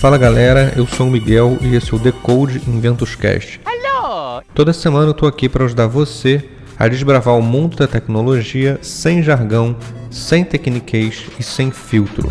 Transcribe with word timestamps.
Fala 0.00 0.16
galera, 0.16 0.72
eu 0.76 0.86
sou 0.86 1.08
o 1.08 1.10
Miguel 1.10 1.58
e 1.60 1.74
esse 1.74 1.92
é 1.92 1.96
o 1.96 1.98
Decode 1.98 2.62
Inventos 2.68 3.16
Cast. 3.16 3.60
Hello! 3.66 4.40
Toda 4.54 4.72
semana 4.72 5.08
eu 5.08 5.12
tô 5.12 5.26
aqui 5.26 5.48
para 5.48 5.64
ajudar 5.64 5.88
você 5.88 6.48
a 6.78 6.86
desbravar 6.86 7.36
o 7.36 7.42
mundo 7.42 7.76
da 7.76 7.88
tecnologia 7.88 8.78
sem 8.80 9.24
jargão, 9.24 9.76
sem 10.08 10.44
tecniquez 10.44 11.26
e 11.36 11.42
sem 11.42 11.72
filtro. 11.72 12.30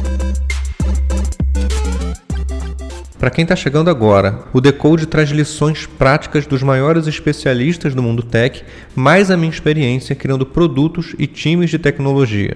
Para 3.20 3.30
quem 3.30 3.44
está 3.44 3.56
chegando 3.56 3.90
agora, 3.90 4.46
o 4.54 4.62
Decode 4.62 5.06
traz 5.06 5.30
lições 5.32 5.86
práticas 5.86 6.48
dos 6.48 6.64
maiores 6.64 7.06
especialistas 7.06 7.94
do 7.94 8.02
mundo 8.02 8.24
tech, 8.24 8.64
mais 8.96 9.30
a 9.30 9.36
minha 9.36 9.52
experiência 9.52 10.16
criando 10.16 10.46
produtos 10.46 11.14
e 11.20 11.28
times 11.28 11.70
de 11.70 11.78
tecnologia. 11.78 12.56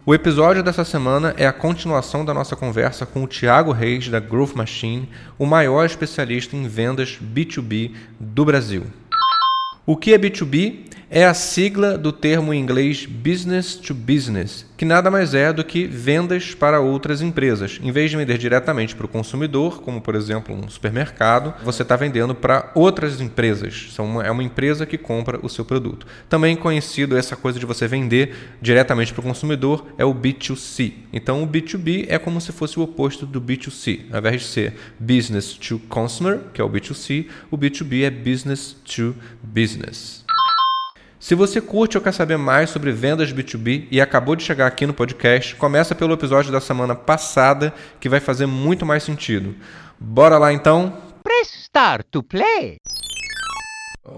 O 0.07 0.13
episódio 0.13 0.61
dessa 0.61 0.85
semana 0.85 1.33
é 1.35 1.47
a 1.47 1.51
continuação 1.51 2.23
da 2.23 2.31
nossa 2.31 2.55
conversa 2.55 3.07
com 3.07 3.23
o 3.23 3.27
Thiago 3.27 3.71
Reis, 3.71 4.07
da 4.07 4.19
Growth 4.19 4.53
Machine, 4.53 5.09
o 5.35 5.47
maior 5.47 5.83
especialista 5.83 6.55
em 6.55 6.67
vendas 6.67 7.17
B2B 7.19 7.91
do 8.19 8.45
Brasil. 8.45 8.83
O 9.83 9.97
que 9.97 10.13
é 10.13 10.17
B2B? 10.19 10.91
É 11.09 11.25
a 11.25 11.33
sigla 11.33 11.97
do 11.97 12.11
termo 12.11 12.53
em 12.53 12.59
inglês 12.59 13.05
business 13.05 13.75
to 13.75 13.93
business, 13.93 14.65
que 14.75 14.85
nada 14.85 15.11
mais 15.11 15.33
é 15.33 15.53
do 15.53 15.63
que 15.63 15.85
vendas 15.85 16.53
para 16.53 16.79
outras 16.79 17.21
empresas. 17.21 17.79
Em 17.81 17.91
vez 17.91 18.11
de 18.11 18.17
vender 18.17 18.37
diretamente 18.37 18.95
para 18.95 19.05
o 19.05 19.09
consumidor, 19.09 19.81
como 19.81 20.01
por 20.01 20.15
exemplo 20.15 20.55
um 20.55 20.67
supermercado, 20.69 21.53
você 21.63 21.83
está 21.83 21.95
vendendo 21.95 22.33
para 22.33 22.71
outras 22.75 23.21
empresas. 23.21 23.95
É 24.23 24.31
uma 24.31 24.43
empresa 24.43 24.85
que 24.85 24.97
compra 24.97 25.39
o 25.41 25.49
seu 25.49 25.63
produto. 25.63 26.07
Também 26.27 26.55
conhecido 26.55 27.17
essa 27.17 27.35
coisa 27.35 27.59
de 27.59 27.65
você 27.65 27.87
vender 27.87 28.35
diretamente 28.61 29.13
para 29.13 29.21
o 29.21 29.23
consumidor 29.23 29.85
é 29.97 30.05
o 30.05 30.13
B2C. 30.13 30.93
Então 31.13 31.43
o 31.43 31.47
B2B 31.47 32.05
é 32.09 32.17
como 32.17 32.41
se 32.41 32.51
fosse 32.51 32.79
o 32.79 32.83
oposto 32.83 33.25
do 33.25 33.39
B2C. 33.39 34.05
Ao 34.11 34.19
invés 34.19 34.41
de 34.41 34.47
ser 34.47 34.73
business 34.99 35.53
to 35.53 35.79
consumer, 35.87 36.39
que 36.53 36.59
é 36.59 36.63
o 36.63 36.69
B2C, 36.69 37.27
o 37.51 37.57
B2B 37.57 38.03
é 38.03 38.09
business 38.09 38.75
to 38.83 39.15
business. 39.43 40.25
Se 41.25 41.33
você 41.33 41.59
curte 41.59 41.97
ou 41.97 42.03
quer 42.03 42.11
saber 42.11 42.37
mais 42.37 42.69
sobre 42.69 42.91
vendas 42.91 43.33
B2B 43.33 43.87
e 43.89 43.99
acabou 43.99 44.35
de 44.35 44.43
chegar 44.43 44.67
aqui 44.67 44.85
no 44.85 44.93
podcast, 44.93 45.55
começa 45.55 45.95
pelo 45.95 46.13
episódio 46.13 46.51
da 46.51 46.61
semana 46.61 46.93
passada 46.93 47.73
que 47.99 48.07
vai 48.07 48.19
fazer 48.19 48.45
muito 48.45 48.85
mais 48.85 49.01
sentido. 49.01 49.55
Bora 49.99 50.37
lá 50.37 50.53
então? 50.53 50.95
Press 51.23 51.63
start 51.63 52.05
to 52.11 52.21
play. 52.21 52.77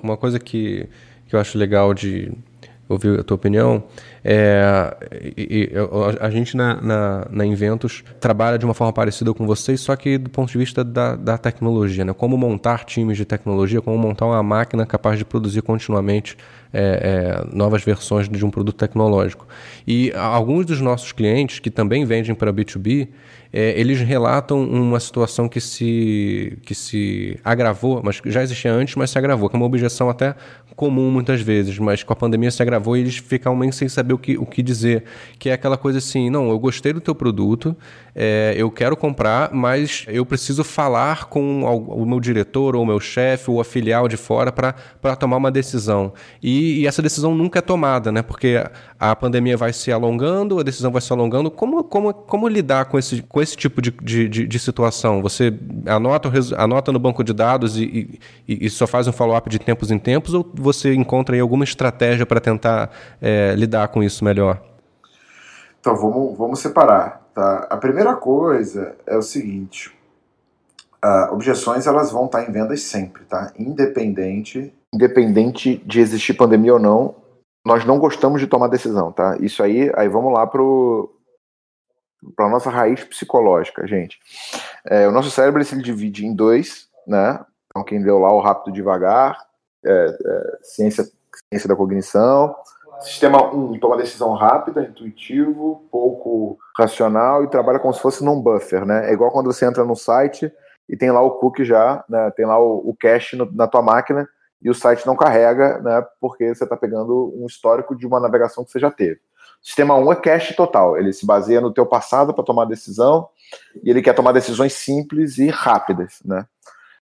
Uma 0.04 0.18
coisa 0.18 0.38
que, 0.38 0.90
que 1.30 1.34
eu 1.34 1.40
acho 1.40 1.58
legal 1.58 1.94
de 1.94 2.30
ouvir 2.90 3.18
a 3.18 3.24
tua 3.24 3.36
opinião 3.36 3.86
é, 4.30 4.94
e, 5.38 5.72
e, 5.72 6.20
a 6.20 6.30
gente 6.30 6.58
na, 6.58 6.82
na, 6.82 7.28
na, 7.32 7.46
Inventos 7.46 8.04
trabalha 8.20 8.58
de 8.58 8.66
uma 8.66 8.74
forma 8.74 8.92
parecida 8.92 9.34
com 9.34 9.48
vocês, 9.48 9.80
só 9.80 9.96
que 9.96 10.18
do 10.18 10.30
ponto 10.30 10.52
de 10.52 10.58
vista 10.58 10.84
da, 10.84 11.16
da 11.16 11.38
tecnologia, 11.38 12.04
né? 12.04 12.12
Como 12.12 12.38
montar 12.38 12.84
times 12.84 13.16
de 13.16 13.24
tecnologia, 13.24 13.82
como 13.82 13.98
montar 13.98 14.26
uma 14.26 14.44
máquina 14.44 14.86
capaz 14.86 15.18
de 15.18 15.24
produzir 15.24 15.62
continuamente 15.62 16.36
é, 16.74 17.46
é, 17.50 17.56
novas 17.56 17.86
versões 17.86 18.28
de 18.28 18.46
um 18.46 18.50
produto 18.50 18.76
tecnológico. 18.76 19.48
E 19.88 20.12
alguns 20.12 20.66
dos 20.66 20.82
nossos 20.82 21.14
clientes 21.14 21.60
que 21.60 21.72
também 21.72 22.04
vendem 22.04 22.36
para 22.36 22.52
B2B, 22.52 23.08
é, 23.52 23.80
eles 23.80 24.02
relatam 24.02 24.62
uma 24.62 25.00
situação 25.00 25.48
que 25.48 25.62
se, 25.62 26.58
que 26.64 26.76
se 26.76 27.40
agravou, 27.44 28.02
mas 28.04 28.22
já 28.26 28.44
existia 28.44 28.74
antes, 28.74 28.96
mas 28.96 29.10
se 29.10 29.18
agravou, 29.18 29.50
que 29.50 29.56
é 29.56 29.58
uma 29.58 29.66
objeção 29.66 30.10
até 30.10 30.36
comum 30.76 31.10
muitas 31.10 31.42
vezes, 31.42 31.80
mas 31.80 32.04
com 32.04 32.14
a 32.14 32.16
pandemia 32.16 32.52
se 32.52 32.62
agravou 32.62 32.96
e 32.96 33.00
eles 33.00 33.18
ficam 33.18 33.56
meio 33.56 33.74
sem 33.74 33.90
saber 33.90 34.14
o 34.18 34.20
que, 34.20 34.38
o 34.38 34.46
que 34.46 34.62
dizer, 34.62 35.06
que 35.40 35.50
é 35.50 35.54
aquela 35.54 35.78
coisa 35.78 36.00
assim, 36.00 36.30
não, 36.30 36.50
eu 36.50 36.60
gostei 36.60 36.92
do 36.92 37.00
teu 37.00 37.16
produto, 37.16 37.76
é, 38.20 38.56
eu 38.58 38.72
quero 38.72 38.98
comprar, 38.98 39.54
mas 39.54 40.04
eu 40.08 40.26
preciso 40.26 40.64
falar 40.64 41.26
com 41.26 41.64
o 41.64 42.04
meu 42.04 42.20
diretor 42.20 42.76
ou 42.76 42.82
o 42.82 42.86
meu 42.86 43.00
chefe 43.00 43.52
ou 43.52 43.62
a 43.62 43.64
filial 43.64 44.08
de 44.08 44.18
fora 44.18 44.52
para 44.52 45.16
tomar 45.16 45.38
uma 45.38 45.52
decisão. 45.52 46.12
E, 46.42 46.82
e, 46.82 46.88
essa 46.88 47.00
decisão 47.00 47.36
nunca 47.36 47.60
é 47.60 47.62
tomada, 47.62 48.12
né? 48.12 48.24
Porque 48.24 48.56
a 49.00 49.16
pandemia 49.16 49.56
vai 49.56 49.72
se 49.72 49.92
alongando, 49.92 50.60
a 50.60 50.64
decisão 50.64 50.92
vai 50.92 51.00
se 51.00 51.14
alongando. 51.14 51.52
Como, 51.52 51.84
como, 51.84 52.12
como 52.12 52.48
lidar 52.48 52.86
com 52.86 52.98
esse, 52.98 53.22
com 53.22 53.40
esse 53.40 53.56
tipo 53.56 53.80
de, 53.84 53.92
de, 53.92 54.28
de, 54.28 54.48
de 54.48 54.60
situação? 54.60 55.22
Você 55.22 55.54
anota, 55.86 56.32
anota 56.58 56.92
no 56.92 56.98
banco 56.98 57.24
de 57.24 57.34
dados 57.34 57.78
e, 57.78 58.20
e, 58.48 58.66
e 58.66 58.70
só 58.72 58.88
faz 58.88 59.08
um 59.08 59.12
follow-up 59.12 59.48
de 59.48 59.60
tempos 59.60 59.92
em 59.92 60.00
tempos 60.00 60.34
ou 60.34 60.50
você 60.56 60.92
encontra 60.96 61.36
aí 61.36 61.40
alguma 61.40 61.64
estratégia 61.64 62.26
para 62.26 62.40
tentar 62.40 62.90
é, 63.22 63.54
lidar 63.56 63.90
com 63.90 64.02
isso 64.02 64.26
melhor? 64.26 64.60
Então, 65.80 65.96
vamos, 65.96 66.36
vamos 66.36 66.60
separar. 66.60 67.27
Tá? 67.38 67.68
A 67.70 67.78
primeira 67.78 68.16
coisa 68.16 68.96
é 69.06 69.16
o 69.16 69.22
seguinte: 69.22 69.96
uh, 71.06 71.32
objeções 71.32 71.86
elas 71.86 72.12
vão 72.12 72.26
estar 72.26 72.42
em 72.42 72.52
vendas 72.52 72.82
sempre, 72.82 73.26
tá? 73.26 73.54
Independente, 73.60 74.74
independente 74.92 75.78
de 75.86 76.00
existir 76.00 76.34
pandemia 76.34 76.74
ou 76.74 76.80
não, 76.80 77.14
nós 77.64 77.86
não 77.86 78.00
gostamos 78.00 78.42
de 78.42 78.48
tomar 78.48 78.70
decisão, 78.70 79.12
tá? 79.12 79.38
Isso 79.40 79.62
aí, 79.62 79.92
aí 79.96 80.10
vamos 80.10 80.34
lá 80.34 80.48
pro 80.48 81.14
para 82.36 82.50
nossa 82.50 82.72
raiz 82.72 83.04
psicológica, 83.04 83.86
gente. 83.86 84.18
É, 84.84 85.08
o 85.08 85.12
nosso 85.12 85.30
cérebro 85.30 85.64
se 85.64 85.80
divide 85.80 86.26
em 86.26 86.34
dois, 86.34 86.88
né? 87.06 87.40
Então 87.68 87.84
quem 87.84 88.02
leu 88.02 88.18
lá 88.18 88.34
o 88.34 88.42
rápido 88.42 88.74
devagar, 88.74 89.38
é, 89.86 90.18
é, 90.26 90.58
ciência, 90.64 91.08
ciência 91.52 91.70
da 91.70 91.76
cognição. 91.76 92.56
Sistema 93.00 93.54
1 93.54 93.74
um, 93.74 93.80
toma 93.80 93.98
decisão 93.98 94.34
rápida, 94.34 94.82
intuitivo, 94.82 95.88
pouco 95.92 96.58
racional 96.76 97.44
e 97.44 97.50
trabalha 97.50 97.80
como 97.80 97.94
se 97.94 98.02
fosse 98.02 98.24
num 98.24 98.42
buffer, 98.42 98.86
né? 98.86 99.10
É 99.10 99.14
igual 99.14 99.32
quando 99.32 99.52
você 99.52 99.66
entra 99.66 99.86
no 99.86 99.96
site 99.96 100.52
e 100.90 100.98
tem 100.98 101.12
lá 101.12 101.22
o 101.22 101.32
cookie 101.32 101.64
já, 101.64 102.04
né? 102.10 102.32
Tem 102.32 102.46
lá 102.46 102.60
o, 102.60 102.90
o 102.90 102.96
cache 103.00 103.36
no, 103.36 103.50
na 103.52 103.68
tua 103.68 103.82
máquina 103.82 104.28
e 104.62 104.70
o 104.70 104.74
site 104.74 105.06
não 105.06 105.16
carrega, 105.16 105.80
né? 105.80 106.04
Porque 106.20 106.54
você 106.54 106.64
está 106.64 106.76
pegando 106.76 107.34
um 107.38 107.46
histórico 107.46 107.96
de 107.96 108.08
uma 108.08 108.20
navegação 108.20 108.66
que 108.66 108.72
você 108.72 108.80
já 108.80 108.90
teve. 108.90 109.20
Sistema 109.62 109.96
1 109.96 110.12
é 110.12 110.16
cache 110.16 110.56
total, 110.56 110.98
ele 110.98 111.14
se 111.14 111.26
baseia 111.26 111.62
no 111.62 111.74
teu 111.74 111.86
passado 111.86 112.34
para 112.34 112.44
tomar 112.44 112.66
decisão 112.66 113.28
e 113.84 113.90
ele 113.90 114.02
quer 114.02 114.14
tomar 114.14 114.32
decisões 114.32 114.74
simples 114.74 115.38
e 115.38 115.50
rápidas, 115.50 116.20
né? 116.26 116.46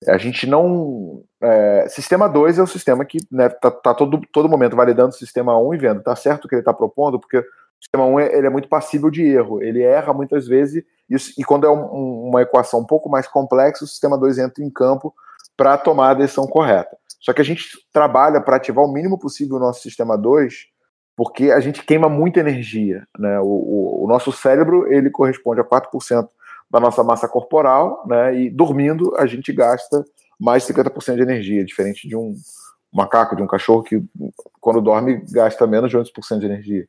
A 0.08 0.16
gente 0.16 0.46
não. 0.46 1.22
É, 1.42 1.86
sistema 1.88 2.28
2 2.28 2.58
é 2.58 2.62
o 2.62 2.66
sistema 2.66 3.04
que 3.04 3.18
está 3.18 3.36
né, 3.36 3.48
tá, 3.48 3.70
tá 3.70 3.94
todo, 3.94 4.20
todo 4.32 4.48
momento 4.48 4.76
validando 4.76 5.10
o 5.10 5.18
sistema 5.18 5.58
1 5.58 5.68
um 5.68 5.74
e 5.74 5.78
vendo, 5.78 5.98
está 5.98 6.16
certo 6.16 6.44
o 6.44 6.48
que 6.48 6.54
ele 6.54 6.62
está 6.62 6.72
propondo, 6.72 7.18
porque 7.18 7.38
o 7.38 7.44
sistema 7.80 8.06
1 8.06 8.12
um, 8.12 8.20
ele 8.20 8.46
é 8.46 8.50
muito 8.50 8.68
passível 8.68 9.10
de 9.10 9.22
erro, 9.22 9.62
ele 9.62 9.82
erra 9.82 10.14
muitas 10.14 10.46
vezes, 10.46 10.82
e, 11.08 11.16
e 11.38 11.44
quando 11.44 11.66
é 11.66 11.70
um, 11.70 12.28
uma 12.28 12.40
equação 12.40 12.80
um 12.80 12.86
pouco 12.86 13.10
mais 13.10 13.26
complexa, 13.26 13.84
o 13.84 13.88
sistema 13.88 14.16
2 14.16 14.38
entra 14.38 14.64
em 14.64 14.70
campo 14.70 15.14
para 15.56 15.76
tomar 15.76 16.10
a 16.10 16.14
decisão 16.14 16.46
correta. 16.46 16.96
Só 17.20 17.34
que 17.34 17.42
a 17.42 17.44
gente 17.44 17.66
trabalha 17.92 18.40
para 18.40 18.56
ativar 18.56 18.82
o 18.82 18.92
mínimo 18.92 19.18
possível 19.18 19.56
o 19.56 19.60
nosso 19.60 19.82
sistema 19.82 20.16
2, 20.16 20.54
porque 21.14 21.50
a 21.50 21.60
gente 21.60 21.84
queima 21.84 22.08
muita 22.08 22.40
energia. 22.40 23.06
Né? 23.18 23.38
O, 23.40 23.44
o, 23.44 24.04
o 24.04 24.08
nosso 24.08 24.32
cérebro 24.32 24.91
ele 24.91 25.10
corresponde 25.10 25.60
a 25.60 25.64
4% 25.64 26.28
da 26.70 26.78
nossa 26.78 27.02
massa 27.02 27.28
corporal, 27.28 28.04
né? 28.06 28.34
E 28.34 28.50
dormindo 28.50 29.14
a 29.16 29.26
gente 29.26 29.52
gasta 29.52 30.04
mais 30.38 30.66
de 30.66 30.72
50% 30.72 31.16
de 31.16 31.22
energia, 31.22 31.64
diferente 31.64 32.08
de 32.08 32.16
um 32.16 32.34
macaco, 32.92 33.36
de 33.36 33.42
um 33.42 33.46
cachorro 33.46 33.82
que 33.82 34.02
quando 34.60 34.80
dorme 34.80 35.22
gasta 35.30 35.66
menos 35.66 35.90
de 35.90 35.98
11% 35.98 36.38
de 36.38 36.46
energia. 36.46 36.88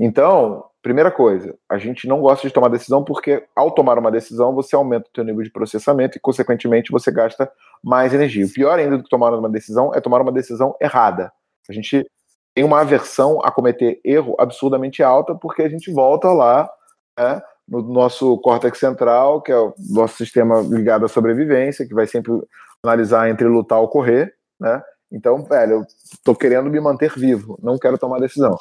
Então, 0.00 0.64
primeira 0.80 1.10
coisa, 1.10 1.56
a 1.68 1.76
gente 1.76 2.06
não 2.06 2.20
gosta 2.20 2.46
de 2.46 2.54
tomar 2.54 2.68
decisão 2.68 3.02
porque 3.02 3.44
ao 3.54 3.72
tomar 3.72 3.98
uma 3.98 4.10
decisão 4.10 4.54
você 4.54 4.76
aumenta 4.76 5.08
o 5.08 5.14
seu 5.14 5.24
nível 5.24 5.42
de 5.42 5.50
processamento 5.50 6.16
e 6.16 6.20
consequentemente 6.20 6.92
você 6.92 7.10
gasta 7.10 7.50
mais 7.82 8.14
energia. 8.14 8.46
O 8.46 8.52
pior 8.52 8.78
ainda 8.78 8.96
do 8.96 9.02
que 9.02 9.10
tomar 9.10 9.34
uma 9.34 9.50
decisão 9.50 9.92
é 9.94 10.00
tomar 10.00 10.20
uma 10.20 10.32
decisão 10.32 10.76
errada. 10.80 11.32
A 11.68 11.72
gente 11.72 12.08
tem 12.54 12.64
uma 12.64 12.80
aversão 12.80 13.40
a 13.42 13.50
cometer 13.50 14.00
erro 14.04 14.36
absurdamente 14.38 15.02
alta 15.02 15.34
porque 15.34 15.62
a 15.62 15.68
gente 15.68 15.92
volta 15.92 16.28
lá 16.28 16.70
né, 17.18 17.42
no 17.68 17.82
nosso 17.82 18.38
córtex 18.38 18.78
central, 18.78 19.42
que 19.42 19.52
é 19.52 19.58
o 19.58 19.74
nosso 19.90 20.16
sistema 20.16 20.60
ligado 20.60 21.04
à 21.04 21.08
sobrevivência, 21.08 21.86
que 21.86 21.94
vai 21.94 22.06
sempre 22.06 22.32
analisar 22.82 23.28
entre 23.28 23.46
lutar 23.46 23.78
ou 23.80 23.88
correr, 23.88 24.34
né? 24.58 24.82
Então, 25.10 25.42
velho, 25.44 25.72
eu 25.72 25.86
tô 26.24 26.34
querendo 26.34 26.70
me 26.70 26.80
manter 26.80 27.12
vivo, 27.14 27.58
não 27.62 27.78
quero 27.78 27.98
tomar 27.98 28.20
decisão. 28.20 28.56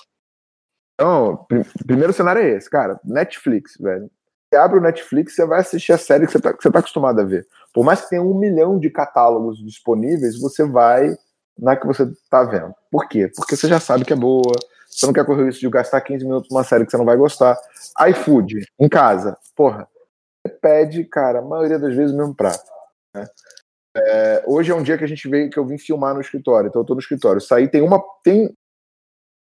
Então, 0.95 1.45
pr 1.47 1.61
primeiro 1.85 2.13
cenário 2.13 2.41
é 2.41 2.49
esse, 2.49 2.69
cara, 2.69 2.99
Netflix, 3.03 3.77
velho. 3.79 4.09
Você 4.49 4.57
abre 4.57 4.79
o 4.79 4.81
Netflix, 4.81 5.35
você 5.35 5.45
vai 5.45 5.59
assistir 5.59 5.91
a 5.91 5.97
série 5.97 6.25
que 6.25 6.31
você 6.31 6.39
tá, 6.39 6.53
que 6.53 6.63
você 6.63 6.71
tá 6.71 6.79
acostumado 6.79 7.19
a 7.19 7.23
ver. 7.23 7.45
Por 7.73 7.83
mais 7.83 8.01
que 8.01 8.09
tenha 8.09 8.21
um 8.21 8.37
milhão 8.37 8.79
de 8.79 8.89
catálogos 8.89 9.63
disponíveis, 9.63 10.39
você 10.39 10.65
vai 10.65 11.15
na 11.57 11.75
que 11.75 11.85
você 11.85 12.03
está 12.03 12.43
vendo. 12.43 12.73
Por 12.89 13.07
quê? 13.07 13.29
Porque 13.35 13.55
você 13.55 13.67
já 13.67 13.79
sabe 13.79 14.05
que 14.05 14.13
é 14.13 14.15
boa, 14.15 14.53
você 14.97 15.05
não 15.05 15.13
quer 15.13 15.25
correr 15.25 15.43
o 15.43 15.45
risco 15.45 15.61
de 15.61 15.69
gastar 15.69 16.01
15 16.01 16.25
minutos 16.25 16.49
numa 16.49 16.63
série 16.63 16.83
que 16.83 16.89
você 16.89 16.97
não 16.97 17.05
vai 17.05 17.15
gostar. 17.15 17.55
iFood, 18.09 18.65
em 18.79 18.89
casa, 18.89 19.37
porra, 19.55 19.87
você 20.41 20.51
pede, 20.53 21.03
cara, 21.03 21.39
a 21.39 21.41
maioria 21.43 21.77
das 21.77 21.95
vezes 21.95 22.13
o 22.13 22.17
mesmo 22.17 22.33
prato. 22.33 22.65
Né? 23.13 23.27
É, 23.95 24.43
hoje 24.47 24.71
é 24.71 24.75
um 24.75 24.81
dia 24.81 24.97
que 24.97 25.03
a 25.03 25.07
gente 25.07 25.27
veio, 25.29 25.51
que 25.51 25.59
eu 25.59 25.65
vim 25.65 25.77
filmar 25.77 26.15
no 26.15 26.21
escritório, 26.21 26.67
então 26.67 26.81
eu 26.81 26.85
tô 26.85 26.95
no 26.95 26.99
escritório. 26.99 27.39
Saí, 27.39 27.67
tem 27.67 27.81
uma. 27.81 28.03
Tem, 28.23 28.51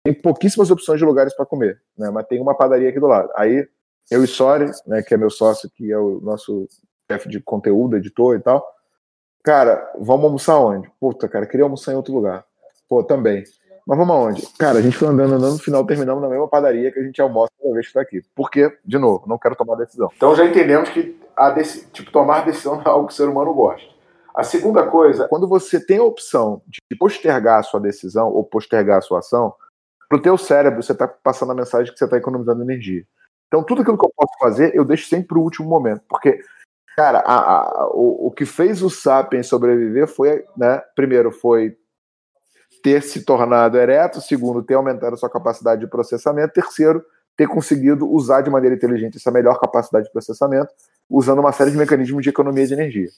tem 0.04 0.12
pouquíssimas 0.14 0.70
opções 0.70 0.98
de 0.98 1.06
lugares 1.06 1.34
para 1.34 1.46
comer, 1.46 1.80
né? 1.96 2.10
Mas 2.10 2.26
tem 2.26 2.40
uma 2.40 2.56
padaria 2.56 2.90
aqui 2.90 3.00
do 3.00 3.06
lado. 3.06 3.30
Aí 3.34 3.66
eu 4.10 4.22
e 4.22 4.26
Sori, 4.26 4.70
né, 4.86 5.02
que 5.02 5.14
é 5.14 5.16
meu 5.16 5.30
sócio, 5.30 5.70
que 5.70 5.90
é 5.90 5.98
o 5.98 6.20
nosso 6.20 6.68
chefe 7.10 7.28
de 7.28 7.40
conteúdo, 7.40 7.96
editor 7.96 8.36
e 8.36 8.40
tal. 8.40 8.66
Cara, 9.42 9.90
vamos 9.98 10.24
almoçar 10.24 10.58
onde? 10.58 10.90
Puta, 11.00 11.28
cara, 11.28 11.46
queria 11.46 11.64
almoçar 11.64 11.92
em 11.92 11.96
outro 11.96 12.12
lugar. 12.12 12.44
Pô, 12.88 13.02
também. 13.02 13.44
Mas 13.90 13.98
vamos 13.98 14.14
aonde? 14.14 14.46
Cara, 14.56 14.78
a 14.78 14.82
gente 14.82 14.96
foi 14.96 15.08
andando, 15.08 15.34
andando, 15.34 15.54
no 15.54 15.58
final 15.58 15.84
terminamos 15.84 16.22
na 16.22 16.28
mesma 16.28 16.46
padaria 16.46 16.92
que 16.92 17.00
a 17.00 17.02
gente 17.02 17.20
almoça 17.20 17.50
toda 17.60 17.74
vez 17.74 17.88
que 17.88 17.92
tá 17.92 18.00
aqui. 18.00 18.22
Por 18.36 18.48
quê? 18.48 18.72
De 18.84 18.96
novo, 18.96 19.24
não 19.26 19.36
quero 19.36 19.56
tomar 19.56 19.74
decisão. 19.74 20.08
Então 20.16 20.32
já 20.36 20.46
entendemos 20.46 20.90
que 20.90 21.20
a 21.36 21.52
tipo, 21.92 22.12
tomar 22.12 22.44
decisão 22.44 22.76
não 22.76 22.82
é 22.82 22.88
algo 22.88 23.08
que 23.08 23.12
o 23.14 23.16
ser 23.16 23.28
humano 23.28 23.52
gosta. 23.52 23.90
A 24.32 24.44
segunda 24.44 24.86
coisa, 24.86 25.26
quando 25.26 25.48
você 25.48 25.84
tem 25.84 25.98
a 25.98 26.04
opção 26.04 26.62
de 26.68 26.96
postergar 26.96 27.58
a 27.58 27.62
sua 27.64 27.80
decisão 27.80 28.28
ou 28.28 28.44
postergar 28.44 28.98
a 28.98 29.00
sua 29.00 29.18
ação, 29.18 29.52
para 30.08 30.18
o 30.18 30.22
teu 30.22 30.38
cérebro 30.38 30.80
você 30.80 30.92
está 30.92 31.08
passando 31.08 31.50
a 31.50 31.56
mensagem 31.56 31.92
que 31.92 31.98
você 31.98 32.04
está 32.04 32.16
economizando 32.16 32.62
energia. 32.62 33.02
Então 33.48 33.64
tudo 33.64 33.82
aquilo 33.82 33.98
que 33.98 34.06
eu 34.06 34.12
posso 34.16 34.38
fazer, 34.38 34.72
eu 34.72 34.84
deixo 34.84 35.08
sempre 35.08 35.26
para 35.26 35.38
o 35.38 35.42
último 35.42 35.68
momento, 35.68 36.02
porque 36.08 36.40
cara, 36.96 37.24
a, 37.26 37.34
a, 37.34 37.88
o, 37.92 38.28
o 38.28 38.30
que 38.30 38.46
fez 38.46 38.84
o 38.84 38.88
Sapiens 38.88 39.48
sobreviver 39.48 40.06
foi, 40.06 40.44
né, 40.56 40.80
primeiro 40.94 41.32
foi 41.32 41.76
ter 42.82 43.02
se 43.02 43.24
tornado 43.24 43.76
ereto, 43.76 44.20
segundo, 44.20 44.62
ter 44.62 44.74
aumentado 44.74 45.14
a 45.14 45.16
sua 45.16 45.30
capacidade 45.30 45.80
de 45.80 45.86
processamento, 45.86 46.52
terceiro, 46.52 47.04
ter 47.36 47.46
conseguido 47.46 48.10
usar 48.10 48.42
de 48.42 48.50
maneira 48.50 48.76
inteligente 48.76 49.16
essa 49.16 49.30
melhor 49.30 49.58
capacidade 49.58 50.06
de 50.06 50.12
processamento, 50.12 50.70
usando 51.08 51.38
uma 51.38 51.52
série 51.52 51.70
de 51.70 51.76
mecanismos 51.76 52.22
de 52.22 52.28
economia 52.28 52.66
de 52.66 52.74
energia. 52.74 53.08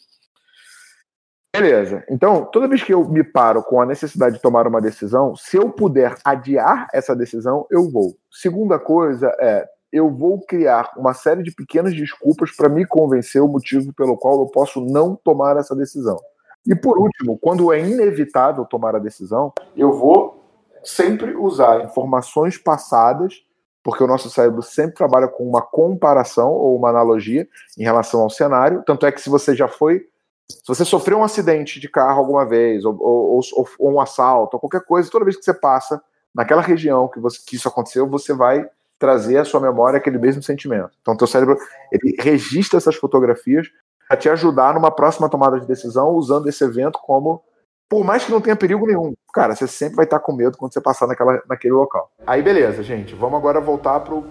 Beleza. 1.55 2.03
Então, 2.09 2.47
toda 2.47 2.67
vez 2.67 2.82
que 2.82 2.94
eu 2.94 3.06
me 3.06 3.23
paro 3.23 3.62
com 3.62 3.81
a 3.81 3.85
necessidade 3.85 4.37
de 4.37 4.43
tomar 4.43 4.67
uma 4.67 4.81
decisão, 4.81 5.37
se 5.37 5.56
eu 5.56 5.70
puder 5.70 6.17
adiar 6.25 6.88
essa 6.94 7.15
decisão, 7.15 7.67
eu 7.70 7.91
vou. 7.91 8.17
Segunda 8.31 8.79
coisa 8.79 9.31
é, 9.38 9.67
eu 9.93 10.11
vou 10.11 10.41
criar 10.41 10.91
uma 10.97 11.12
série 11.12 11.43
de 11.43 11.50
pequenas 11.50 11.94
desculpas 11.94 12.50
para 12.56 12.70
me 12.70 12.87
convencer 12.87 13.43
o 13.43 13.49
motivo 13.49 13.93
pelo 13.93 14.17
qual 14.17 14.41
eu 14.41 14.47
posso 14.47 14.81
não 14.81 15.15
tomar 15.15 15.58
essa 15.58 15.76
decisão. 15.76 16.19
E 16.67 16.75
por 16.75 16.99
último, 16.99 17.38
quando 17.38 17.73
é 17.73 17.81
inevitável 17.81 18.64
tomar 18.64 18.94
a 18.94 19.00
decisão, 19.00 19.53
eu 19.76 19.93
vou 19.93 20.43
sempre 20.85 21.35
usar 21.35 21.85
informações 21.85 22.56
passadas, 22.56 23.44
porque 23.82 24.03
o 24.03 24.06
nosso 24.06 24.31
cérebro 24.31 24.62
sempre 24.62 24.94
trabalha 24.94 25.26
com 25.26 25.44
uma 25.44 25.61
comparação 25.61 26.50
ou 26.50 26.76
uma 26.76 26.88
analogia 26.88 27.49
em 27.76 27.82
relação 27.82 28.20
ao 28.20 28.31
cenário. 28.31 28.82
Tanto 28.87 29.06
é 29.06 29.12
que 29.12 29.20
se 29.20 29.29
você 29.29 29.56
já 29.56 29.67
foi. 29.67 30.06
Se 30.49 30.67
você 30.67 30.85
sofreu 30.85 31.19
um 31.19 31.25
acidente 31.25 31.81
de 31.81 31.88
carro 31.88 32.19
alguma 32.19 32.44
vez, 32.44 32.85
ou, 32.85 32.97
ou, 33.00 33.41
ou, 33.53 33.69
ou 33.79 33.93
um 33.94 34.00
assalto, 34.00 34.56
ou 34.56 34.61
qualquer 34.61 34.85
coisa, 34.85 35.11
toda 35.11 35.25
vez 35.25 35.37
que 35.37 35.44
você 35.44 35.55
passa 35.55 36.00
naquela 36.35 36.62
região 36.62 37.08
que, 37.08 37.19
você, 37.19 37.38
que 37.44 37.56
isso 37.56 37.69
aconteceu, 37.69 38.08
você 38.08 38.32
vai 38.32 38.69
trazer 38.99 39.38
à 39.38 39.44
sua 39.44 39.61
memória 39.61 39.97
aquele 39.97 40.19
mesmo 40.19 40.43
sentimento. 40.43 40.93
Então, 41.00 41.17
teu 41.17 41.26
cérebro 41.26 41.58
ele 41.91 42.15
registra 42.20 42.79
essas 42.79 42.94
fotografias 42.94 43.69
te 44.17 44.29
ajudar 44.29 44.75
numa 44.75 44.91
próxima 44.91 45.29
tomada 45.29 45.59
de 45.61 45.67
decisão 45.67 46.11
usando 46.11 46.49
esse 46.49 46.62
evento 46.64 46.99
como 47.03 47.43
por 47.88 48.05
mais 48.05 48.25
que 48.25 48.32
não 48.32 48.41
tenha 48.41 48.56
perigo 48.56 48.87
nenhum, 48.87 49.12
cara, 49.35 49.55
você 49.55 49.67
sempre 49.67 49.97
vai 49.97 50.06
estar 50.06 50.19
com 50.19 50.32
medo 50.32 50.56
quando 50.56 50.73
você 50.73 50.81
passar 50.81 51.06
naquela, 51.06 51.43
naquele 51.47 51.75
local. 51.75 52.11
Aí 52.26 52.41
beleza, 52.43 52.82
gente, 52.82 53.14
vamos 53.14 53.38
agora 53.38 53.61
voltar 53.61 54.00
para 54.00 54.14
o 54.14 54.25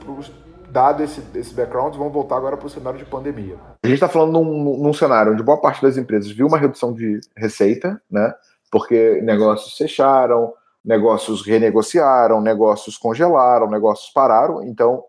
dado 0.71 1.03
esse, 1.03 1.21
esse 1.35 1.53
background, 1.53 1.95
vamos 1.95 2.11
voltar 2.11 2.37
agora 2.37 2.57
para 2.57 2.65
o 2.65 2.69
cenário 2.69 2.97
de 2.97 3.05
pandemia. 3.05 3.57
A 3.83 3.87
gente 3.87 3.97
está 3.97 4.07
falando 4.07 4.31
num, 4.31 4.77
num, 4.81 4.93
cenário 4.93 5.33
onde 5.33 5.43
boa 5.43 5.59
parte 5.59 5.81
das 5.81 5.97
empresas 5.97 6.31
viu 6.31 6.47
uma 6.47 6.57
redução 6.57 6.91
de 6.93 7.19
receita, 7.37 8.01
né? 8.09 8.33
Porque 8.71 9.21
negócios 9.21 9.77
fecharam, 9.77 10.53
negócios 10.83 11.45
renegociaram, 11.45 12.41
negócios 12.41 12.97
congelaram, 12.97 13.69
negócios 13.69 14.11
pararam. 14.11 14.63
Então, 14.63 15.03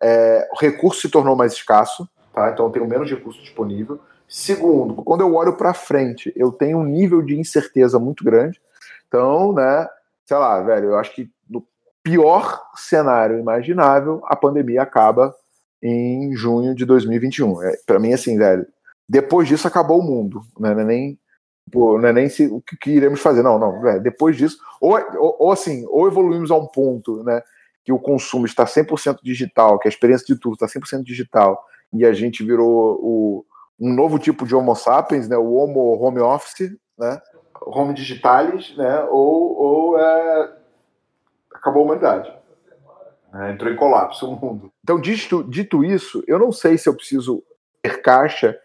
é, 0.00 0.48
o 0.52 0.58
recurso 0.58 1.02
se 1.02 1.10
tornou 1.10 1.36
mais 1.36 1.52
escasso 1.52 2.08
tá? 2.32 2.50
Então 2.50 2.66
eu 2.66 2.72
tenho 2.72 2.88
menos 2.88 3.10
recurso 3.10 3.40
disponível. 3.40 4.00
Segundo, 4.28 4.94
quando 5.02 5.20
eu 5.20 5.34
olho 5.34 5.56
para 5.56 5.74
frente, 5.74 6.32
eu 6.34 6.50
tenho 6.50 6.78
um 6.78 6.84
nível 6.84 7.20
de 7.20 7.38
incerteza 7.38 7.98
muito 7.98 8.24
grande. 8.24 8.60
Então, 9.06 9.52
né, 9.52 9.86
sei 10.24 10.36
lá, 10.36 10.60
velho, 10.62 10.90
eu 10.90 10.98
acho 10.98 11.14
que 11.14 11.30
no 11.48 11.66
pior 12.02 12.62
cenário 12.74 13.38
imaginável, 13.38 14.22
a 14.24 14.34
pandemia 14.34 14.82
acaba 14.82 15.34
em 15.82 16.34
junho 16.34 16.74
de 16.74 16.84
2021. 16.86 17.62
É, 17.62 17.76
para 17.84 17.98
mim, 17.98 18.12
assim, 18.12 18.38
velho, 18.38 18.66
depois 19.08 19.48
disso 19.48 19.68
acabou 19.68 20.00
o 20.00 20.02
mundo, 20.02 20.40
né? 20.58 20.72
Não 20.72 20.80
é 20.80 20.84
nem, 20.84 21.18
pô, 21.70 21.98
não 21.98 22.08
é 22.08 22.12
nem 22.12 22.28
se, 22.28 22.46
o 22.46 22.62
que, 22.62 22.76
que, 22.76 22.90
iremos 22.90 23.20
fazer, 23.20 23.42
não, 23.42 23.58
não, 23.58 23.80
velho, 23.80 24.02
depois 24.02 24.36
disso, 24.36 24.58
ou, 24.80 24.96
ou, 25.18 25.36
ou, 25.40 25.52
assim, 25.52 25.84
ou 25.88 26.06
evoluímos 26.06 26.50
a 26.50 26.56
um 26.56 26.66
ponto, 26.66 27.22
né, 27.24 27.42
que 27.84 27.92
o 27.92 27.98
consumo 27.98 28.46
está 28.46 28.64
100% 28.64 29.18
digital, 29.22 29.78
que 29.78 29.88
a 29.88 29.90
experiência 29.90 30.26
de 30.26 30.40
tudo 30.40 30.54
está 30.54 30.66
100% 30.66 31.02
digital, 31.02 31.62
e 31.92 32.04
a 32.04 32.12
gente 32.12 32.42
virou 32.42 32.98
o, 33.02 33.46
um 33.78 33.92
novo 33.92 34.18
tipo 34.18 34.46
de 34.46 34.54
Homo 34.54 34.74
sapiens, 34.74 35.28
né? 35.28 35.36
O 35.36 35.54
Homo 35.54 36.02
home 36.02 36.20
office, 36.20 36.74
né? 36.98 37.20
Home 37.60 37.94
digitalis, 37.94 38.76
né? 38.76 39.02
Ou, 39.10 39.56
ou 39.56 39.98
é... 39.98 40.52
acabou 41.54 41.82
a 41.82 41.84
humanidade. 41.84 42.32
É, 43.34 43.52
entrou 43.52 43.72
em 43.72 43.76
colapso 43.76 44.28
o 44.28 44.38
mundo. 44.38 44.70
Então, 44.84 45.00
dito, 45.00 45.42
dito 45.44 45.82
isso, 45.82 46.22
eu 46.26 46.38
não 46.38 46.52
sei 46.52 46.76
se 46.76 46.88
eu 46.88 46.94
preciso 46.94 47.42
ter 47.80 48.02
caixa 48.02 48.58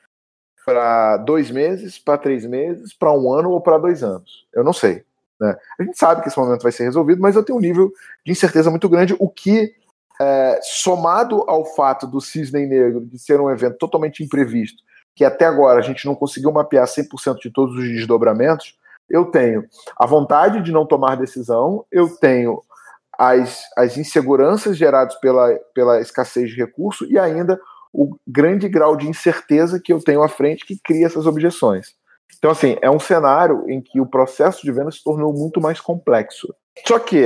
para 0.65 1.15
dois 1.17 1.49
meses, 1.49 1.97
para 1.97 2.17
três 2.17 2.45
meses, 2.45 2.93
para 2.93 3.13
um 3.13 3.31
ano 3.31 3.51
ou 3.51 3.61
para 3.61 3.77
dois 3.77 4.03
anos. 4.03 4.45
Eu 4.53 4.65
não 4.65 4.73
sei. 4.73 5.05
Né? 5.39 5.55
A 5.79 5.83
gente 5.83 5.97
sabe 5.97 6.21
que 6.21 6.27
esse 6.27 6.37
momento 6.37 6.63
vai 6.63 6.71
ser 6.71 6.83
resolvido, 6.83 7.21
mas 7.21 7.35
eu 7.35 7.43
tenho 7.43 7.57
um 7.57 7.61
nível 7.61 7.93
de 8.25 8.33
incerteza 8.33 8.69
muito 8.69 8.89
grande, 8.89 9.15
o 9.17 9.29
que 9.29 9.73
é, 10.19 10.59
somado 10.61 11.43
ao 11.47 11.65
fato 11.65 12.07
do 12.07 12.19
Cisne 12.19 12.65
Negro 12.65 13.05
de 13.05 13.19
ser 13.19 13.39
um 13.39 13.49
evento 13.49 13.77
totalmente 13.77 14.23
imprevisto, 14.23 14.83
que 15.15 15.23
até 15.23 15.45
agora 15.45 15.79
a 15.79 15.83
gente 15.83 16.05
não 16.05 16.15
conseguiu 16.15 16.51
mapear 16.51 16.85
100% 16.85 17.39
de 17.41 17.51
todos 17.51 17.75
os 17.75 17.83
desdobramentos, 17.83 18.75
eu 19.09 19.25
tenho 19.25 19.65
a 19.97 20.05
vontade 20.05 20.61
de 20.61 20.71
não 20.71 20.85
tomar 20.85 21.15
decisão, 21.15 21.85
eu 21.91 22.09
tenho 22.17 22.61
as, 23.17 23.63
as 23.75 23.97
inseguranças 23.97 24.77
geradas 24.77 25.15
pela, 25.15 25.57
pela 25.73 25.99
escassez 26.01 26.49
de 26.49 26.55
recurso 26.55 27.05
e 27.05 27.17
ainda 27.17 27.59
o 27.91 28.15
grande 28.27 28.67
grau 28.67 28.95
de 28.95 29.07
incerteza 29.07 29.79
que 29.79 29.91
eu 29.91 29.99
tenho 29.99 30.21
à 30.21 30.27
frente 30.27 30.65
que 30.65 30.79
cria 30.83 31.07
essas 31.07 31.25
objeções. 31.25 31.95
Então, 32.37 32.51
assim, 32.51 32.77
é 32.81 32.91
um 32.91 32.99
cenário 32.99 33.67
em 33.69 33.81
que 33.81 33.99
o 33.99 34.05
processo 34.05 34.61
de 34.61 34.71
venda 34.71 34.91
se 34.91 35.03
tornou 35.03 35.33
muito 35.33 35.59
mais 35.59 35.81
complexo. 35.81 36.53
Só 36.85 36.99
que, 36.99 37.25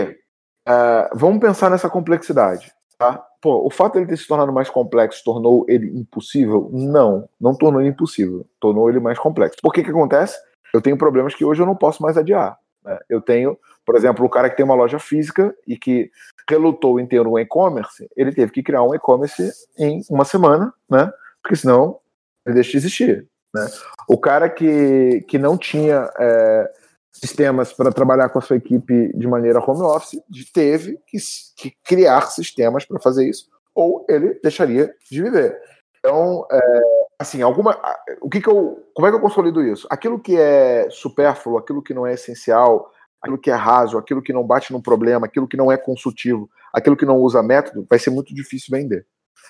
uh, 0.68 1.10
vamos 1.14 1.42
pensar 1.42 1.70
nessa 1.70 1.90
complexidade. 1.90 2.72
Tá? 3.02 3.26
Pô, 3.42 3.66
o 3.66 3.72
fato 3.72 3.94
de 3.94 4.00
ele 4.02 4.06
ter 4.06 4.16
se 4.16 4.28
tornado 4.28 4.54
mais 4.54 4.70
complexo 4.70 5.24
tornou 5.24 5.66
ele 5.68 5.88
impossível? 5.88 6.70
Não, 6.72 7.28
não 7.40 7.56
tornou 7.56 7.82
ele 7.82 7.90
impossível, 7.90 8.46
tornou 8.60 8.88
ele 8.88 9.00
mais 9.00 9.18
complexo. 9.18 9.58
Por 9.60 9.74
que 9.74 9.84
que 9.84 9.90
acontece? 9.90 10.38
Eu 10.72 10.80
tenho 10.80 10.96
problemas 10.96 11.34
que 11.34 11.44
hoje 11.44 11.64
eu 11.64 11.66
não 11.66 11.76
posso 11.76 12.04
mais 12.04 12.16
adiar. 12.16 12.60
Né? 12.86 13.00
Eu 13.10 13.20
tenho, 13.20 13.58
por 13.84 13.96
exemplo, 13.96 14.24
o 14.24 14.30
cara 14.30 14.52
que 14.52 14.56
tem 14.56 14.64
uma 14.64 14.76
loja 14.76 15.00
física 15.00 15.52
e 15.68 15.76
que 15.76 16.12
relutou 16.48 17.00
em 17.00 17.08
ter 17.08 17.26
um 17.26 17.40
e-commerce, 17.40 18.08
ele 18.16 18.32
teve 18.32 18.52
que 18.52 18.62
criar 18.62 18.84
um 18.84 18.94
e-commerce 18.94 19.52
em 19.80 20.04
uma 20.08 20.24
semana, 20.24 20.72
né? 20.88 21.12
Porque 21.42 21.56
senão 21.56 21.98
ele 22.46 22.54
deixa 22.54 22.70
de 22.70 22.78
existir. 22.78 23.28
Né? 23.52 23.66
O 24.08 24.16
cara 24.16 24.48
que, 24.48 25.26
que 25.28 25.40
não 25.40 25.58
tinha 25.58 26.08
é, 26.20 26.72
sistemas 27.12 27.74
para 27.74 27.92
trabalhar 27.92 28.30
com 28.30 28.40
a 28.40 28.42
sua 28.42 28.56
equipe 28.56 29.12
de 29.16 29.28
maneira 29.28 29.60
home 29.60 29.84
office, 29.84 30.22
teve 30.54 30.98
que, 31.06 31.18
que 31.58 31.74
criar 31.84 32.22
sistemas 32.32 32.86
para 32.86 33.00
fazer 33.00 33.28
isso, 33.28 33.50
ou 33.76 34.06
ele 34.10 34.40
deixaria 34.42 34.94
de 35.10 35.22
viver. 35.22 35.58
Então, 36.00 36.48
é, 36.52 36.82
assim, 37.20 37.42
alguma, 37.42 37.80
o 38.22 38.30
que, 38.30 38.42
que 38.42 38.48
eu, 38.48 38.84
como 38.94 39.08
é 39.08 39.12
que 39.12 39.18
eu 39.18 39.22
consolido 39.22 39.64
isso? 39.64 39.88
Aquilo 39.90 40.20
que 40.20 40.38
é 40.38 40.88
supérfluo, 40.90 41.58
aquilo 41.58 41.84
que 41.84 41.94
não 41.94 42.08
é 42.08 42.14
essencial, 42.14 42.92
aquilo 43.22 43.38
que 43.38 43.52
é 43.52 43.56
raso, 43.56 43.98
aquilo 43.98 44.22
que 44.22 44.34
não 44.34 44.44
bate 44.46 44.74
no 44.74 44.82
problema, 44.82 45.28
aquilo 45.28 45.48
que 45.48 45.58
não 45.58 45.72
é 45.72 45.78
consultivo, 45.78 46.50
aquilo 46.74 46.98
que 46.98 47.06
não 47.06 47.18
usa 47.20 47.44
método, 47.44 47.86
vai 47.88 48.00
ser 48.00 48.10
muito 48.10 48.34
difícil 48.34 48.76
vender. 48.76 49.06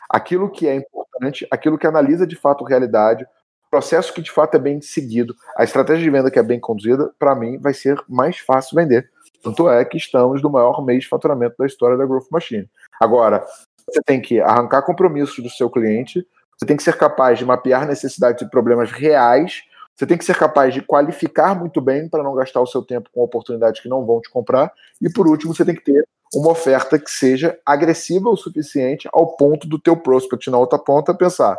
Aquilo 0.10 0.51
que 0.51 0.68
é 0.68 0.75
importante, 0.75 1.48
aquilo 1.50 1.77
que 1.77 1.88
analisa 1.88 2.27
de 2.27 2.36
fato 2.36 2.65
realidade, 2.65 3.25
processo 3.72 4.13
que 4.13 4.22
de 4.22 4.30
fato 4.30 4.56
é 4.56 4.60
bem 4.60 4.82
seguido, 4.82 5.34
a 5.58 5.63
estratégia 5.63 6.04
de 6.04 6.10
venda 6.10 6.30
que 6.30 6.38
é 6.38 6.44
bem 6.44 6.60
conduzida, 6.60 7.10
para 7.18 7.34
mim 7.34 7.58
vai 7.58 7.74
ser 7.74 7.98
mais 8.08 8.38
fácil 8.38 8.75
vender. 8.75 9.10
Tanto 9.42 9.70
é 9.70 9.84
que 9.86 9.98
estamos 9.98 10.42
no 10.44 10.50
maior 10.50 10.86
mês 10.86 11.04
de 11.04 11.10
faturamento 11.10 11.56
da 11.58 11.66
história 11.66 11.98
da 11.98 12.06
Growth 12.06 12.28
Machine. 12.30 12.70
Agora, 13.00 13.44
você 13.88 14.01
tem 14.06 14.22
que 14.22 14.40
arrancar 14.42 14.84
compromissos 14.84 15.42
do 15.42 15.50
seu 15.50 15.70
cliente, 15.70 16.28
Você 16.60 16.66
tem 16.68 16.78
que 16.78 16.84
ser 16.84 16.96
capaz 16.96 17.40
de 17.40 17.46
mapear 17.46 17.88
necessidades 17.88 18.44
e 18.44 18.50
problemas 18.50 18.92
reais. 18.92 19.63
Você 19.96 20.06
tem 20.06 20.16
que 20.16 20.24
ser 20.24 20.38
capaz 20.38 20.75
de 20.75 20.82
qualificar 20.82 21.58
muito 21.58 21.82
bem 21.82 22.08
para 22.08 22.22
não 22.22 22.36
gastar 22.36 22.62
o 22.62 22.68
seu 22.68 22.84
tempo 22.84 23.10
com 23.12 23.24
oportunidades 23.24 23.82
que 23.82 23.90
não 23.90 24.06
vão 24.06 24.22
te 24.22 24.30
comprar. 24.30 24.72
E 25.01 25.10
por 25.10 25.28
último, 25.28 25.56
você 25.56 25.66
tem 25.66 25.74
que 25.74 25.84
ter 25.84 26.08
uma 26.36 26.51
oferta 26.51 27.00
que 27.00 27.10
seja 27.10 27.58
agressiva 27.66 28.30
o 28.30 28.38
suficiente 28.38 29.10
ao 29.12 29.36
ponto 29.36 29.68
do 29.68 29.80
teu 29.80 29.98
prospect 29.98 30.51
na 30.51 30.60
outra 30.60 30.78
ponta 30.78 31.16
pensar 31.16 31.58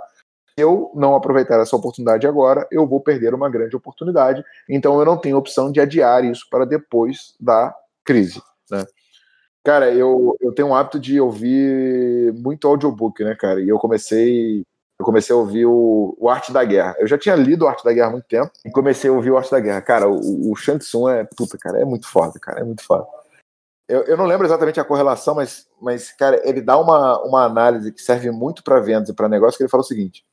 eu 0.57 0.91
não 0.95 1.15
aproveitar 1.15 1.61
essa 1.61 1.77
oportunidade 1.77 2.27
agora, 2.27 2.67
eu 2.71 2.87
vou 2.87 3.01
perder 3.01 3.35
uma 3.35 3.51
grande 3.51 3.77
oportunidade. 3.77 4.45
Então 4.69 4.99
eu 4.99 5.05
não 5.05 5.17
tenho 5.17 5.37
opção 5.37 5.71
de 5.71 5.81
adiar 5.81 6.25
isso 6.25 6.47
para 6.51 6.65
depois 6.65 7.35
da 7.41 7.75
crise, 8.05 8.41
né? 8.71 8.85
Cara, 9.65 9.93
eu, 9.93 10.37
eu 10.41 10.53
tenho 10.53 10.69
um 10.69 10.75
hábito 10.75 10.99
de 10.99 11.21
ouvir 11.21 12.33
muito 12.35 12.67
audiobook, 12.67 13.23
né, 13.23 13.37
cara? 13.37 13.61
E 13.61 13.69
eu 13.69 13.79
comecei 13.79 14.65
eu 14.99 15.05
comecei 15.05 15.35
a 15.35 15.39
ouvir 15.39 15.67
o, 15.67 16.17
o 16.19 16.29
Arte 16.29 16.53
da 16.53 16.65
Guerra. 16.65 16.95
Eu 16.99 17.09
já 17.09 17.19
tinha 17.19 17.35
lido 17.35 17.65
o 17.65 17.69
Arte 17.69 17.85
da 17.85 17.93
Guerra 17.93 18.09
há 18.09 18.13
muito 18.13 18.27
tempo 18.27 18.51
e 18.65 18.71
comecei 18.71 19.11
a 19.11 19.13
ouvir 19.13 19.33
o 19.33 19.37
Arte 19.37 19.51
da 19.51 19.59
Guerra. 19.59 19.81
Cara, 19.81 20.09
o, 20.09 20.53
o 20.53 20.55
Shang 20.55 20.79
Tsung 20.79 21.09
é, 21.11 21.25
puta, 21.25 21.59
cara, 21.59 21.81
é 21.81 21.85
muito 21.85 22.07
foda, 22.09 22.39
cara, 22.39 22.61
é 22.61 22.65
muito 22.65 22.85
foda. 22.85 23.05
Eu, 23.89 24.03
eu 24.03 24.17
não 24.17 24.27
lembro 24.27 24.47
exatamente 24.47 24.79
a 24.79 24.85
correlação, 24.85 25.35
mas, 25.35 25.67
mas 25.81 26.13
cara, 26.13 26.41
ele 26.49 26.61
dá 26.61 26.79
uma, 26.79 27.21
uma 27.25 27.45
análise 27.45 27.93
que 27.93 28.01
serve 28.01 28.31
muito 28.31 28.63
para 28.63 28.81
vendas 28.81 29.09
e 29.09 29.13
para 29.13 29.29
negócio, 29.29 29.57
que 29.59 29.65
ele 29.65 29.71
fala 29.71 29.83
o 29.83 29.87
seguinte, 29.87 30.25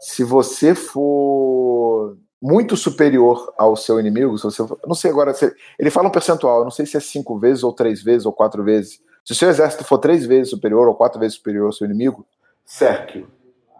se 0.00 0.24
você 0.24 0.74
for 0.74 2.16
muito 2.40 2.76
superior 2.76 3.52
ao 3.58 3.76
seu 3.76 4.00
inimigo, 4.00 4.36
se 4.38 4.44
você, 4.44 4.62
não 4.86 4.94
sei 4.94 5.10
agora, 5.10 5.34
se, 5.34 5.54
ele 5.78 5.90
fala 5.90 6.08
um 6.08 6.12
percentual, 6.12 6.58
eu 6.58 6.64
não 6.64 6.70
sei 6.70 6.86
se 6.86 6.96
é 6.96 7.00
cinco 7.00 7.38
vezes 7.38 7.62
ou 7.62 7.72
três 7.72 8.02
vezes 8.02 8.24
ou 8.24 8.32
quatro 8.32 8.64
vezes. 8.64 9.00
Se 9.24 9.32
o 9.32 9.34
seu 9.34 9.50
exército 9.50 9.84
for 9.84 9.98
três 9.98 10.24
vezes 10.24 10.50
superior 10.50 10.88
ou 10.88 10.94
quatro 10.94 11.20
vezes 11.20 11.36
superior 11.36 11.66
ao 11.66 11.72
seu 11.72 11.84
inimigo, 11.84 12.26
cerque-o. 12.64 13.28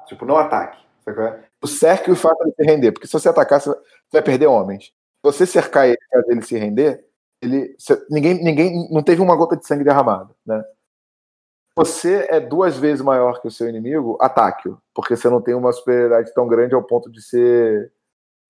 Tipo, 0.06 0.26
não 0.26 0.36
ataque. 0.36 0.78
O 1.62 1.66
cerque 1.66 2.10
o 2.10 2.16
fato 2.16 2.44
de 2.44 2.54
se 2.54 2.62
render, 2.62 2.92
porque 2.92 3.06
se 3.06 3.12
você 3.12 3.28
atacar, 3.28 3.60
você 3.60 3.74
vai 4.12 4.22
perder 4.22 4.46
homens. 4.46 4.84
Se 4.86 5.22
você 5.22 5.46
cercar 5.46 5.86
ele 5.86 5.98
e 6.00 6.16
fazer 6.16 6.32
ele 6.32 6.42
se 6.42 6.58
render, 6.58 7.04
ele, 7.40 7.76
ninguém, 8.10 8.34
ninguém, 8.42 8.88
não 8.90 9.02
teve 9.02 9.22
uma 9.22 9.36
gota 9.36 9.56
de 9.56 9.66
sangue 9.66 9.84
derramado, 9.84 10.34
né? 10.44 10.62
Você 11.80 12.26
é 12.28 12.38
duas 12.38 12.76
vezes 12.76 13.02
maior 13.02 13.40
que 13.40 13.48
o 13.48 13.50
seu 13.50 13.66
inimigo, 13.66 14.18
ataque-o, 14.20 14.76
porque 14.94 15.16
você 15.16 15.30
não 15.30 15.40
tem 15.40 15.54
uma 15.54 15.72
superioridade 15.72 16.32
tão 16.34 16.46
grande 16.46 16.74
ao 16.74 16.82
ponto 16.82 17.10
de 17.10 17.22
ser 17.22 17.90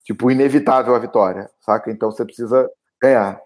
tipo 0.03 0.29
inevitável 0.29 0.93
a 0.93 0.99
vitória, 0.99 1.49
saca? 1.61 1.89
Então 1.89 2.11
você 2.11 2.25
precisa 2.25 2.69
ganhar. 3.01 3.39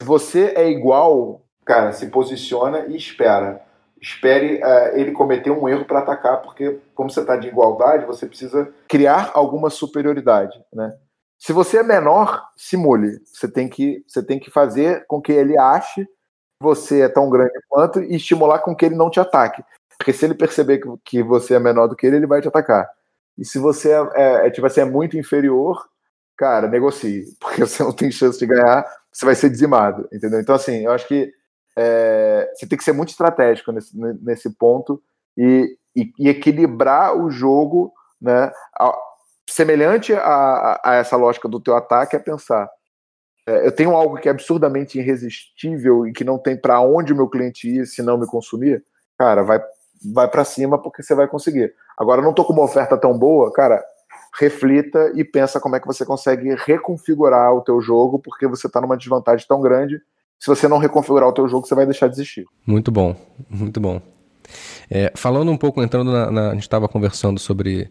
Se 0.00 0.06
você 0.06 0.52
é 0.56 0.70
igual, 0.70 1.42
cara, 1.64 1.92
se 1.92 2.06
posiciona 2.06 2.86
e 2.86 2.96
espera. 2.96 3.60
Espere 4.00 4.62
uh, 4.62 4.96
ele 4.96 5.10
cometer 5.10 5.50
um 5.50 5.68
erro 5.68 5.84
para 5.84 5.98
atacar, 5.98 6.40
porque 6.42 6.78
como 6.94 7.10
você 7.10 7.20
está 7.20 7.36
de 7.36 7.48
igualdade, 7.48 8.06
você 8.06 8.26
precisa 8.26 8.72
criar 8.88 9.32
alguma 9.34 9.68
superioridade, 9.68 10.62
né? 10.72 10.94
Se 11.38 11.52
você 11.52 11.78
é 11.78 11.82
menor, 11.82 12.40
simule. 12.56 13.18
Você 13.24 13.48
tem 13.50 13.68
que, 13.68 14.04
você 14.06 14.22
tem 14.22 14.38
que 14.38 14.50
fazer 14.50 15.04
com 15.08 15.20
que 15.20 15.32
ele 15.32 15.58
ache 15.58 16.06
você 16.64 17.02
é 17.02 17.08
tão 17.08 17.28
grande 17.28 17.52
quanto 17.68 18.02
e 18.02 18.16
estimular 18.16 18.58
com 18.60 18.74
que 18.74 18.86
ele 18.86 18.96
não 18.96 19.10
te 19.10 19.20
ataque. 19.20 19.62
Porque 19.98 20.12
se 20.12 20.24
ele 20.24 20.34
perceber 20.34 20.78
que, 20.78 20.88
que 21.04 21.22
você 21.22 21.54
é 21.54 21.58
menor 21.60 21.86
do 21.86 21.94
que 21.94 22.06
ele, 22.06 22.16
ele 22.16 22.26
vai 22.26 22.40
te 22.40 22.48
atacar. 22.48 22.88
E 23.36 23.44
se 23.44 23.58
você 23.58 23.92
é, 23.92 24.08
é, 24.14 24.46
é, 24.46 24.50
tipo 24.50 24.66
assim, 24.66 24.80
é 24.80 24.84
muito 24.84 25.16
inferior, 25.16 25.84
cara, 26.36 26.66
negocie. 26.66 27.24
Porque 27.38 27.60
você 27.60 27.82
não 27.82 27.92
tem 27.92 28.10
chance 28.10 28.38
de 28.38 28.46
ganhar, 28.46 28.84
você 29.12 29.24
vai 29.24 29.34
ser 29.34 29.50
dizimado, 29.50 30.08
entendeu? 30.12 30.40
Então, 30.40 30.54
assim, 30.54 30.84
eu 30.84 30.92
acho 30.92 31.06
que 31.06 31.32
é, 31.76 32.50
você 32.54 32.66
tem 32.66 32.78
que 32.78 32.84
ser 32.84 32.92
muito 32.92 33.10
estratégico 33.10 33.70
nesse, 33.70 33.96
nesse 33.96 34.50
ponto 34.50 35.02
e, 35.36 35.76
e, 35.94 36.12
e 36.18 36.28
equilibrar 36.28 37.16
o 37.16 37.30
jogo, 37.30 37.92
né? 38.20 38.50
Semelhante 39.48 40.14
a, 40.14 40.80
a, 40.82 40.94
essa 40.94 41.16
lógica 41.16 41.48
do 41.48 41.60
teu 41.60 41.76
ataque 41.76 42.16
é 42.16 42.18
pensar 42.18 42.68
eu 43.46 43.72
tenho 43.72 43.94
algo 43.94 44.16
que 44.16 44.28
é 44.28 44.30
absurdamente 44.30 44.98
irresistível 44.98 46.06
e 46.06 46.12
que 46.12 46.24
não 46.24 46.38
tem 46.38 46.56
para 46.56 46.80
onde 46.80 47.12
o 47.12 47.16
meu 47.16 47.28
cliente 47.28 47.68
ir 47.68 47.86
se 47.86 48.02
não 48.02 48.18
me 48.18 48.26
consumir, 48.26 48.82
cara, 49.18 49.42
vai, 49.42 49.60
vai 50.12 50.28
para 50.28 50.44
cima 50.44 50.80
porque 50.80 51.02
você 51.02 51.14
vai 51.14 51.28
conseguir. 51.28 51.74
Agora, 51.96 52.22
não 52.22 52.30
estou 52.30 52.44
com 52.44 52.52
uma 52.52 52.64
oferta 52.64 52.96
tão 52.96 53.16
boa, 53.16 53.52
cara, 53.52 53.84
reflita 54.38 55.12
e 55.14 55.24
pensa 55.24 55.60
como 55.60 55.76
é 55.76 55.80
que 55.80 55.86
você 55.86 56.04
consegue 56.04 56.54
reconfigurar 56.64 57.54
o 57.54 57.60
teu 57.60 57.80
jogo, 57.80 58.18
porque 58.18 58.46
você 58.46 58.66
está 58.66 58.80
numa 58.80 58.96
desvantagem 58.96 59.46
tão 59.46 59.60
grande. 59.60 60.00
Se 60.38 60.48
você 60.48 60.66
não 60.66 60.78
reconfigurar 60.78 61.28
o 61.28 61.32
teu 61.32 61.48
jogo, 61.48 61.66
você 61.66 61.74
vai 61.74 61.86
deixar 61.86 62.08
de 62.08 62.14
existir. 62.14 62.44
Muito 62.66 62.90
bom, 62.90 63.14
muito 63.48 63.80
bom. 63.80 64.00
É, 64.90 65.12
falando 65.14 65.50
um 65.50 65.56
pouco, 65.56 65.82
entrando 65.82 66.12
na, 66.12 66.30
na 66.30 66.50
a 66.50 66.54
gente 66.54 66.62
estava 66.62 66.88
conversando 66.88 67.38
sobre 67.38 67.90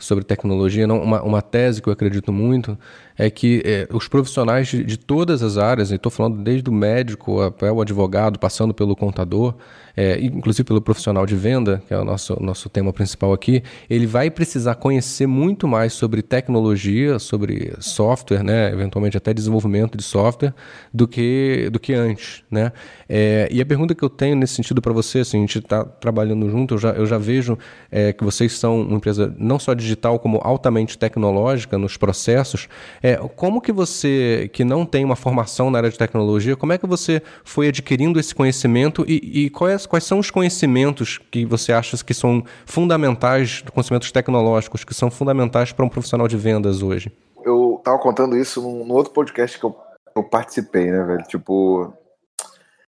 sobre 0.00 0.24
tecnologia, 0.24 0.86
não, 0.86 1.00
uma, 1.00 1.22
uma 1.22 1.42
tese 1.42 1.80
que 1.80 1.88
eu 1.88 1.92
acredito 1.92 2.32
muito 2.32 2.76
é 3.16 3.30
que 3.30 3.62
é, 3.64 3.86
os 3.92 4.08
profissionais 4.08 4.68
de, 4.68 4.82
de, 4.82 4.98
todas 4.98 5.42
as 5.42 5.58
áreas, 5.58 5.92
estou 5.92 6.10
falando 6.10 6.42
desde 6.42 6.68
o 6.68 6.72
médico 6.72 7.40
até 7.40 7.70
o 7.70 7.80
advogado, 7.80 8.38
passando 8.38 8.72
pelo 8.72 8.96
contador, 8.96 9.54
é, 9.96 10.18
inclusive 10.20 10.64
pelo 10.64 10.80
profissional 10.80 11.26
de 11.26 11.34
venda, 11.34 11.82
que 11.86 11.94
é 11.94 11.98
o 11.98 12.04
nosso, 12.04 12.36
nosso 12.40 12.68
tema 12.68 12.92
principal 12.92 13.32
aqui, 13.32 13.62
ele 13.88 14.06
vai 14.06 14.30
precisar 14.30 14.74
conhecer 14.76 15.26
muito 15.26 15.66
mais 15.66 15.92
sobre 15.92 16.22
tecnologia, 16.22 17.18
sobre 17.18 17.74
software, 17.80 18.42
né, 18.42 18.72
eventualmente 18.72 19.16
até 19.16 19.32
desenvolvimento 19.32 19.96
de 19.96 20.02
software, 20.02 20.54
do 20.92 21.06
que, 21.06 21.68
do 21.72 21.78
que 21.78 21.92
antes. 21.92 22.42
Né? 22.50 22.72
É, 23.08 23.48
e 23.50 23.60
a 23.60 23.66
pergunta 23.66 23.94
que 23.94 24.04
eu 24.04 24.10
tenho 24.10 24.36
nesse 24.36 24.54
sentido 24.54 24.80
para 24.80 24.92
você, 24.92 25.20
assim, 25.20 25.38
a 25.38 25.40
gente 25.40 25.58
está 25.58 25.84
trabalhando 25.84 26.48
junto, 26.50 26.74
eu 26.74 26.78
já, 26.78 26.90
eu 26.90 27.06
já 27.06 27.18
vejo 27.18 27.58
é, 27.90 28.12
que 28.12 28.24
vocês 28.24 28.52
são 28.52 28.82
uma 28.82 28.96
empresa 28.96 29.34
não 29.38 29.58
só 29.58 29.74
digital, 29.74 30.18
como 30.18 30.40
altamente 30.42 30.96
tecnológica 30.98 31.78
nos 31.78 31.96
processos. 31.96 32.68
É, 33.02 33.16
como 33.36 33.60
que 33.60 33.72
você, 33.72 34.50
que 34.52 34.64
não 34.64 34.84
tem 34.84 35.04
uma 35.04 35.16
formação 35.16 35.70
na 35.70 35.78
área 35.78 35.90
de 35.90 35.98
tecnologia, 35.98 36.56
como 36.56 36.72
é 36.72 36.78
que 36.78 36.86
você 36.86 37.22
foi 37.44 37.68
adquirindo 37.68 38.18
esse 38.18 38.34
conhecimento 38.34 39.04
e, 39.08 39.46
e 39.46 39.50
quais, 39.80 39.86
quais 39.86 40.04
são 40.04 40.18
os 40.18 40.30
conhecimentos 40.30 41.18
que 41.30 41.44
você 41.44 41.72
acha 41.72 42.02
que 42.04 42.14
são 42.14 42.42
fundamentais, 42.66 43.62
conhecimentos 43.72 44.10
tecnológicos, 44.12 44.84
que 44.84 44.94
são 44.94 45.10
fundamentais 45.10 45.72
para 45.72 45.84
um 45.84 45.88
profissional 45.88 46.28
de 46.28 46.36
vendas 46.36 46.82
hoje? 46.82 47.12
Eu 47.44 47.76
estava 47.78 47.98
contando 47.98 48.36
isso 48.36 48.60
num, 48.60 48.92
outro 48.92 49.12
podcast 49.12 49.58
que 49.58 49.64
eu, 49.64 49.74
eu 50.16 50.22
participei, 50.22 50.90
né, 50.90 51.02
velho? 51.02 51.22
Tipo, 51.24 51.92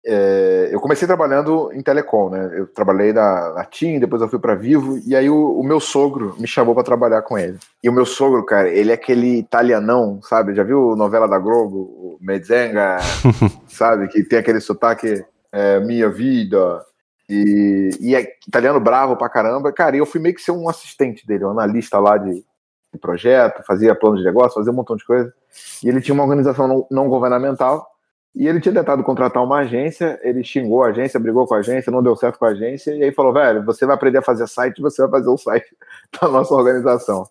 é, 0.05 0.69
eu 0.71 0.81
comecei 0.81 1.07
trabalhando 1.07 1.71
em 1.73 1.81
telecom, 1.81 2.29
né? 2.29 2.51
Eu 2.53 2.67
trabalhei 2.67 3.13
na, 3.13 3.53
na 3.53 3.65
TIM, 3.65 3.99
depois 3.99 4.21
eu 4.21 4.27
fui 4.27 4.39
para 4.39 4.55
Vivo, 4.55 4.99
e 5.05 5.15
aí 5.15 5.29
o, 5.29 5.59
o, 5.59 5.63
meu 5.63 5.79
sogro 5.79 6.35
me 6.37 6.47
chamou 6.47 6.75
para 6.75 6.83
trabalhar 6.83 7.21
com 7.21 7.37
ele. 7.37 7.57
E 7.81 7.89
o 7.89 7.93
meu 7.93 8.05
sogro, 8.05 8.45
cara, 8.45 8.69
ele 8.69 8.91
é 8.91 8.95
aquele 8.95 9.39
italianão, 9.39 10.19
sabe? 10.21 10.53
Já 10.53 10.63
viu 10.63 10.95
novela 10.95 11.27
da 11.27 11.39
Globo, 11.39 11.77
o 11.77 12.17
Mezenga, 12.19 12.97
sabe? 13.67 14.09
Que 14.09 14.23
tem 14.23 14.39
aquele 14.39 14.59
sotaque 14.59 15.23
é, 15.53 15.79
minha 15.79 16.09
vida. 16.09 16.83
E, 17.29 17.91
e 18.01 18.15
é 18.15 18.21
italiano 18.45 18.79
bravo 18.79 19.15
pra 19.15 19.29
caramba. 19.29 19.71
Cara, 19.71 19.95
eu 19.95 20.05
fui 20.05 20.19
meio 20.19 20.35
que 20.35 20.41
ser 20.41 20.51
um 20.51 20.67
assistente 20.67 21.25
dele, 21.25 21.45
um 21.45 21.51
analista 21.51 21.97
lá 21.99 22.17
de, 22.17 22.43
de 22.91 22.99
projeto, 22.99 23.63
fazia 23.65 23.95
plano 23.95 24.17
de 24.17 24.23
negócio, 24.23 24.55
fazia 24.55 24.71
um 24.71 24.75
montão 24.75 24.97
de 24.97 25.05
coisa. 25.05 25.33
E 25.81 25.87
ele 25.87 26.01
tinha 26.01 26.13
uma 26.13 26.23
organização 26.23 26.67
não, 26.67 26.87
não 26.91 27.07
governamental 27.07 27.87
e 28.35 28.47
ele 28.47 28.59
tinha 28.59 28.73
tentado 28.73 29.03
contratar 29.03 29.43
uma 29.43 29.59
agência, 29.59 30.19
ele 30.23 30.43
xingou 30.43 30.83
a 30.83 30.87
agência, 30.87 31.19
brigou 31.19 31.45
com 31.45 31.53
a 31.53 31.59
agência, 31.59 31.91
não 31.91 32.01
deu 32.01 32.15
certo 32.15 32.39
com 32.39 32.45
a 32.45 32.49
agência, 32.49 32.91
e 32.95 33.03
aí 33.03 33.11
falou: 33.11 33.31
velho, 33.31 33.63
você 33.63 33.85
vai 33.85 33.95
aprender 33.95 34.17
a 34.17 34.23
fazer 34.23 34.47
site, 34.47 34.81
você 34.81 35.03
vai 35.03 35.11
fazer 35.11 35.29
o 35.29 35.37
site 35.37 35.77
da 36.19 36.27
nossa 36.27 36.53
organização. 36.53 37.27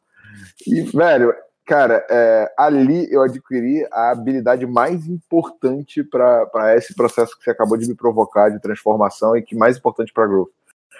E, 0.64 0.82
velho, 0.82 1.34
cara, 1.64 2.04
é, 2.10 2.52
ali 2.58 3.12
eu 3.12 3.22
adquiri 3.22 3.86
a 3.92 4.10
habilidade 4.10 4.66
mais 4.66 5.06
importante 5.06 6.02
para 6.02 6.76
esse 6.76 6.94
processo 6.94 7.36
que 7.36 7.44
você 7.44 7.50
acabou 7.50 7.76
de 7.76 7.88
me 7.88 7.94
provocar 7.94 8.48
de 8.48 8.60
transformação 8.60 9.36
e 9.36 9.42
que 9.42 9.56
mais 9.56 9.76
importante 9.76 10.12
para 10.12 10.26
Growth. 10.26 10.50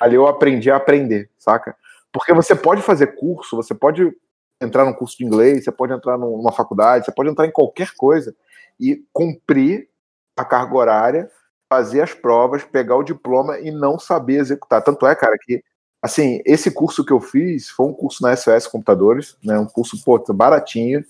Ali 0.01 0.17
eu 0.17 0.27
aprendi 0.27 0.71
a 0.71 0.77
aprender, 0.77 1.31
saca? 1.39 1.77
Porque 2.13 2.33
você 2.33 2.55
pode 2.55 2.83
fazer 2.83 3.09
curso, 3.15 3.57
você 3.57 3.75
pode 3.75 4.13
entrar 4.61 4.85
num 4.85 4.93
curso 4.93 5.17
de 5.19 5.25
inglês, 5.25 5.65
você 5.65 5.73
pode 5.73 5.93
entrar 5.93 6.17
numa 6.19 6.53
faculdade, 6.53 7.05
você 7.05 7.13
pode 7.13 7.31
entrar 7.31 7.47
em 7.47 7.53
qualquer 7.53 7.91
coisa 7.97 8.35
e 8.79 9.05
cumprir 9.13 9.89
a 10.37 10.45
carga 10.45 10.77
horária, 10.77 11.31
fazer 11.73 12.03
as 12.03 12.15
provas, 12.15 12.65
pegar 12.65 12.97
o 12.97 13.03
diploma 13.03 13.59
e 13.59 13.71
não 13.71 13.99
saber 13.99 14.35
executar. 14.35 14.83
Tanto 14.83 15.07
é, 15.07 15.15
cara, 15.15 15.37
que 15.41 15.63
assim, 16.03 16.43
esse 16.45 16.71
curso 16.71 17.05
que 17.05 17.13
eu 17.13 17.21
fiz 17.21 17.71
foi 17.71 17.87
um 17.87 17.93
curso 17.93 18.23
na 18.23 18.35
SOS 18.37 18.67
Computadores, 18.67 19.37
né? 19.43 19.59
Um 19.59 19.67
curso 19.67 20.03
pô, 20.05 20.19
baratinho. 20.35 21.05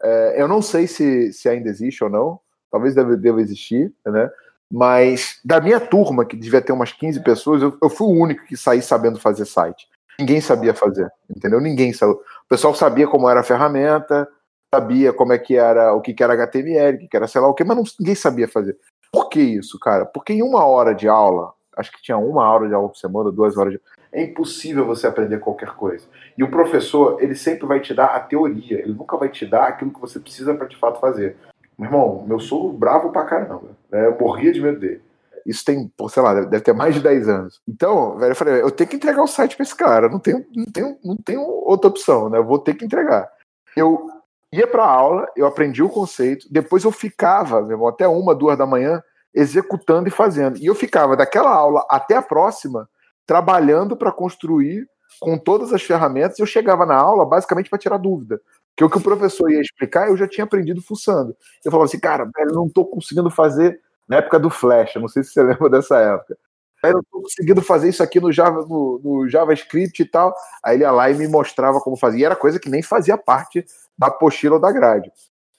É, 0.00 0.40
eu 0.40 0.46
não 0.46 0.62
sei 0.62 0.86
se, 0.86 1.32
se 1.32 1.48
ainda 1.48 1.68
existe 1.68 2.04
ou 2.04 2.10
não, 2.10 2.38
talvez 2.70 2.94
deve, 2.94 3.16
deva 3.16 3.40
existir, 3.40 3.92
né? 4.06 4.30
Mas 4.70 5.40
da 5.44 5.60
minha 5.60 5.80
turma, 5.80 6.24
que 6.24 6.36
devia 6.36 6.60
ter 6.60 6.72
umas 6.72 6.92
15 6.92 7.22
pessoas, 7.22 7.62
eu, 7.62 7.76
eu 7.82 7.90
fui 7.90 8.06
o 8.06 8.20
único 8.20 8.44
que 8.46 8.56
saí 8.56 8.82
sabendo 8.82 9.18
fazer 9.18 9.44
site. 9.44 9.88
Ninguém 10.18 10.40
sabia 10.40 10.74
fazer, 10.74 11.10
entendeu? 11.28 11.60
Ninguém. 11.60 11.92
O 11.92 12.48
pessoal 12.48 12.74
sabia 12.74 13.06
como 13.06 13.28
era 13.28 13.40
a 13.40 13.44
ferramenta, 13.44 14.28
sabia 14.74 15.12
como 15.12 15.32
é 15.32 15.38
que 15.38 15.56
era, 15.56 15.92
o 15.92 16.00
que, 16.00 16.14
era 16.22 16.32
HTML, 16.32 16.96
o 16.96 17.00
que, 17.00 17.08
que 17.08 17.16
era 17.16 17.28
sei 17.28 17.40
lá 17.40 17.48
o 17.48 17.54
que, 17.54 17.64
mas 17.64 17.76
não, 17.76 17.84
ninguém 18.00 18.14
sabia 18.14 18.48
fazer. 18.48 18.76
Por 19.12 19.28
que 19.28 19.40
isso, 19.40 19.78
cara? 19.78 20.04
Porque 20.06 20.32
em 20.32 20.42
uma 20.42 20.64
hora 20.64 20.94
de 20.94 21.06
aula, 21.06 21.52
acho 21.76 21.92
que 21.92 22.02
tinha 22.02 22.18
uma 22.18 22.48
hora 22.50 22.66
de 22.66 22.74
aula 22.74 22.88
por 22.88 22.96
semana, 22.96 23.30
duas 23.30 23.56
horas 23.56 23.74
de 23.74 23.80
é 24.12 24.22
impossível 24.22 24.86
você 24.86 25.06
aprender 25.06 25.38
qualquer 25.38 25.70
coisa. 25.70 26.06
E 26.36 26.42
o 26.42 26.50
professor, 26.50 27.22
ele 27.22 27.34
sempre 27.34 27.66
vai 27.66 27.80
te 27.80 27.94
dar 27.94 28.06
a 28.06 28.20
teoria, 28.20 28.78
ele 28.80 28.94
nunca 28.94 29.16
vai 29.16 29.28
te 29.28 29.46
dar 29.46 29.68
aquilo 29.68 29.92
que 29.92 30.00
você 30.00 30.18
precisa 30.18 30.54
para 30.54 30.66
de 30.66 30.76
fato 30.76 31.00
fazer. 31.00 31.36
Meu 31.78 31.88
irmão, 31.88 32.24
meu 32.26 32.40
sogro 32.40 32.72
bravo 32.72 33.10
pra 33.10 33.24
caramba. 33.24 33.70
Né? 33.90 34.06
Eu 34.06 34.16
morria 34.18 34.52
de 34.52 34.60
medo 34.60 34.80
dele. 34.80 35.02
Isso 35.44 35.64
tem, 35.64 35.92
sei 36.08 36.22
lá, 36.22 36.34
deve 36.34 36.60
ter 36.64 36.72
mais 36.72 36.94
de 36.94 37.00
10 37.00 37.28
anos. 37.28 37.60
Então, 37.68 38.16
velho, 38.18 38.32
eu 38.32 38.36
falei, 38.36 38.62
eu 38.62 38.70
tenho 38.70 38.90
que 38.90 38.96
entregar 38.96 39.22
o 39.22 39.28
site 39.28 39.54
para 39.54 39.62
esse 39.62 39.76
cara. 39.76 40.08
Não 40.08 40.18
tenho, 40.18 40.44
não, 40.54 40.64
tenho, 40.64 40.98
não 41.04 41.16
tenho 41.16 41.42
outra 41.42 41.88
opção, 41.88 42.28
né? 42.28 42.38
Eu 42.38 42.44
vou 42.44 42.58
ter 42.58 42.74
que 42.74 42.84
entregar. 42.84 43.30
Eu 43.76 44.10
ia 44.52 44.66
para 44.66 44.84
aula, 44.84 45.28
eu 45.36 45.46
aprendi 45.46 45.82
o 45.82 45.88
conceito, 45.88 46.48
depois 46.50 46.82
eu 46.82 46.90
ficava, 46.90 47.60
meu 47.60 47.72
irmão, 47.72 47.86
até 47.86 48.08
uma, 48.08 48.34
duas 48.34 48.58
da 48.58 48.66
manhã, 48.66 49.02
executando 49.32 50.08
e 50.08 50.10
fazendo. 50.10 50.58
E 50.58 50.66
eu 50.66 50.74
ficava 50.74 51.16
daquela 51.16 51.50
aula 51.50 51.84
até 51.88 52.16
a 52.16 52.22
próxima, 52.22 52.88
trabalhando 53.26 53.96
para 53.96 54.12
construir 54.12 54.88
com 55.20 55.36
todas 55.36 55.72
as 55.72 55.82
ferramentas. 55.82 56.38
Eu 56.38 56.46
chegava 56.46 56.86
na 56.86 56.96
aula 56.96 57.26
basicamente 57.26 57.68
para 57.68 57.78
tirar 57.78 57.98
dúvida. 57.98 58.40
Porque 58.70 58.84
o 58.84 58.90
que 58.90 58.98
o 58.98 59.02
professor 59.02 59.50
ia 59.50 59.60
explicar, 59.60 60.08
eu 60.08 60.16
já 60.16 60.28
tinha 60.28 60.44
aprendido 60.44 60.82
fuçando. 60.82 61.34
Eu 61.64 61.70
falava 61.70 61.86
assim, 61.86 61.98
cara, 61.98 62.28
velho, 62.36 62.54
não 62.54 62.66
estou 62.66 62.84
conseguindo 62.84 63.30
fazer 63.30 63.80
na 64.06 64.16
época 64.16 64.38
do 64.38 64.50
Flash, 64.50 64.94
não 64.96 65.08
sei 65.08 65.24
se 65.24 65.30
você 65.30 65.42
lembra 65.44 65.70
dessa 65.70 65.98
época. 65.98 66.36
Eu 66.82 67.02
tô 67.10 67.22
conseguindo 67.22 67.62
fazer 67.62 67.88
isso 67.88 68.02
aqui 68.02 68.20
no, 68.20 68.30
Java, 68.30 68.64
no, 68.66 69.00
no, 69.02 69.28
JavaScript 69.28 70.00
e 70.00 70.04
tal. 70.04 70.32
Aí 70.62 70.76
ele 70.76 70.84
ia 70.84 70.92
lá 70.92 71.10
e 71.10 71.14
me 71.14 71.26
mostrava 71.26 71.80
como 71.80 71.96
fazia. 71.96 72.20
E 72.20 72.24
era 72.24 72.36
coisa 72.36 72.60
que 72.60 72.68
nem 72.68 72.82
fazia 72.82 73.16
parte 73.16 73.64
da 73.98 74.06
apostila 74.08 74.56
ou 74.56 74.60
da 74.60 74.70
grade. 74.70 75.10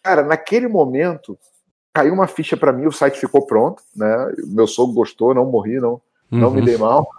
Cara, 0.01 0.24
naquele 0.24 0.67
momento, 0.67 1.38
caiu 1.93 2.13
uma 2.13 2.27
ficha 2.27 2.55
para 2.55 2.71
mim, 2.71 2.86
o 2.86 2.91
site 2.91 3.19
ficou 3.19 3.45
pronto, 3.45 3.81
né? 3.95 4.31
Meu 4.45 4.67
sogro 4.67 4.93
gostou, 4.93 5.33
não 5.33 5.45
morri, 5.45 5.79
não, 5.79 5.93
uhum. 6.31 6.39
não 6.39 6.51
me 6.51 6.59
uhum. 6.59 6.65
dei 6.65 6.77
mal. 6.77 7.09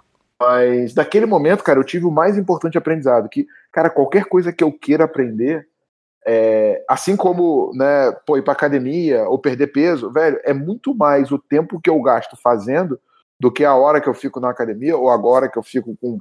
Mas 0.40 0.94
naquele 0.94 1.26
momento, 1.26 1.64
cara, 1.64 1.78
eu 1.78 1.84
tive 1.84 2.04
o 2.04 2.10
mais 2.10 2.38
importante 2.38 2.78
aprendizado, 2.78 3.28
que, 3.28 3.46
cara, 3.72 3.90
qualquer 3.90 4.24
coisa 4.24 4.52
que 4.52 4.62
eu 4.62 4.72
queira 4.72 5.04
aprender, 5.04 5.66
é, 6.24 6.84
assim 6.88 7.16
como 7.16 7.72
né, 7.74 8.12
pô, 8.26 8.36
ir 8.36 8.42
para 8.42 8.52
academia 8.52 9.28
ou 9.28 9.38
perder 9.38 9.68
peso, 9.68 10.12
velho, 10.12 10.38
é 10.44 10.52
muito 10.52 10.94
mais 10.94 11.32
o 11.32 11.38
tempo 11.38 11.80
que 11.80 11.90
eu 11.90 12.00
gasto 12.02 12.36
fazendo 12.36 13.00
do 13.40 13.50
que 13.50 13.64
a 13.64 13.74
hora 13.74 14.00
que 14.00 14.08
eu 14.08 14.14
fico 14.14 14.38
na 14.38 14.50
academia 14.50 14.96
ou 14.96 15.10
agora 15.10 15.48
que 15.48 15.58
eu 15.58 15.62
fico 15.62 15.96
com 16.00 16.20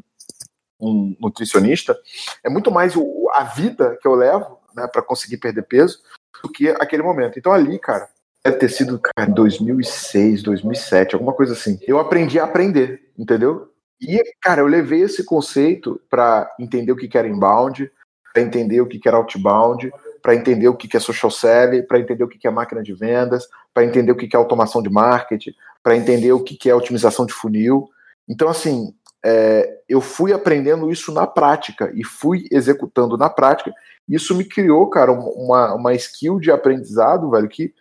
um 0.80 1.16
nutricionista. 1.20 1.98
É 2.44 2.50
muito 2.50 2.72
mais 2.72 2.96
o, 2.96 3.30
a 3.34 3.44
vida 3.44 3.98
que 4.02 4.08
eu 4.08 4.16
levo 4.16 4.60
né, 4.76 4.88
para 4.88 5.02
conseguir 5.02 5.38
perder 5.38 5.64
peso 5.64 6.00
do 6.42 6.52
que 6.52 6.70
aquele 6.70 7.04
momento. 7.04 7.38
Então 7.38 7.52
ali, 7.52 7.80
cara, 7.80 8.08
deve 8.44 8.58
ter 8.58 8.70
sido 8.70 9.00
cara, 9.00 9.30
2006, 9.30 10.44
2007, 10.44 11.16
alguma 11.16 11.34
coisa 11.34 11.54
assim. 11.54 11.80
Eu 11.88 12.00
aprendi 12.00 12.40
a 12.40 12.44
aprender, 12.44 13.12
entendeu? 13.18 13.74
E, 14.00 14.22
cara, 14.42 14.62
eu 14.62 14.68
levei 14.68 15.02
esse 15.02 15.24
conceito 15.24 16.00
para 16.10 16.50
entender 16.60 16.92
o 16.92 16.96
que 16.96 17.18
era 17.18 17.28
inbound, 17.28 17.92
para 18.34 18.44
entender 18.44 18.82
o 18.82 18.88
que 18.88 19.00
era 19.08 19.18
outbound, 19.18 19.92
para 20.22 20.36
entender 20.36 20.68
o 20.68 20.76
que 20.76 20.96
é 20.96 21.00
social 21.00 21.32
selling, 21.32 21.84
para 21.84 22.00
entender 22.00 22.24
o 22.24 22.28
que 22.28 22.48
é 22.48 22.52
máquina 22.52 22.84
de 22.84 22.94
vendas, 22.94 23.48
para 23.74 23.84
entender 23.84 24.12
o 24.12 24.16
que 24.16 24.30
é 24.34 24.38
automação 24.38 24.82
de 24.82 24.90
marketing, 24.90 25.54
para 25.82 25.96
entender 25.96 26.32
o 26.32 26.44
que 26.44 26.70
é 26.70 26.76
otimização 26.76 27.26
de 27.26 27.34
funil. 27.34 27.90
Então, 28.28 28.50
assim, 28.50 28.94
é, 29.24 29.80
eu 29.88 30.02
fui 30.02 30.34
aprendendo 30.34 30.92
isso 30.92 31.12
na 31.12 31.26
prática 31.26 31.92
e 31.96 32.04
fui 32.04 32.48
executando 32.52 33.18
na 33.18 33.30
prática. 33.30 33.74
Isso 34.08 34.36
me 34.36 34.46
criou, 34.46 34.90
cara, 34.90 35.12
uma, 35.12 35.74
uma 35.74 35.94
skill 35.96 36.40
de 36.40 36.52
aprendizado, 36.52 37.30
velho, 37.30 37.48
que, 37.48 37.74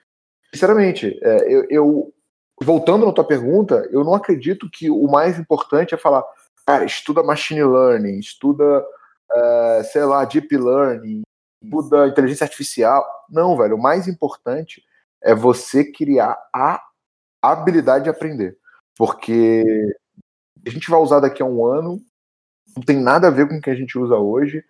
sinceramente, 0.52 1.18
é, 1.22 1.52
eu, 1.52 1.66
eu, 1.68 2.14
voltando 2.62 3.06
na 3.06 3.12
tua 3.12 3.24
pergunta, 3.24 3.88
eu 3.90 4.02
não 4.04 4.14
acredito 4.14 4.70
que 4.70 4.90
o 4.90 5.06
mais 5.06 5.38
importante 5.38 5.94
é 5.94 5.98
falar, 5.98 6.24
cara, 6.66 6.84
estuda 6.84 7.22
machine 7.22 7.62
learning, 7.62 8.18
estuda 8.18 8.84
uh, 9.32 9.84
sei 9.90 10.04
lá, 10.04 10.24
deep 10.24 10.56
learning, 10.56 11.22
muda 11.62 12.08
inteligência 12.08 12.44
artificial. 12.44 13.04
Não, 13.28 13.56
velho, 13.56 13.76
o 13.76 13.82
mais 13.82 14.08
importante 14.08 14.82
é 15.22 15.34
você 15.34 15.84
criar 15.84 16.36
a 16.54 16.82
habilidade 17.42 18.04
de 18.04 18.10
aprender. 18.10 18.56
Porque 18.96 19.94
a 20.66 20.70
gente 20.70 20.90
vai 20.90 21.00
usar 21.00 21.20
daqui 21.20 21.42
a 21.42 21.46
um 21.46 21.64
ano, 21.66 22.00
não 22.74 22.82
tem 22.82 22.98
nada 22.98 23.28
a 23.28 23.30
ver 23.30 23.48
com 23.48 23.56
o 23.56 23.60
que 23.60 23.70
a 23.70 23.74
gente 23.74 23.98
usa 23.98 24.16
hoje. 24.16 24.64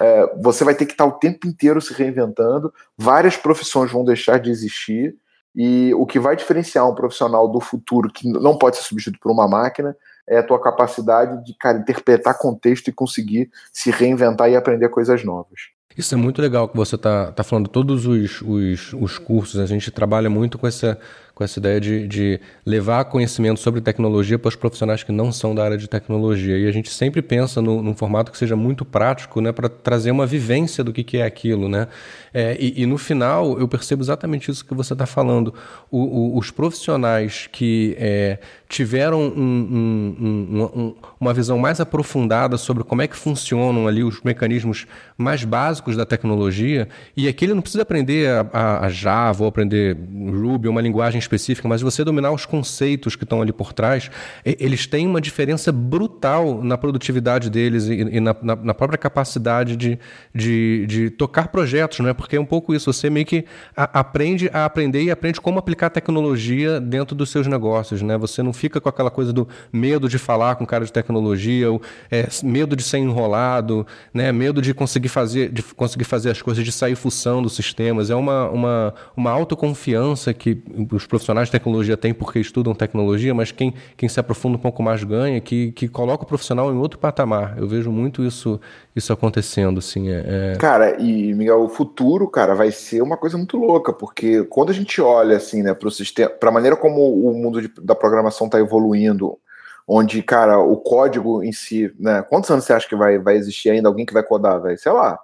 É, 0.00 0.26
você 0.40 0.64
vai 0.64 0.74
ter 0.74 0.86
que 0.86 0.92
estar 0.92 1.04
o 1.04 1.18
tempo 1.18 1.46
inteiro 1.46 1.80
se 1.80 1.92
reinventando, 1.92 2.72
várias 2.96 3.36
profissões 3.36 3.92
vão 3.92 4.04
deixar 4.04 4.38
de 4.38 4.50
existir, 4.50 5.16
e 5.54 5.92
o 5.94 6.06
que 6.06 6.18
vai 6.18 6.34
diferenciar 6.34 6.88
um 6.88 6.94
profissional 6.94 7.48
do 7.48 7.60
futuro, 7.60 8.10
que 8.10 8.28
não 8.28 8.56
pode 8.56 8.76
ser 8.76 8.84
substituído 8.84 9.18
por 9.20 9.30
uma 9.30 9.46
máquina, 9.46 9.94
é 10.28 10.38
a 10.38 10.42
tua 10.42 10.60
capacidade 10.60 11.44
de 11.44 11.54
cara, 11.54 11.78
interpretar 11.78 12.38
contexto 12.38 12.88
e 12.88 12.92
conseguir 12.92 13.50
se 13.72 13.90
reinventar 13.90 14.50
e 14.50 14.56
aprender 14.56 14.88
coisas 14.88 15.24
novas. 15.24 15.60
Isso 15.96 16.14
é 16.14 16.16
muito 16.16 16.40
legal 16.40 16.68
que 16.68 16.76
você 16.76 16.94
está 16.94 17.32
tá 17.32 17.44
falando, 17.44 17.68
todos 17.68 18.06
os, 18.06 18.40
os, 18.40 18.92
os 18.94 19.18
cursos, 19.18 19.60
a 19.60 19.66
gente 19.66 19.90
trabalha 19.90 20.30
muito 20.30 20.58
com 20.58 20.66
essa 20.66 20.98
com 21.34 21.42
essa 21.42 21.58
ideia 21.58 21.80
de, 21.80 22.06
de 22.06 22.40
levar 22.64 23.04
conhecimento 23.06 23.58
sobre 23.58 23.80
tecnologia 23.80 24.38
para 24.38 24.48
os 24.48 24.56
profissionais 24.56 25.02
que 25.02 25.12
não 25.12 25.32
são 25.32 25.54
da 25.54 25.64
área 25.64 25.78
de 25.78 25.88
tecnologia. 25.88 26.58
E 26.58 26.68
a 26.68 26.72
gente 26.72 26.90
sempre 26.90 27.22
pensa 27.22 27.62
no, 27.62 27.82
num 27.82 27.94
formato 27.94 28.30
que 28.30 28.36
seja 28.36 28.54
muito 28.54 28.84
prático, 28.84 29.40
né, 29.40 29.50
para 29.50 29.68
trazer 29.68 30.10
uma 30.10 30.26
vivência 30.26 30.84
do 30.84 30.92
que, 30.92 31.02
que 31.02 31.18
é 31.18 31.24
aquilo, 31.24 31.68
né? 31.68 31.88
É, 32.34 32.56
e, 32.58 32.82
e, 32.82 32.86
no 32.86 32.96
final 32.96 33.58
eu 33.58 33.68
percebo 33.68 34.02
exatamente 34.02 34.50
isso 34.50 34.64
que 34.64 34.74
você 34.74 34.92
está 34.92 35.06
falando. 35.06 35.54
O, 35.90 35.98
o, 35.98 36.38
os 36.38 36.50
profissionais 36.50 37.48
que 37.50 37.94
é, 37.98 38.38
tiveram 38.68 39.20
um, 39.20 40.16
um, 40.20 40.70
um, 40.74 40.94
uma 41.20 41.34
visão 41.34 41.58
mais 41.58 41.80
aprofundada 41.80 42.56
sobre 42.56 42.84
como 42.84 43.02
é 43.02 43.06
que 43.06 43.16
funcionam 43.16 43.86
ali 43.86 44.02
os 44.02 44.22
mecanismos 44.22 44.86
mais 45.16 45.44
básicos 45.44 45.96
da 45.96 46.06
tecnologia, 46.06 46.88
e 47.16 47.28
aqui 47.28 47.44
ele 47.44 47.54
não 47.54 47.62
precisa 47.62 47.82
aprender 47.82 48.28
a, 48.28 48.46
a, 48.52 48.86
a 48.86 48.88
Java 48.88 49.42
ou 49.42 49.48
aprender 49.48 49.94
Ruby, 49.94 50.68
uma 50.68 50.80
linguagem 50.80 51.21
específica, 51.22 51.68
mas 51.68 51.82
você 51.82 52.04
dominar 52.04 52.32
os 52.32 52.44
conceitos 52.44 53.16
que 53.16 53.24
estão 53.24 53.40
ali 53.40 53.52
por 53.52 53.72
trás, 53.72 54.10
eles 54.44 54.86
têm 54.86 55.06
uma 55.06 55.20
diferença 55.20 55.72
brutal 55.72 56.62
na 56.62 56.76
produtividade 56.76 57.50
deles 57.50 57.86
e, 57.86 57.94
e 57.94 58.20
na, 58.20 58.34
na, 58.42 58.56
na, 58.56 58.74
própria 58.74 58.98
capacidade 58.98 59.76
de, 59.76 59.98
de, 60.34 60.86
de, 60.86 61.10
tocar 61.10 61.48
projetos, 61.48 62.00
não 62.00 62.08
é? 62.08 62.14
Porque 62.14 62.36
é 62.36 62.40
um 62.40 62.44
pouco 62.44 62.74
isso, 62.74 62.92
você 62.92 63.08
meio 63.08 63.26
que 63.26 63.44
a, 63.76 64.00
aprende 64.00 64.50
a 64.52 64.64
aprender 64.64 65.02
e 65.02 65.10
aprende 65.10 65.40
como 65.40 65.58
aplicar 65.58 65.90
tecnologia 65.90 66.80
dentro 66.80 67.14
dos 67.14 67.30
seus 67.30 67.46
negócios, 67.46 68.02
né? 68.02 68.16
Você 68.18 68.42
não 68.42 68.52
fica 68.52 68.80
com 68.80 68.88
aquela 68.88 69.10
coisa 69.10 69.32
do 69.32 69.48
medo 69.72 70.08
de 70.08 70.18
falar 70.18 70.56
com 70.56 70.66
cara 70.66 70.84
de 70.84 70.92
tecnologia, 70.92 71.70
ou, 71.70 71.80
é, 72.10 72.28
medo 72.42 72.76
de 72.76 72.82
ser 72.82 72.98
enrolado, 72.98 73.86
né? 74.12 74.32
Medo 74.32 74.60
de 74.60 74.74
conseguir 74.74 75.08
fazer, 75.08 75.50
de 75.50 75.62
conseguir 75.62 76.04
fazer 76.04 76.30
as 76.30 76.42
coisas, 76.42 76.64
de 76.64 76.72
sair 76.72 76.96
fuçando 76.96 77.48
sistemas. 77.48 78.10
É 78.10 78.14
uma, 78.14 78.48
uma, 78.50 78.94
uma 79.16 79.30
autoconfiança 79.30 80.32
que 80.32 80.62
os 80.90 81.06
profissionais 81.12 81.48
de 81.48 81.52
tecnologia 81.52 81.94
têm 81.94 82.14
porque 82.14 82.38
estudam 82.38 82.74
tecnologia, 82.74 83.34
mas 83.34 83.52
quem, 83.52 83.74
quem 83.98 84.08
se 84.08 84.18
aprofunda 84.18 84.56
um 84.56 84.60
pouco 84.60 84.82
mais 84.82 85.04
ganha, 85.04 85.38
que, 85.42 85.70
que 85.72 85.86
coloca 85.86 86.24
o 86.24 86.26
profissional 86.26 86.72
em 86.72 86.78
outro 86.78 86.98
patamar. 86.98 87.58
Eu 87.58 87.68
vejo 87.68 87.92
muito 87.92 88.24
isso, 88.24 88.58
isso 88.96 89.12
acontecendo, 89.12 89.78
assim. 89.78 90.08
É, 90.08 90.54
é... 90.54 90.56
Cara, 90.56 90.98
e 90.98 91.34
Miguel, 91.34 91.64
o 91.64 91.68
futuro, 91.68 92.26
cara, 92.28 92.54
vai 92.54 92.70
ser 92.70 93.02
uma 93.02 93.18
coisa 93.18 93.36
muito 93.36 93.58
louca, 93.58 93.92
porque 93.92 94.42
quando 94.44 94.70
a 94.70 94.72
gente 94.72 95.02
olha, 95.02 95.36
assim, 95.36 95.62
né, 95.62 95.74
para 95.74 95.86
o 95.86 95.90
sistema, 95.90 96.30
para 96.30 96.48
a 96.48 96.52
maneira 96.52 96.76
como 96.76 97.12
o 97.12 97.34
mundo 97.34 97.60
de, 97.60 97.68
da 97.82 97.94
programação 97.94 98.46
está 98.46 98.58
evoluindo, 98.58 99.38
onde, 99.86 100.22
cara, 100.22 100.60
o 100.60 100.78
código 100.78 101.42
em 101.44 101.52
si, 101.52 101.94
né, 102.00 102.22
quantos 102.22 102.50
anos 102.50 102.64
você 102.64 102.72
acha 102.72 102.88
que 102.88 102.96
vai, 102.96 103.18
vai 103.18 103.36
existir 103.36 103.68
ainda 103.68 103.86
alguém 103.86 104.06
que 104.06 104.14
vai 104.14 104.22
codar, 104.22 104.62
velho? 104.62 104.78
Sei 104.78 104.92
lá. 104.92 105.18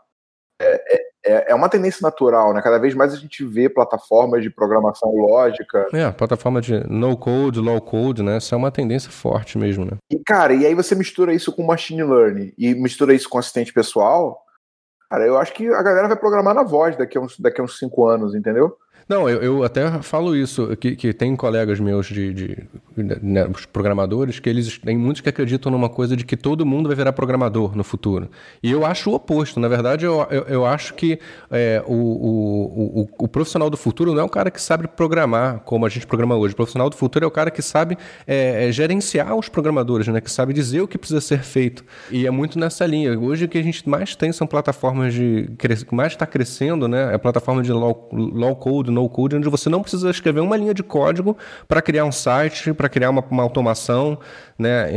É, 0.61 0.97
é, 0.97 1.08
é, 1.29 1.47
é 1.49 1.55
uma 1.55 1.69
tendência 1.69 2.03
natural, 2.03 2.55
né? 2.55 2.63
Cada 2.63 2.79
vez 2.79 2.95
mais 2.95 3.13
a 3.13 3.17
gente 3.17 3.45
vê 3.45 3.69
plataformas 3.69 4.43
de 4.43 4.49
programação 4.49 5.11
lógica. 5.15 5.87
É, 5.93 6.11
plataforma 6.11 6.61
de 6.61 6.81
no 6.89 7.17
code, 7.17 7.61
low 7.61 7.81
code, 7.81 8.23
né? 8.23 8.39
Isso 8.39 8.55
é 8.55 8.59
uma 8.59 8.71
tendência 8.71 9.11
forte 9.11 9.59
mesmo, 9.59 9.85
né? 9.85 9.93
E, 10.11 10.19
cara, 10.19 10.55
e 10.55 10.65
aí 10.65 10.75
você 10.75 10.95
mistura 10.95 11.35
isso 11.35 11.53
com 11.53 11.63
machine 11.63 12.03
learning 12.03 12.53
e 12.57 12.75
mistura 12.75 13.13
isso 13.13 13.29
com 13.29 13.39
assistente 13.39 13.73
pessoal. 13.73 14.43
Cara, 15.11 15.27
eu 15.27 15.39
acho 15.39 15.53
que 15.53 15.67
a 15.69 15.83
galera 15.83 16.09
vai 16.09 16.17
programar 16.17 16.55
na 16.55 16.63
voz 16.63 16.97
daqui 16.97 17.19
a 17.19 17.21
uns, 17.21 17.39
daqui 17.39 17.61
a 17.61 17.65
uns 17.65 17.79
cinco 17.79 18.07
anos, 18.07 18.35
entendeu? 18.35 18.77
Não, 19.09 19.27
eu, 19.27 19.41
eu 19.41 19.65
até 19.65 20.03
falo 20.03 20.37
isso, 20.37 20.77
que, 20.77 20.95
que 20.95 21.15
tem 21.15 21.35
colegas 21.35 21.81
meus 21.81 22.07
de, 22.07 22.35
de 22.35 22.69
né, 22.95 23.47
os 23.47 23.65
programadores, 23.65 24.39
que 24.39 24.51
eles 24.51 24.77
tem 24.79 24.99
muitos 24.99 25.23
que 25.23 25.31
acreditam 25.31 25.73
numa 25.73 25.89
coisa 25.89 26.15
de 26.15 26.27
que 26.27 26.37
todo 26.37 26.67
mundo 26.67 26.89
vai 26.89 26.97
virar 26.97 27.15
programador 27.15 27.75
no 27.75 27.83
futuro. 27.83 28.29
E 28.63 28.71
eu 28.71 28.85
acho 28.85 29.11
o 29.11 29.15
oposto. 29.15 29.59
Na 29.59 29.69
verdade, 29.69 30.05
eu, 30.05 30.27
eu, 30.31 30.43
eu 30.43 30.67
acho 30.67 30.93
que 30.93 31.19
é, 31.51 31.83
o, 31.87 31.95
o, 31.95 33.01
o, 33.01 33.09
o, 33.25 33.29
profissional 33.29 33.71
do 33.71 33.79
futuro 33.79 34.13
não 34.13 34.21
é 34.21 34.25
o 34.25 34.29
cara 34.29 34.51
que 34.51 34.61
sabe 34.61 34.87
programar 34.87 35.61
como 35.61 35.87
a 35.87 35.89
gente 35.89 36.07
programa 36.07 36.37
hoje. 36.37 36.53
O 36.53 36.57
profissional 36.57 36.91
do 36.91 36.97
futuro 36.97 37.25
é 37.25 37.29
o 37.29 37.31
cara 37.31 37.51
que 37.51 37.63
sabe 37.63 37.97
é, 38.27 38.69
é, 38.69 38.73
gerenciar 38.73 39.35
os 39.35 39.49
programadores, 39.49 40.07
né? 40.09 40.21
que 40.21 40.31
sabe 40.31 40.53
dizer 40.53 40.83
o 40.83 40.89
que 40.89 40.99
precisa 40.99 41.23
ser 41.23 41.43
feito. 41.43 41.83
E 42.11 42.27
é 42.27 42.31
muito 42.31 42.59
nessa 42.59 42.85
linha. 42.85 43.19
Hoje 43.19 43.47
o 43.47 43.49
que 43.49 43.57
a 43.57 43.63
gente 43.63 43.89
mais 43.89 44.15
tem 44.15 44.33
são 44.33 44.47
plataformas 44.47 45.15
de. 45.15 45.49
que 45.57 45.95
mais 45.95 46.13
está 46.13 46.27
crescendo, 46.27 46.87
né? 46.87 47.15
É 47.15 47.17
plataforma 47.17 47.63
de 47.63 47.73
low, 47.73 48.11
low 48.13 48.55
code, 48.55 48.91
no 48.99 49.09
code, 49.09 49.37
onde 49.37 49.49
você 49.49 49.69
não 49.69 49.83
precisa 49.83 50.11
escrever 50.11 50.41
uma 50.41 50.57
linha 50.57 50.75
de 50.75 50.83
código 50.83 51.37
para 51.67 51.81
criar 51.81 52.05
um 52.05 52.13
site, 52.13 52.73
para 52.73 52.89
criar 52.89 53.11
uma, 53.11 53.25
uma, 53.31 53.43
automação. 53.43 54.19
Né? 54.59 54.89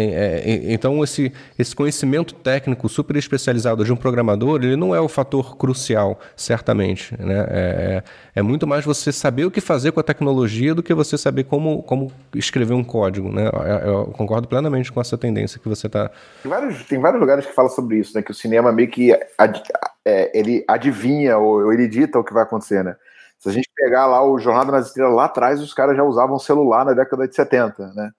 então, 0.69 1.03
esse, 1.03 1.31
esse 1.57 1.75
conhecimento 1.75 2.33
técnico 2.33 2.89
super 2.89 3.15
especializado 3.15 3.85
de 3.85 3.93
um 3.93 3.95
programador, 3.95 4.59
ele 4.63 4.75
não 4.75 4.95
é 4.95 4.99
o 4.99 5.07
fator 5.07 5.55
crucial, 5.55 6.19
certamente. 6.35 7.15
Né? 7.19 7.45
É, 7.49 8.03
é, 8.35 8.39
é 8.39 8.41
muito 8.41 8.65
mais 8.65 8.83
você 8.83 9.11
saber 9.11 9.45
o 9.45 9.51
que 9.51 9.61
fazer 9.61 9.91
com 9.91 9.99
a 9.99 10.03
tecnologia 10.03 10.73
do 10.73 10.81
que 10.81 10.93
você 10.93 11.17
saber 11.17 11.43
como, 11.43 11.83
como 11.83 12.11
escrever 12.35 12.73
um 12.73 12.83
código. 12.83 13.31
Né? 13.31 13.49
Eu, 13.53 13.91
eu 13.91 14.05
concordo 14.07 14.47
plenamente 14.47 14.91
com 14.91 14.99
essa 14.99 15.17
tendência 15.17 15.59
que 15.59 15.69
você 15.69 15.87
está. 15.87 16.09
Tem 16.41 16.49
vários, 16.49 16.83
tem 16.85 16.99
vários 16.99 17.21
lugares 17.21 17.45
que 17.45 17.53
falam 17.53 17.71
sobre 17.71 17.97
isso, 17.97 18.15
né? 18.15 18.23
que 18.23 18.31
o 18.31 18.35
cinema 18.35 18.71
meio 18.71 18.89
que 18.89 19.15
ad, 19.37 19.61
é, 20.05 20.37
ele 20.37 20.63
adivinha 20.67 21.37
ou, 21.37 21.71
ele 21.71 21.87
dita 21.87 22.19
o 22.19 22.23
que 22.23 22.33
vai 22.33 22.43
acontecer. 22.43 22.83
Né? 22.83 22.95
Se 23.41 23.49
a 23.49 23.51
gente 23.51 23.69
pegar 23.75 24.05
lá 24.05 24.23
o 24.23 24.37
Jornada 24.37 24.71
nas 24.71 24.87
Estrelas 24.87 25.15
lá 25.15 25.25
atrás, 25.25 25.59
os 25.59 25.73
caras 25.73 25.97
já 25.97 26.03
usavam 26.03 26.37
celular 26.37 26.85
na 26.85 26.93
década 26.93 27.27
de 27.27 27.35
70, 27.35 27.91
né? 27.93 28.11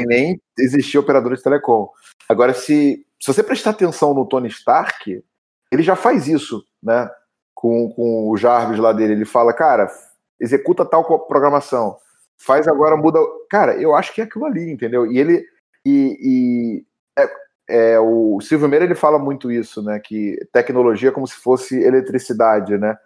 E 0.00 0.06
nem 0.06 0.40
existia 0.58 0.98
operador 0.98 1.36
de 1.36 1.42
telecom. 1.42 1.90
Agora, 2.26 2.54
se, 2.54 3.06
se 3.20 3.32
você 3.32 3.42
prestar 3.42 3.70
atenção 3.70 4.14
no 4.14 4.26
Tony 4.26 4.48
Stark, 4.48 5.22
ele 5.70 5.82
já 5.82 5.94
faz 5.94 6.26
isso, 6.26 6.64
né? 6.82 7.10
Com, 7.54 7.92
com 7.92 8.30
o 8.30 8.36
Jarvis 8.38 8.78
lá 8.78 8.94
dele. 8.94 9.12
Ele 9.12 9.26
fala, 9.26 9.52
cara, 9.52 9.90
executa 10.40 10.86
tal 10.86 11.04
programação. 11.26 11.98
Faz 12.38 12.66
agora, 12.66 12.96
muda. 12.96 13.18
Cara, 13.50 13.76
eu 13.76 13.94
acho 13.94 14.14
que 14.14 14.22
é 14.22 14.24
aquilo 14.24 14.46
ali, 14.46 14.72
entendeu? 14.72 15.06
E 15.06 15.18
ele. 15.18 15.44
E, 15.84 16.18
e 16.22 16.86
é, 17.18 17.30
é, 17.68 18.00
o 18.00 18.40
Silvio 18.40 18.68
Meira 18.68 18.86
ele 18.86 18.94
fala 18.94 19.18
muito 19.18 19.52
isso, 19.52 19.82
né? 19.82 20.00
Que 20.00 20.38
tecnologia 20.50 21.10
é 21.10 21.12
como 21.12 21.26
se 21.26 21.34
fosse 21.34 21.78
eletricidade, 21.78 22.78
né? 22.78 22.96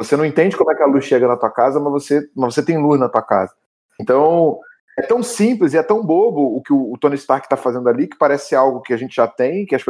Você 0.00 0.16
não 0.16 0.24
entende 0.24 0.56
como 0.56 0.72
é 0.72 0.74
que 0.74 0.82
a 0.82 0.86
luz 0.86 1.04
chega 1.04 1.28
na 1.28 1.36
tua 1.36 1.50
casa, 1.50 1.78
mas 1.78 1.92
você, 1.92 2.26
mas 2.34 2.54
você 2.54 2.64
tem 2.64 2.78
luz 2.78 2.98
na 2.98 3.06
tua 3.06 3.20
casa. 3.20 3.52
Então, 4.00 4.58
é 4.98 5.02
tão 5.02 5.22
simples 5.22 5.74
e 5.74 5.76
é 5.76 5.82
tão 5.82 6.02
bobo 6.02 6.56
o 6.56 6.62
que 6.62 6.72
o, 6.72 6.96
Tony 6.98 7.16
Stark 7.16 7.44
está 7.44 7.56
fazendo 7.56 7.86
ali, 7.86 8.06
que 8.06 8.16
parece 8.16 8.56
algo 8.56 8.80
que 8.80 8.94
a 8.94 8.96
gente 8.96 9.14
já 9.14 9.28
tem, 9.28 9.66
que 9.66 9.74
as, 9.74 9.82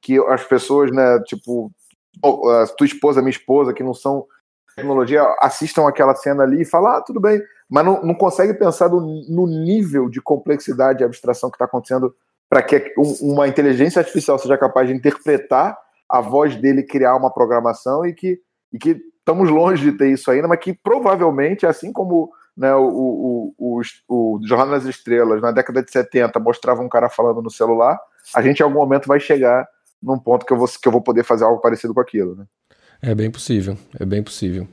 que 0.00 0.18
as 0.28 0.42
pessoas, 0.42 0.90
né, 0.90 1.20
tipo, 1.26 1.70
a 2.24 2.66
tua 2.78 2.86
esposa, 2.86 3.20
minha 3.20 3.30
esposa, 3.30 3.74
que 3.74 3.82
não 3.82 3.92
são 3.92 4.26
tecnologia, 4.74 5.22
assistam 5.42 5.86
aquela 5.86 6.14
cena 6.14 6.44
ali 6.44 6.62
e 6.62 6.64
falam, 6.64 6.92
ah, 6.92 7.02
tudo 7.02 7.20
bem, 7.20 7.42
mas 7.68 7.84
não, 7.84 8.02
não 8.02 8.14
consegue 8.14 8.54
pensar 8.54 8.88
no, 8.88 9.00
no 9.28 9.46
nível 9.46 10.08
de 10.08 10.22
complexidade 10.22 11.02
e 11.02 11.04
abstração 11.04 11.50
que 11.50 11.56
está 11.56 11.66
acontecendo 11.66 12.14
para 12.48 12.62
que 12.62 12.94
uma 13.20 13.46
inteligência 13.46 14.00
artificial 14.00 14.38
seja 14.38 14.56
capaz 14.56 14.88
de 14.88 14.94
interpretar 14.94 15.76
a 16.08 16.22
voz 16.22 16.56
dele, 16.56 16.82
criar 16.82 17.14
uma 17.16 17.30
programação 17.30 18.06
e 18.06 18.14
que, 18.14 18.40
e 18.72 18.78
que 18.78 18.98
estamos 19.28 19.50
longe 19.50 19.84
de 19.84 19.92
ter 19.92 20.10
isso 20.10 20.30
ainda, 20.30 20.48
mas 20.48 20.58
que 20.58 20.72
provavelmente, 20.72 21.66
assim 21.66 21.92
como 21.92 22.32
né, 22.56 22.74
o, 22.74 22.88
o, 22.88 23.54
o, 23.58 23.82
o 24.08 24.40
Jornal 24.42 24.70
das 24.70 24.86
Estrelas, 24.86 25.42
na 25.42 25.52
década 25.52 25.82
de 25.82 25.90
70, 25.90 26.40
mostrava 26.40 26.80
um 26.80 26.88
cara 26.88 27.10
falando 27.10 27.42
no 27.42 27.50
celular, 27.50 27.98
a 28.34 28.40
gente 28.40 28.60
em 28.60 28.62
algum 28.62 28.78
momento 28.78 29.06
vai 29.06 29.20
chegar 29.20 29.68
num 30.02 30.18
ponto 30.18 30.46
que 30.46 30.52
eu 30.52 30.56
vou, 30.56 30.66
que 30.66 30.88
eu 30.88 30.92
vou 30.92 31.02
poder 31.02 31.24
fazer 31.24 31.44
algo 31.44 31.60
parecido 31.60 31.92
com 31.92 32.00
aquilo. 32.00 32.36
Né? 32.36 32.44
É 33.02 33.14
bem 33.14 33.30
possível, 33.30 33.76
é 34.00 34.06
bem 34.06 34.22
possível. 34.22 34.66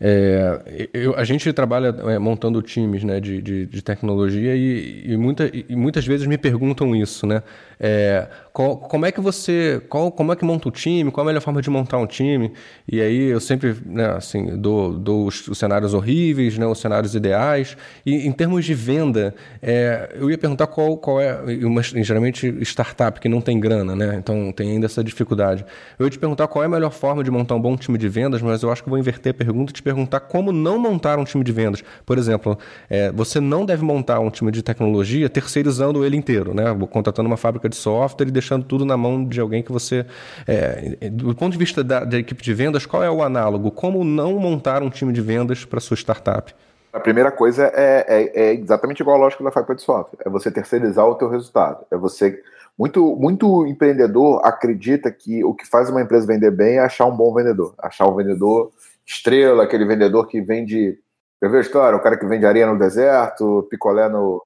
É, 0.00 0.88
eu, 0.92 1.14
a 1.16 1.24
gente 1.24 1.52
trabalha 1.52 1.94
é, 2.08 2.18
montando 2.18 2.60
times 2.60 3.04
né, 3.04 3.20
de, 3.20 3.40
de, 3.40 3.66
de 3.66 3.82
tecnologia 3.82 4.54
e, 4.54 5.12
e, 5.12 5.16
muita, 5.16 5.50
e, 5.52 5.76
muitas 5.76 6.06
vezes 6.06 6.26
me 6.26 6.36
perguntam 6.36 6.94
isso, 6.94 7.26
né? 7.26 7.42
É, 7.78 8.28
qual, 8.52 8.76
como 8.76 9.04
é 9.04 9.12
que 9.12 9.20
você, 9.20 9.82
qual, 9.88 10.12
como 10.12 10.32
é 10.32 10.36
que 10.36 10.44
monta 10.44 10.68
o 10.68 10.70
time? 10.70 11.10
Qual 11.10 11.24
a 11.24 11.26
melhor 11.26 11.40
forma 11.40 11.60
de 11.60 11.68
montar 11.68 11.98
um 11.98 12.06
time? 12.06 12.52
E 12.90 13.00
aí 13.00 13.24
eu 13.24 13.40
sempre, 13.40 13.76
né, 13.84 14.06
assim, 14.10 14.56
dou, 14.56 14.92
dou 14.92 15.26
os, 15.26 15.48
os, 15.48 15.58
cenários 15.58 15.92
horríveis, 15.92 16.56
né, 16.56 16.66
os 16.66 16.78
cenários 16.78 17.14
ideais. 17.14 17.76
E 18.06 18.26
em 18.26 18.32
termos 18.32 18.64
de 18.64 18.74
venda, 18.74 19.34
é, 19.60 20.10
eu 20.14 20.30
ia 20.30 20.38
perguntar 20.38 20.68
qual, 20.68 20.96
qual 20.96 21.20
é, 21.20 21.40
uma, 21.64 21.82
geralmente 21.82 22.46
startup 22.62 23.18
que 23.20 23.28
não 23.28 23.40
tem 23.40 23.58
grana, 23.58 23.96
né? 23.96 24.14
Então 24.16 24.52
tem 24.52 24.70
ainda 24.70 24.86
essa 24.86 25.02
dificuldade. 25.02 25.64
Eu 25.98 26.06
ia 26.06 26.10
te 26.10 26.18
perguntar 26.18 26.46
qual 26.46 26.62
é 26.62 26.66
a 26.66 26.70
melhor 26.70 26.92
forma 26.92 27.24
de 27.24 27.30
montar 27.30 27.56
um 27.56 27.60
bom 27.60 27.76
time 27.76 27.98
de 27.98 28.08
vendas, 28.08 28.40
mas 28.40 28.62
eu 28.62 28.70
acho 28.70 28.84
que 28.84 28.88
vou 28.88 28.98
inverter 28.98 29.32
a 29.32 29.34
pergunta 29.34 29.72
e 29.72 29.74
te 29.74 29.82
perguntar 29.84 30.20
como 30.20 30.50
não 30.50 30.78
montar 30.78 31.18
um 31.18 31.24
time 31.24 31.44
de 31.44 31.52
vendas. 31.52 31.84
Por 32.06 32.16
exemplo, 32.16 32.58
é, 32.88 33.12
você 33.12 33.38
não 33.38 33.66
deve 33.66 33.84
montar 33.84 34.18
um 34.18 34.30
time 34.30 34.50
de 34.50 34.62
tecnologia 34.62 35.28
terceirizando 35.28 36.04
ele 36.04 36.16
inteiro, 36.16 36.54
né? 36.54 36.64
Contratando 36.90 37.28
uma 37.28 37.36
fábrica 37.36 37.68
de 37.68 37.76
software 37.76 38.26
e 38.26 38.30
deixando 38.30 38.64
tudo 38.64 38.84
na 38.84 38.96
mão 38.96 39.24
de 39.24 39.40
alguém 39.40 39.62
que 39.62 39.70
você. 39.70 40.06
É, 40.46 41.10
do 41.10 41.34
ponto 41.34 41.52
de 41.52 41.58
vista 41.58 41.84
da, 41.84 42.04
da, 42.04 42.18
equipe 42.18 42.42
de 42.42 42.54
vendas, 42.54 42.86
qual 42.86 43.04
é 43.04 43.10
o 43.10 43.22
análogo? 43.22 43.70
Como 43.70 44.02
não 44.02 44.38
montar 44.38 44.82
um 44.82 44.88
time 44.88 45.12
de 45.12 45.20
vendas 45.20 45.64
para 45.64 45.78
sua 45.80 45.96
startup? 45.96 46.54
A 46.92 47.00
primeira 47.00 47.30
coisa 47.30 47.72
é, 47.74 48.06
é, 48.08 48.42
é, 48.42 48.54
exatamente 48.54 49.00
igual 49.00 49.16
a 49.16 49.20
lógica 49.20 49.42
da 49.42 49.50
Five 49.50 49.74
de 49.74 49.82
Software. 49.82 50.18
É 50.24 50.30
você 50.30 50.50
terceirizar 50.50 51.04
o 51.06 51.16
teu 51.16 51.28
resultado. 51.28 51.84
É 51.90 51.96
você. 51.96 52.40
Muito, 52.76 53.14
muito 53.14 53.66
empreendedor 53.66 54.40
acredita 54.44 55.10
que 55.10 55.44
o 55.44 55.54
que 55.54 55.64
faz 55.64 55.88
uma 55.88 56.02
empresa 56.02 56.26
vender 56.26 56.50
bem 56.50 56.76
é 56.76 56.80
achar 56.80 57.06
um 57.06 57.16
bom 57.16 57.32
vendedor. 57.32 57.74
Achar 57.78 58.08
um 58.08 58.16
vendedor 58.16 58.72
estrela, 59.06 59.64
aquele 59.64 59.84
vendedor 59.84 60.26
que 60.26 60.40
vende. 60.40 60.98
Eu 61.40 61.50
vejo 61.50 61.58
a 61.58 61.66
história? 61.66 61.96
O 61.96 62.02
cara 62.02 62.18
que 62.18 62.26
vende 62.26 62.46
areia 62.46 62.66
no 62.66 62.78
deserto, 62.78 63.66
picolé 63.70 64.08
no, 64.08 64.44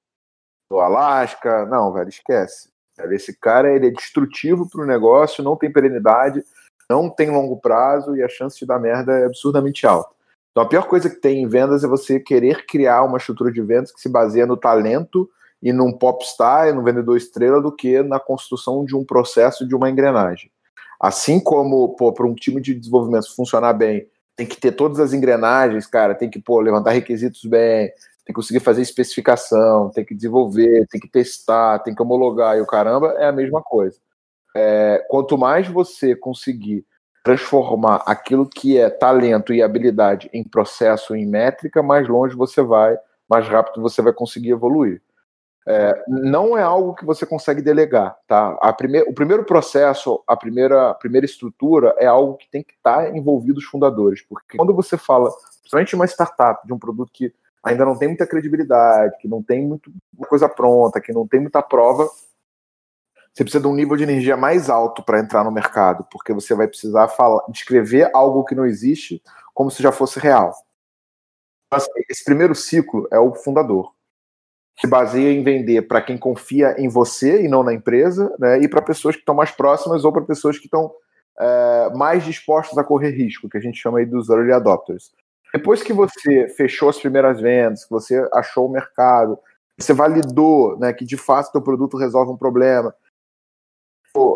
no 0.69 0.79
Alasca. 0.79 1.65
Não, 1.65 1.93
velho, 1.93 2.09
esquece. 2.09 2.69
Esse 3.11 3.37
cara 3.37 3.73
ele 3.73 3.87
é 3.87 3.91
destrutivo 3.91 4.69
para 4.69 4.81
o 4.81 4.85
negócio, 4.85 5.43
não 5.43 5.55
tem 5.55 5.71
perenidade, 5.71 6.43
não 6.89 7.09
tem 7.09 7.29
longo 7.29 7.57
prazo 7.57 8.15
e 8.15 8.23
a 8.23 8.27
chance 8.27 8.59
de 8.59 8.65
dar 8.65 8.79
merda 8.79 9.17
é 9.17 9.25
absurdamente 9.25 9.87
alta. 9.87 10.13
Então 10.51 10.63
a 10.63 10.67
pior 10.67 10.87
coisa 10.87 11.09
que 11.09 11.15
tem 11.15 11.41
em 11.41 11.47
vendas 11.47 11.83
é 11.83 11.87
você 11.87 12.19
querer 12.19 12.65
criar 12.65 13.03
uma 13.03 13.17
estrutura 13.17 13.51
de 13.51 13.61
vendas 13.61 13.91
que 13.91 14.01
se 14.01 14.09
baseia 14.09 14.45
no 14.45 14.57
talento 14.57 15.29
e 15.61 15.71
num 15.71 15.91
popstar, 15.91 16.73
num 16.73 16.83
vendedor 16.83 17.15
estrela, 17.15 17.61
do 17.61 17.71
que 17.71 18.01
na 18.01 18.19
construção 18.19 18.83
de 18.83 18.95
um 18.95 19.05
processo 19.05 19.67
de 19.67 19.75
uma 19.75 19.89
engrenagem. 19.89 20.51
Assim 20.99 21.39
como, 21.39 21.95
para 21.95 22.25
um 22.25 22.35
time 22.35 22.59
de 22.59 22.73
desenvolvimento 22.73 23.33
funcionar 23.35 23.73
bem, 23.73 24.07
tem 24.39 24.47
que 24.47 24.55
ter 24.55 24.71
todas 24.71 25.01
as 25.01 25.11
engrenagens, 25.11 25.85
cara, 25.85 26.15
tem 26.15 26.29
que 26.29 26.39
pô, 26.39 26.61
levantar 26.61 26.91
requisitos 26.91 27.43
bem, 27.43 27.89
tem 27.89 28.27
que 28.27 28.33
conseguir 28.33 28.61
fazer 28.61 28.81
especificação, 28.81 29.89
tem 29.89 30.05
que 30.05 30.15
desenvolver, 30.15 30.87
tem 30.87 31.01
que 31.01 31.09
testar, 31.09 31.79
tem 31.79 31.93
que 31.93 32.01
homologar 32.01 32.57
e 32.57 32.61
o 32.61 32.65
caramba 32.65 33.15
é 33.17 33.27
a 33.27 33.33
mesma 33.33 33.61
coisa. 33.61 33.99
É, 34.55 35.05
quanto 35.09 35.37
mais 35.37 35.67
você 35.67 36.15
conseguir 36.15 36.85
transformar 37.21 38.01
aquilo 38.05 38.47
que 38.47 38.77
é 38.77 38.89
talento 38.89 39.53
e 39.53 39.61
habilidade 39.61 40.29
em 40.31 40.41
processo, 40.41 41.13
em 41.13 41.25
métrica, 41.25 41.83
mais 41.83 42.07
longe 42.07 42.33
você 42.33 42.61
vai, 42.61 42.97
mais 43.29 43.45
rápido 43.45 43.81
você 43.81 44.01
vai 44.01 44.13
conseguir 44.13 44.51
evoluir. 44.51 45.01
É, 45.71 46.03
não 46.07 46.57
é 46.57 46.63
algo 46.63 46.95
que 46.95 47.05
você 47.05 47.27
consegue 47.27 47.61
delegar, 47.61 48.17
tá? 48.27 48.57
A 48.59 48.73
primeir, 48.73 49.07
o 49.07 49.13
primeiro 49.13 49.45
processo, 49.45 50.19
a 50.25 50.35
primeira, 50.35 50.89
a 50.89 50.95
primeira 50.95 51.25
estrutura 51.25 51.93
é 51.99 52.07
algo 52.07 52.37
que 52.37 52.49
tem 52.49 52.63
que 52.63 52.73
estar 52.73 53.15
envolvido 53.15 53.59
os 53.59 53.65
fundadores, 53.65 54.23
porque 54.23 54.57
quando 54.57 54.73
você 54.73 54.97
fala, 54.97 55.29
principalmente 55.59 55.93
uma 55.93 56.07
startup, 56.07 56.65
de 56.65 56.73
um 56.73 56.79
produto 56.79 57.11
que 57.13 57.31
ainda 57.63 57.85
não 57.85 57.95
tem 57.95 58.07
muita 58.07 58.25
credibilidade, 58.25 59.15
que 59.19 59.27
não 59.27 59.43
tem 59.43 59.63
muito 59.63 59.91
coisa 60.27 60.49
pronta, 60.49 60.99
que 60.99 61.13
não 61.13 61.27
tem 61.27 61.39
muita 61.39 61.61
prova, 61.61 62.09
você 63.31 63.43
precisa 63.43 63.61
de 63.61 63.67
um 63.67 63.75
nível 63.75 63.95
de 63.95 64.01
energia 64.01 64.35
mais 64.35 64.71
alto 64.71 65.03
para 65.03 65.19
entrar 65.19 65.43
no 65.43 65.51
mercado, 65.51 66.03
porque 66.11 66.33
você 66.33 66.55
vai 66.55 66.67
precisar 66.67 67.09
falar, 67.09 67.43
descrever 67.47 68.09
algo 68.11 68.43
que 68.43 68.55
não 68.55 68.65
existe 68.65 69.21
como 69.53 69.69
se 69.69 69.83
já 69.83 69.91
fosse 69.91 70.19
real. 70.19 70.51
Então, 71.67 71.77
assim, 71.77 71.91
esse 72.09 72.23
primeiro 72.23 72.55
ciclo 72.55 73.07
é 73.11 73.19
o 73.19 73.35
fundador. 73.35 73.93
Se 74.79 74.87
baseia 74.87 75.31
em 75.31 75.43
vender 75.43 75.83
para 75.83 76.01
quem 76.01 76.17
confia 76.17 76.75
em 76.77 76.87
você 76.87 77.43
e 77.43 77.47
não 77.47 77.63
na 77.63 77.73
empresa, 77.73 78.33
né, 78.39 78.59
e 78.59 78.67
para 78.67 78.81
pessoas 78.81 79.15
que 79.15 79.21
estão 79.21 79.35
mais 79.35 79.51
próximas 79.51 80.05
ou 80.05 80.11
para 80.11 80.21
pessoas 80.21 80.57
que 80.57 80.65
estão 80.65 80.91
é, 81.39 81.89
mais 81.95 82.23
dispostas 82.23 82.77
a 82.77 82.83
correr 82.83 83.11
risco, 83.11 83.49
que 83.49 83.57
a 83.57 83.61
gente 83.61 83.77
chama 83.77 83.99
aí 83.99 84.05
dos 84.05 84.29
early 84.29 84.53
adopters. 84.53 85.11
Depois 85.53 85.81
que 85.81 85.91
você 85.91 86.47
fechou 86.49 86.89
as 86.89 86.99
primeiras 86.99 87.41
vendas, 87.41 87.83
que 87.83 87.89
você 87.89 88.25
achou 88.33 88.67
o 88.67 88.71
mercado, 88.71 89.37
você 89.77 89.93
validou 89.93 90.77
né, 90.77 90.93
que 90.93 91.05
de 91.05 91.17
fato 91.17 91.57
o 91.57 91.61
produto 91.61 91.97
resolve 91.97 92.31
um 92.31 92.37
problema, 92.37 92.93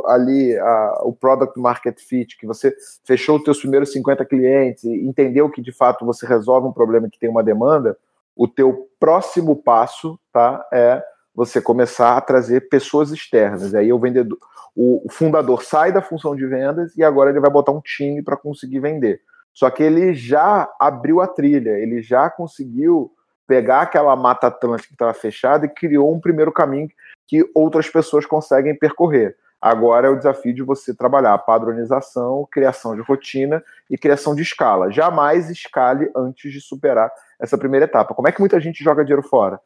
ali 0.06 0.58
a, 0.58 1.02
o 1.04 1.14
product 1.14 1.60
market 1.60 2.00
fit, 2.00 2.38
que 2.38 2.46
você 2.46 2.74
fechou 3.04 3.38
os 3.38 3.44
seus 3.44 3.60
primeiros 3.60 3.92
50 3.92 4.26
clientes 4.26 4.84
e 4.84 5.06
entendeu 5.06 5.50
que 5.50 5.62
de 5.62 5.72
fato 5.72 6.06
você 6.06 6.26
resolve 6.26 6.68
um 6.68 6.74
problema 6.74 7.10
que 7.10 7.20
tem 7.20 7.30
uma 7.30 7.44
demanda, 7.44 7.98
o 8.36 8.48
teu 8.48 8.90
próximo 9.00 9.56
passo 9.56 10.20
tá, 10.32 10.66
é 10.72 11.04
você 11.36 11.62
começar 11.62 12.16
a 12.18 12.22
trazer 12.22 12.70
pessoas 12.70 13.12
externas. 13.12 13.74
Aí 13.74 13.92
o 13.92 14.00
vendedor, 14.00 14.38
o 14.76 15.08
fundador 15.10 15.64
sai 15.64 15.92
da 15.92 16.02
função 16.02 16.36
de 16.36 16.46
vendas 16.46 16.96
e 16.98 17.04
agora 17.04 17.30
ele 17.30 17.40
vai 17.40 17.50
botar 17.50 17.72
um 17.72 17.82
time 17.82 18.22
para 18.22 18.38
conseguir 18.38 18.80
vender. 18.80 19.22
Só 19.54 19.70
que 19.70 19.84
ele 19.84 20.14
já 20.14 20.72
abriu 20.80 21.22
a 21.22 21.28
trilha, 21.28 21.78
ele 21.78 22.02
já 22.02 22.30
conseguiu 22.30 23.12
pegar 23.48 23.82
aquela 23.82 24.16
mata 24.16 24.48
atlântica 24.48 24.88
que 24.88 24.96
estava 24.96 25.14
fechada 25.14 25.66
e 25.66 25.70
criou 25.70 26.14
um 26.14 26.20
primeiro 26.20 26.52
caminho 26.52 26.90
que 27.28 27.48
outras 27.54 27.90
pessoas 27.90 28.26
conseguem 28.26 28.76
percorrer. 28.76 29.36
Agora 29.64 30.08
é 30.08 30.10
o 30.10 30.18
desafio 30.18 30.54
de 30.54 30.62
você 30.62 30.94
trabalhar 30.94 31.38
padronização, 31.38 32.46
criação 32.52 32.98
de 32.98 33.02
rotina 33.02 33.64
e 33.90 33.98
criação 33.98 34.36
de 34.36 34.42
escala. 34.42 34.92
Jamais 34.92 35.50
escale 35.50 36.12
antes 36.14 36.52
de 36.52 36.60
superar 36.60 37.10
essa 37.40 37.58
primeira 37.58 37.86
etapa. 37.86 38.14
Como 38.14 38.28
é 38.28 38.32
que 38.34 38.42
muita 38.42 38.60
gente 38.60 38.84
joga 38.84 39.06
dinheiro 39.06 39.24
fora? 39.24 39.58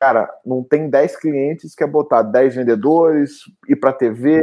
Cara, 0.00 0.26
não 0.42 0.64
tem 0.64 0.88
10 0.88 1.16
clientes, 1.16 1.74
quer 1.74 1.86
botar 1.86 2.22
10 2.22 2.54
vendedores, 2.54 3.40
ir 3.68 3.76
para 3.76 3.92
TV, 3.92 4.42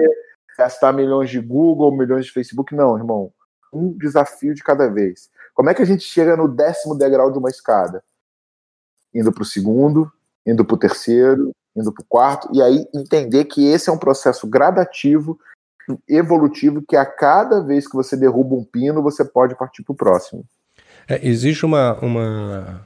gastar 0.56 0.93
milhões 0.93 1.32
de 1.32 1.39
Google, 1.39 1.98
milhões 1.98 2.28
de 2.28 2.32
Facebook. 2.32 2.76
Não, 2.76 2.95
irmão. 2.95 3.34
Um 3.74 3.98
desafio 3.98 4.54
de 4.54 4.63
cada 4.63 4.88
vez. 4.88 5.32
Como 5.56 5.72
é 5.72 5.74
que 5.74 5.82
a 5.82 5.86
gente 5.86 6.04
chega 6.04 6.38
no 6.38 6.48
décimo 6.48 6.95
degrau 6.95 7.32
de 7.32 7.39
uma 7.39 7.50
escada? 7.50 8.04
Indo 9.12 9.34
para 9.34 9.41
o 9.41 9.45
segundo, 9.45 10.12
indo 10.45 10.63
para 10.63 10.76
o 10.76 10.80
terceiro, 10.80 11.52
indo 11.80 11.92
para 11.92 12.04
o 12.04 12.08
quarto, 12.08 12.50
e 12.54 12.62
aí 12.62 12.86
entender 12.94 13.46
que 13.46 13.65
esse 13.65 13.89
é 13.89 13.94
um 13.94 13.98
processo 13.98 14.48
gradativo, 14.48 15.39
evolutivo, 16.08 16.84
que 16.88 16.96
a 16.96 17.06
cada 17.06 17.62
vez 17.62 17.88
que 17.88 17.96
você 17.96 18.15
derruba 18.15 18.56
um 18.56 18.63
pino, 18.63 19.02
você 19.02 19.26
pode 19.26 19.56
partir 19.56 19.84
para 19.84 19.94
o 19.94 19.96
próximo. 19.96 20.46
É, 21.08 21.28
existe 21.28 21.65
uma, 21.65 21.98
uma, 22.00 22.86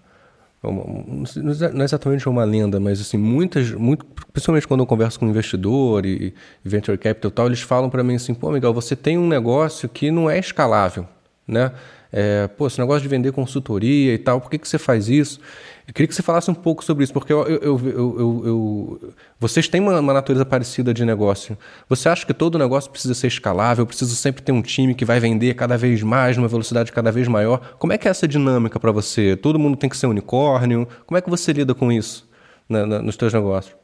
Não 0.64 1.82
é 1.82 1.84
exatamente 1.84 2.28
uma 2.30 2.46
lenda, 2.46 2.80
mas 2.80 3.02
assim, 3.02 3.18
muitas. 3.18 3.72
Muito, 3.72 4.06
principalmente 4.32 4.68
quando 4.68 4.80
eu 4.80 4.88
converso 4.88 5.20
com 5.20 5.28
investidor 5.28 6.06
e, 6.06 6.34
e 6.64 6.70
venture 6.70 6.98
capital 6.98 7.32
tal, 7.32 7.46
eles 7.48 7.62
falam 7.62 7.90
para 7.90 8.04
mim 8.04 8.16
assim: 8.16 8.34
pô, 8.34 8.52
Miguel, 8.52 8.74
você 8.74 8.96
tem 8.96 9.18
um 9.18 9.28
negócio 9.28 9.90
que 9.90 10.10
não 10.10 10.30
é 10.30 10.40
escalável, 10.40 11.06
né? 11.46 11.74
É, 12.16 12.48
pô, 12.48 12.68
esse 12.68 12.80
negócio 12.80 13.02
de 13.02 13.08
vender 13.08 13.32
consultoria 13.32 14.14
e 14.14 14.20
tal, 14.20 14.40
por 14.40 14.52
que, 14.52 14.60
que 14.60 14.68
você 14.68 14.78
faz 14.78 15.10
isso? 15.10 15.40
Eu 15.88 15.94
queria 15.96 16.08
que 16.08 16.14
você 16.14 16.22
falasse 16.22 16.50
um 16.50 16.54
pouco 16.54 16.84
sobre 16.84 17.04
isso, 17.04 17.12
porque 17.12 17.34
eu, 17.34 17.42
eu, 17.48 17.80
eu, 17.90 18.44
eu 18.46 19.14
vocês 19.40 19.68
têm 19.68 19.82
uma, 19.82 20.00
uma, 20.00 20.14
natureza 20.14 20.46
parecida 20.46 20.94
de 20.94 21.04
negócio. 21.04 21.58
Você 21.90 22.08
acha 22.08 22.24
que 22.24 22.34
todo 22.34 22.60
negócio 22.60 22.92
precisa 22.92 23.16
ser 23.16 23.26
escalável, 23.28 23.84
precisa 23.88 24.14
sempre 24.14 24.44
ter 24.44 24.52
um 24.52 24.62
time 24.62 24.94
que 24.94 25.04
vai 25.04 25.20
vender 25.20 25.56
cada 25.56 25.76
vez 25.76 26.04
mais, 26.04 26.38
numa 26.38 26.48
velocidade 26.48 26.92
cada 26.92 27.12
vez 27.12 27.28
maior? 27.28 27.76
Como 27.80 27.92
é 27.92 27.98
que 27.98 28.08
é 28.08 28.12
essa 28.12 28.28
dinâmica 28.28 28.80
para 28.80 28.92
você? 28.92 29.36
Todo 29.36 29.58
mundo 29.58 29.76
tem 29.76 29.90
que 29.90 29.98
ser 29.98 30.06
unicórnio? 30.06 30.88
Como 31.08 31.18
é 31.18 31.22
que 31.22 31.32
você 31.32 31.52
lida 31.52 31.74
com 31.74 31.92
isso 31.92 32.30
na, 32.70 32.86
na, 32.86 33.02
nos 33.02 33.16
seus 33.16 33.34
negócios? 33.34 33.83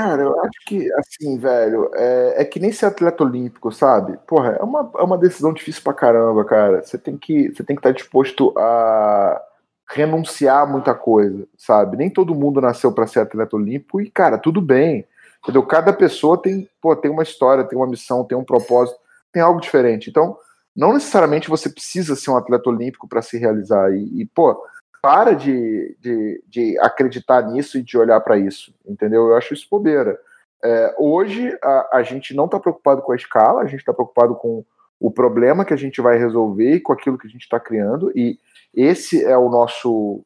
Cara, 0.00 0.22
eu 0.22 0.40
acho 0.40 0.64
que, 0.66 0.90
assim, 0.94 1.36
velho, 1.36 1.90
é, 1.94 2.40
é, 2.40 2.44
que 2.46 2.58
nem 2.58 2.72
ser 2.72 2.86
atleta 2.86 3.22
olímpico, 3.22 3.70
sabe? 3.70 4.18
Porra, 4.26 4.56
é 4.58 4.62
uma, 4.62 4.90
é 4.96 5.02
uma 5.02 5.18
decisão 5.18 5.52
difícil 5.52 5.82
pra 5.82 5.92
caramba, 5.92 6.42
cara. 6.42 6.82
Você 6.82 6.96
tem 6.96 7.18
que 7.18 7.50
você 7.50 7.62
tem 7.62 7.76
que 7.76 7.80
estar 7.80 7.90
tá 7.90 7.94
disposto 7.94 8.54
a 8.56 9.42
renunciar 9.90 10.62
a 10.62 10.66
muita 10.66 10.94
coisa, 10.94 11.46
sabe? 11.54 11.98
Nem 11.98 12.08
todo 12.08 12.34
mundo 12.34 12.62
nasceu 12.62 12.90
para 12.92 13.06
ser 13.06 13.20
atleta 13.20 13.54
olímpico 13.54 14.00
e, 14.00 14.10
cara, 14.10 14.38
tudo 14.38 14.62
bem. 14.62 15.06
Entendeu? 15.42 15.66
Cada 15.66 15.92
pessoa 15.92 16.40
tem, 16.40 16.66
pô, 16.80 16.96
tem 16.96 17.10
uma 17.10 17.22
história, 17.22 17.64
tem 17.64 17.78
uma 17.78 17.86
missão, 17.86 18.24
tem 18.24 18.38
um 18.38 18.44
propósito, 18.44 18.98
tem 19.30 19.42
algo 19.42 19.60
diferente. 19.60 20.08
Então, 20.08 20.34
não 20.74 20.94
necessariamente 20.94 21.50
você 21.50 21.68
precisa 21.68 22.16
ser 22.16 22.30
um 22.30 22.38
atleta 22.38 22.70
olímpico 22.70 23.06
para 23.06 23.20
se 23.20 23.36
realizar. 23.36 23.92
E, 23.92 24.22
e, 24.22 24.24
pô, 24.24 24.64
para 25.02 25.34
de, 25.34 25.96
de, 26.00 26.42
de 26.46 26.78
acreditar 26.80 27.42
nisso 27.42 27.78
e 27.78 27.82
de 27.82 27.96
olhar 27.96 28.20
para 28.20 28.38
isso, 28.38 28.74
entendeu? 28.86 29.28
Eu 29.28 29.36
acho 29.36 29.54
isso 29.54 29.66
bobeira. 29.70 30.18
É, 30.62 30.94
hoje 30.98 31.56
a, 31.62 31.98
a 31.98 32.02
gente 32.02 32.34
não 32.34 32.44
está 32.44 32.60
preocupado 32.60 33.00
com 33.02 33.12
a 33.12 33.16
escala, 33.16 33.62
a 33.62 33.66
gente 33.66 33.80
está 33.80 33.94
preocupado 33.94 34.34
com 34.34 34.64
o 34.98 35.10
problema 35.10 35.64
que 35.64 35.72
a 35.72 35.78
gente 35.78 36.02
vai 36.02 36.18
resolver 36.18 36.74
e 36.74 36.80
com 36.80 36.92
aquilo 36.92 37.16
que 37.16 37.26
a 37.26 37.30
gente 37.30 37.42
está 37.42 37.58
criando, 37.58 38.12
e 38.14 38.38
esse 38.74 39.24
é 39.24 39.36
o 39.36 39.48
nosso 39.48 40.22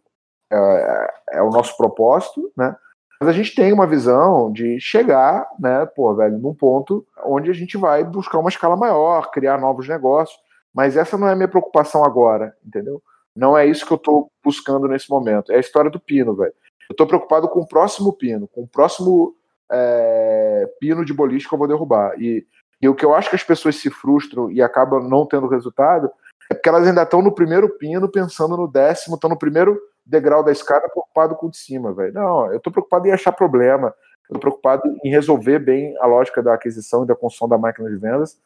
é, 0.52 1.14
é, 1.32 1.42
o 1.42 1.50
nosso 1.50 1.76
propósito, 1.76 2.52
né? 2.56 2.76
Mas 3.20 3.28
a 3.28 3.32
gente 3.32 3.54
tem 3.54 3.72
uma 3.72 3.87
visão 3.87 4.52
de 4.52 4.78
chegar, 4.80 5.48
né, 5.58 5.87
pô, 5.87 6.14
velho, 6.14 6.37
num 6.37 6.52
ponto 6.52 7.06
onde 7.24 7.48
a 7.50 7.54
gente 7.54 7.78
vai 7.78 8.04
buscar 8.04 8.38
uma 8.38 8.50
escala 8.50 8.76
maior, 8.76 9.30
criar 9.30 9.58
novos 9.58 9.88
negócios, 9.88 10.37
mas 10.74 10.96
essa 10.96 11.16
não 11.16 11.28
é 11.28 11.32
a 11.32 11.37
minha 11.37 11.48
preocupação 11.48 12.04
agora, 12.04 12.54
entendeu? 12.66 13.00
Não 13.35 13.57
é 13.57 13.66
isso 13.66 13.87
que 13.87 13.92
eu 13.92 13.97
estou 13.97 14.31
buscando 14.42 14.87
nesse 14.87 15.11
momento. 15.11 15.53
É 15.53 15.57
a 15.57 15.61
história 15.61 15.90
do 15.90 15.99
pino, 15.99 16.35
velho. 16.35 16.53
Eu 16.88 16.92
estou 16.92 17.07
preocupado 17.07 17.49
com 17.49 17.61
o 17.61 17.66
próximo 17.66 18.12
pino, 18.12 18.47
com 18.49 18.62
o 18.62 18.68
próximo 18.68 19.35
é, 19.70 20.70
pino 20.79 21.05
de 21.05 21.12
boliche 21.12 21.49
que 21.49 21.55
eu 21.55 21.59
vou 21.59 21.66
derrubar. 21.66 22.14
E, 22.20 22.47
e 22.81 22.88
o 22.88 22.94
que 22.94 23.05
eu 23.05 23.14
acho 23.14 23.31
que 23.31 23.37
as 23.37 23.42
pessoas 23.42 23.77
se 23.77 23.90
frustram 23.90 24.51
e 24.51 24.62
acabam 24.62 25.03
não 25.09 25.27
tendo 25.27 25.49
resultado 25.49 26.11
é 26.51 26.55
porque 26.55 26.68
elas 26.68 26.87
ainda 26.87 27.03
estão 27.03 27.23
no 27.23 27.35
primeiro 27.35 27.68
pino, 27.79 28.09
pensando 28.09 28.57
no 28.57 28.68
décimo, 28.68 29.14
estão 29.14 29.31
no 29.31 29.38
primeiro 29.38 29.81
degrau 30.05 30.44
da 30.44 30.53
escada, 30.53 30.88
preocupado 30.90 31.35
com 31.35 31.47
o 31.47 31.51
de 31.51 31.57
cima, 31.57 31.92
velho. 31.94 32.12
Não, 32.12 32.51
eu 32.51 32.59
estou 32.59 32.73
preocupado 32.73 33.09
em 33.09 33.12
achar 33.12 33.33
problema. 33.33 33.94
Tô 34.29 34.38
preocupado 34.38 34.83
em 35.03 35.11
resolver 35.11 35.59
bem 35.59 35.97
a 35.99 36.07
lógica 36.07 36.42
da 36.42 36.55
aquisição 36.55 37.05
e 37.05 37.07
da 37.07 37.14
construção 37.14 37.49
da 37.49 37.59
máquina 37.59 37.88
de 37.88 37.97
vendas 37.97 38.38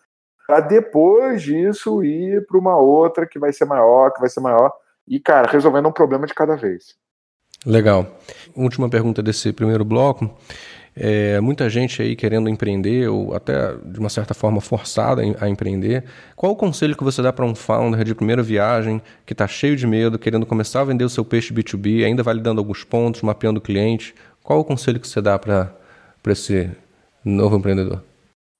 para 0.49 0.61
depois 0.61 1.43
disso 1.43 2.03
ir 2.03 2.47
para 2.47 2.59
uma 2.59 2.79
outra 2.79 3.27
que 3.27 3.39
vai 3.39 3.53
ser 3.53 3.67
maior, 3.67 4.11
que 4.15 4.21
vai 4.21 4.31
ser 4.31 4.41
maior. 4.41 4.73
E, 5.07 5.21
cara, 5.21 5.47
resolvendo 5.51 5.89
um 5.89 5.93
problema 5.93 6.27
de 6.27 6.33
cada 6.33 6.57
vez. 6.57 6.97
Legal. 7.67 8.07
Última 8.57 8.89
pergunta 8.89 9.23
desse 9.23 9.53
primeiro 9.53 9.85
bloco. 9.85 10.35
É, 10.97 11.39
muita 11.39 11.69
gente 11.69 12.01
aí 12.01 12.17
querendo 12.17 12.49
empreender, 12.49 13.09
ou 13.09 13.35
até 13.35 13.75
de 13.77 14.01
uma 14.01 14.09
certa 14.09 14.33
forma 14.33 14.59
forçada 14.59 15.21
a 15.39 15.49
empreender. 15.51 16.05
Qual 16.35 16.53
o 16.53 16.57
conselho 16.57 16.97
que 16.97 17.05
você 17.05 17.21
dá 17.21 17.31
para 17.31 17.45
um 17.45 17.55
founder 17.55 18.03
de 18.03 18.15
primeira 18.15 18.43
viagem 18.43 19.03
que 19.27 19.35
está 19.35 19.47
cheio 19.47 19.77
de 19.77 19.87
medo, 19.87 20.19
querendo 20.19 20.47
começar 20.47 20.81
a 20.81 20.85
vender 20.85 21.05
o 21.05 21.11
seu 21.11 21.27
peixe 21.27 21.53
B2B, 21.53 22.07
ainda 22.07 22.23
validando 22.23 22.59
alguns 22.59 22.85
pontos, 22.85 23.21
mapeando 23.21 23.59
o 23.59 23.63
cliente? 23.63 24.15
Qual 24.43 24.61
o 24.61 24.65
conselho 24.65 24.99
que 24.99 25.07
você 25.07 25.21
dá 25.21 25.39
para 25.39 25.71
esse 26.27 26.71
novo 27.23 27.55
empreendedor? 27.59 28.08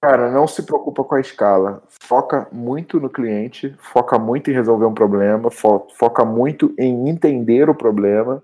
Cara, 0.01 0.31
não 0.31 0.47
se 0.47 0.63
preocupa 0.63 1.03
com 1.03 1.17
a 1.17 1.21
escala. 1.21 1.83
Foca 1.89 2.47
muito 2.53 3.01
no 3.01 3.11
cliente, 3.11 3.75
foca 3.81 4.17
muito 4.17 4.49
em 4.49 4.55
resolver 4.55 4.87
um 4.87 4.95
problema, 4.95 5.51
fo 5.51 5.89
foca 5.97 6.25
muito 6.25 6.73
em 6.79 7.09
entender 7.09 7.69
o 7.69 7.75
problema, 7.75 8.41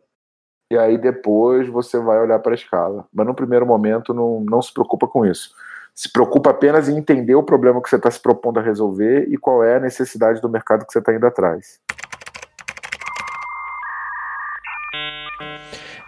e 0.73 0.77
aí 0.77 0.99
depois 0.99 1.69
você 1.69 1.97
vai 1.99 2.21
olhar 2.21 2.41
para 2.41 2.53
a 2.53 2.57
escala. 2.57 3.07
Mas 3.13 3.27
no 3.27 3.35
primeiro 3.35 3.65
momento 3.65 4.13
não, 4.13 4.41
não 4.41 4.61
se 4.61 4.75
preocupa 4.75 5.07
com 5.07 5.25
isso. 5.25 5.55
Se 5.95 6.11
preocupa 6.11 6.51
apenas 6.51 6.89
em 6.89 6.99
entender 6.99 7.37
o 7.37 7.43
problema 7.45 7.81
que 7.81 7.89
você 7.89 7.97
está 7.97 8.11
se 8.11 8.21
propondo 8.21 8.59
a 8.59 8.63
resolver 8.63 9.29
e 9.29 9.37
qual 9.37 9.63
é 9.63 9.77
a 9.77 9.81
necessidade 9.81 10.41
do 10.41 10.49
mercado 10.49 10.85
que 10.85 10.93
você 10.93 10.99
está 10.99 11.15
indo 11.15 11.27
atrás. 11.27 11.79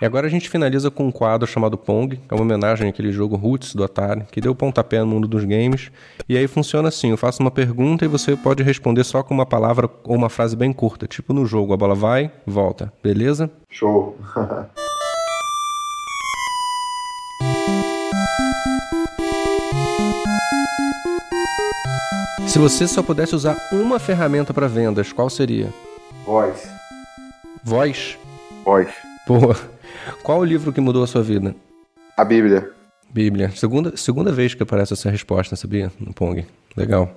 E 0.00 0.04
agora 0.04 0.26
a 0.26 0.30
gente 0.30 0.50
finaliza 0.50 0.90
com 0.90 1.06
um 1.06 1.10
quadro 1.10 1.46
chamado 1.46 1.78
Pong, 1.78 2.16
que 2.16 2.22
é 2.30 2.34
uma 2.34 2.42
homenagem 2.42 2.88
àquele 2.88 3.10
jogo 3.10 3.34
Roots 3.34 3.74
do 3.74 3.82
Atari, 3.82 4.24
que 4.30 4.42
deu 4.42 4.54
pontapé 4.54 5.00
no 5.00 5.06
mundo 5.06 5.26
dos 5.26 5.42
games. 5.44 5.90
E 6.28 6.36
aí 6.36 6.46
funciona 6.46 6.88
assim: 6.88 7.10
eu 7.10 7.16
faço 7.16 7.42
uma 7.42 7.50
pergunta 7.50 8.04
e 8.04 8.08
você 8.08 8.36
pode 8.36 8.62
responder 8.62 9.04
só 9.04 9.22
com 9.22 9.32
uma 9.32 9.46
palavra 9.46 9.88
ou 10.04 10.14
uma 10.14 10.28
frase 10.28 10.54
bem 10.54 10.72
curta, 10.72 11.06
tipo 11.06 11.32
no 11.32 11.46
jogo: 11.46 11.72
a 11.72 11.76
bola 11.78 11.94
vai, 11.94 12.30
volta, 12.46 12.92
beleza? 13.02 13.50
Show! 13.70 14.18
Se 22.46 22.58
você 22.58 22.86
só 22.88 23.02
pudesse 23.02 23.34
usar 23.34 23.56
uma 23.70 23.98
ferramenta 23.98 24.54
para 24.54 24.66
vendas, 24.66 25.12
qual 25.12 25.28
seria? 25.28 25.68
Voz. 26.24 26.66
Voz? 27.62 28.18
Voz. 28.64 28.88
Boa. 29.26 29.75
Qual 30.22 30.40
o 30.40 30.44
livro 30.44 30.72
que 30.72 30.80
mudou 30.80 31.02
a 31.02 31.06
sua 31.06 31.22
vida? 31.22 31.54
A 32.16 32.24
Bíblia. 32.24 32.72
Bíblia. 33.10 33.50
Segunda, 33.50 33.96
segunda 33.96 34.32
vez 34.32 34.54
que 34.54 34.62
aparece 34.62 34.92
essa 34.92 35.10
resposta, 35.10 35.56
sabia? 35.56 35.90
No 35.98 36.12
Pong. 36.12 36.46
Legal. 36.76 37.14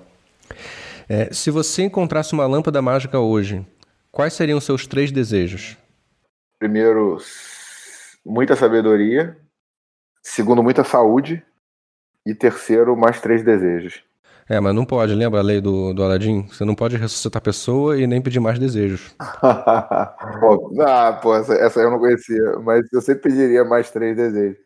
É, 1.08 1.34
se 1.34 1.49
você 1.52 1.84
encontrasse 1.84 2.34
uma 2.34 2.45
lâmpada 2.45 2.82
mágica 2.82 3.19
hoje, 3.19 3.65
quais 4.12 4.34
seriam 4.34 4.58
os 4.58 4.63
seus 4.63 4.86
três 4.86 5.12
desejos? 5.12 5.78
Primeiro, 6.60 7.17
muita 8.25 8.56
sabedoria. 8.56 9.38
Segundo, 10.21 10.62
muita 10.62 10.84
saúde. 10.84 11.43
E 12.25 12.36
terceiro, 12.36 12.95
mais 12.95 13.19
três 13.19 13.43
desejos. 13.43 14.04
É, 14.49 14.59
mas 14.59 14.73
não 14.73 14.83
pode, 14.83 15.13
lembra 15.13 15.39
a 15.39 15.43
lei 15.43 15.62
do, 15.62 15.93
do 15.93 16.03
Aladim? 16.03 16.47
Você 16.47 16.65
não 16.65 16.73
pode 16.73 16.97
ressuscitar 16.97 17.39
a 17.39 17.43
pessoa 17.43 17.99
e 17.99 18.07
nem 18.07 18.19
pedir 18.19 18.39
mais 18.39 18.57
desejos. 18.57 19.15
pô, 20.39 20.73
ah, 20.81 21.19
pô, 21.21 21.35
essa, 21.35 21.53
essa, 21.53 21.79
eu 21.79 21.91
não 21.91 21.99
conhecia, 21.99 22.57
mas 22.63 22.91
eu 22.91 22.99
sempre 22.99 23.29
pediria 23.29 23.63
mais 23.63 23.91
três 23.91 24.17
desejos. 24.17 24.57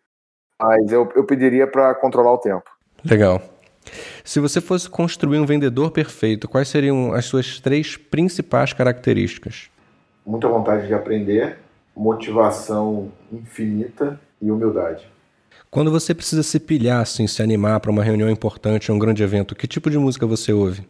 Mas 0.57 0.89
eu, 0.89 1.11
eu 1.17 1.25
pediria 1.25 1.67
para 1.67 1.93
controlar 1.95 2.31
o 2.31 2.37
tempo. 2.37 2.63
Legal. 3.03 3.41
Se 4.23 4.39
você 4.39 4.61
fosse 4.61 4.89
construir 4.89 5.39
um 5.39 5.45
vendedor 5.45 5.91
perfeito, 5.91 6.47
quais 6.47 6.69
seriam 6.69 7.11
as 7.11 7.25
suas 7.25 7.59
três 7.59 7.97
principais 7.97 8.71
características? 8.71 9.69
Muita 10.25 10.47
vontade 10.47 10.87
de 10.87 10.93
aprender, 10.93 11.57
motivação 11.93 13.11
infinita 13.29 14.17
e 14.41 14.49
humildade. 14.49 15.11
Quando 15.69 15.91
você 15.91 16.13
precisa 16.13 16.43
se 16.43 16.59
pilhar, 16.59 17.01
assim, 17.01 17.25
se 17.25 17.41
animar 17.41 17.79
para 17.79 17.91
uma 17.91 18.03
reunião 18.03 18.29
importante, 18.29 18.91
um 18.91 18.99
grande 18.99 19.23
evento, 19.23 19.55
que 19.55 19.67
tipo 19.67 19.89
de 19.89 19.97
música 19.97 20.27
você 20.27 20.53
ouve? 20.53 20.87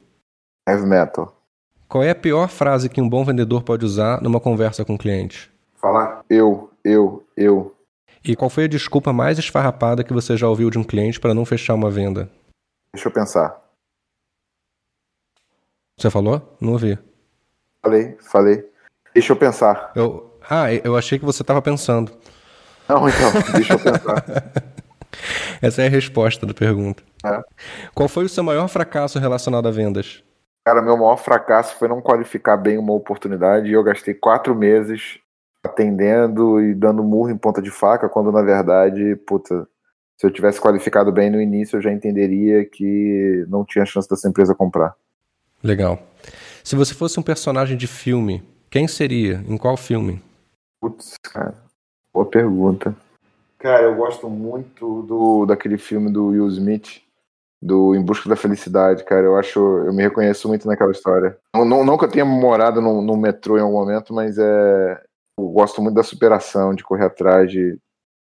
Heavy 0.67 0.85
metal. 0.85 1.41
Qual 1.87 2.03
é 2.03 2.09
a 2.09 2.15
pior 2.15 2.49
frase 2.49 2.89
que 2.89 2.99
um 2.99 3.07
bom 3.07 3.23
vendedor 3.23 3.63
pode 3.63 3.85
usar 3.85 4.21
numa 4.21 4.39
conversa 4.39 4.83
com 4.83 4.95
o 4.95 4.97
cliente? 4.97 5.51
Falar 5.75 6.23
eu, 6.29 6.71
eu, 6.83 7.25
eu. 7.37 7.75
E 8.23 8.35
qual 8.35 8.49
foi 8.49 8.63
a 8.63 8.67
desculpa 8.67 9.13
mais 9.13 9.37
esfarrapada 9.37 10.03
que 10.03 10.13
você 10.13 10.35
já 10.35 10.47
ouviu 10.47 10.69
de 10.69 10.79
um 10.79 10.83
cliente 10.83 11.19
para 11.19 11.33
não 11.33 11.45
fechar 11.45 11.75
uma 11.75 11.91
venda? 11.91 12.29
Deixa 12.93 13.07
eu 13.07 13.11
pensar. 13.11 13.61
Você 15.97 16.09
falou? 16.09 16.57
Não 16.59 16.73
ouvi. 16.73 16.97
Falei, 17.81 18.17
falei. 18.19 18.69
Deixa 19.13 19.33
eu 19.33 19.37
pensar. 19.37 19.91
Eu... 19.95 20.37
Ah, 20.49 20.73
eu 20.73 20.97
achei 20.97 21.17
que 21.17 21.25
você 21.25 21.41
estava 21.41 21.61
pensando. 21.61 22.11
Não, 22.87 23.07
então, 23.07 23.31
deixa 23.53 23.73
eu 23.73 23.79
pensar. 23.79 24.25
Essa 25.61 25.83
é 25.83 25.87
a 25.87 25.89
resposta 25.89 26.45
da 26.45 26.53
pergunta. 26.53 27.03
É. 27.25 27.41
Qual 27.93 28.09
foi 28.09 28.25
o 28.25 28.29
seu 28.29 28.43
maior 28.43 28.67
fracasso 28.67 29.19
relacionado 29.19 29.67
a 29.67 29.71
vendas? 29.71 30.23
Cara, 30.65 30.81
meu 30.81 30.97
maior 30.97 31.17
fracasso 31.17 31.75
foi 31.77 31.87
não 31.87 32.01
qualificar 32.01 32.57
bem 32.57 32.77
uma 32.77 32.93
oportunidade 32.93 33.69
e 33.69 33.73
eu 33.73 33.83
gastei 33.83 34.13
quatro 34.13 34.55
meses 34.55 35.19
atendendo 35.63 36.61
e 36.61 36.73
dando 36.73 37.03
murro 37.03 37.29
em 37.29 37.37
ponta 37.37 37.61
de 37.61 37.71
faca, 37.71 38.09
quando 38.09 38.31
na 38.31 38.41
verdade, 38.41 39.15
puta, 39.27 39.67
se 40.17 40.25
eu 40.25 40.31
tivesse 40.31 40.59
qualificado 40.59 41.11
bem 41.11 41.29
no 41.29 41.41
início, 41.41 41.77
eu 41.77 41.81
já 41.81 41.91
entenderia 41.91 42.65
que 42.65 43.45
não 43.47 43.65
tinha 43.65 43.85
chance 43.85 44.09
dessa 44.09 44.27
empresa 44.27 44.53
comprar. 44.53 44.95
Legal. 45.63 46.01
Se 46.63 46.75
você 46.75 46.93
fosse 46.93 47.19
um 47.19 47.23
personagem 47.23 47.77
de 47.77 47.87
filme, 47.87 48.43
quem 48.69 48.87
seria? 48.87 49.43
Em 49.47 49.57
qual 49.57 49.77
filme? 49.77 50.21
Putz, 50.81 51.15
cara, 51.23 51.55
boa 52.13 52.25
pergunta. 52.25 52.95
Cara, 53.57 53.83
eu 53.83 53.95
gosto 53.95 54.29
muito 54.29 55.03
do 55.03 55.45
daquele 55.45 55.77
filme 55.77 56.11
do 56.11 56.27
Will 56.27 56.47
Smith, 56.49 57.01
do 57.61 57.95
Em 57.95 58.03
Busca 58.03 58.29
da 58.29 58.35
Felicidade, 58.35 59.05
cara. 59.05 59.25
Eu 59.25 59.37
acho, 59.37 59.59
eu 59.59 59.93
me 59.93 60.03
reconheço 60.03 60.47
muito 60.47 60.67
naquela 60.67 60.91
história. 60.91 61.37
Não, 61.55 61.63
não, 61.63 61.85
não 61.85 61.97
que 61.97 62.05
eu 62.05 62.09
tenha 62.09 62.25
morado 62.25 62.81
no, 62.81 63.01
no 63.01 63.15
metrô 63.15 63.57
em 63.57 63.61
algum 63.61 63.79
momento, 63.79 64.13
mas 64.13 64.37
é, 64.37 65.01
eu 65.39 65.47
gosto 65.47 65.81
muito 65.81 65.95
da 65.95 66.03
superação, 66.03 66.75
de 66.75 66.83
correr 66.83 67.05
atrás, 67.05 67.49
de, 67.49 67.77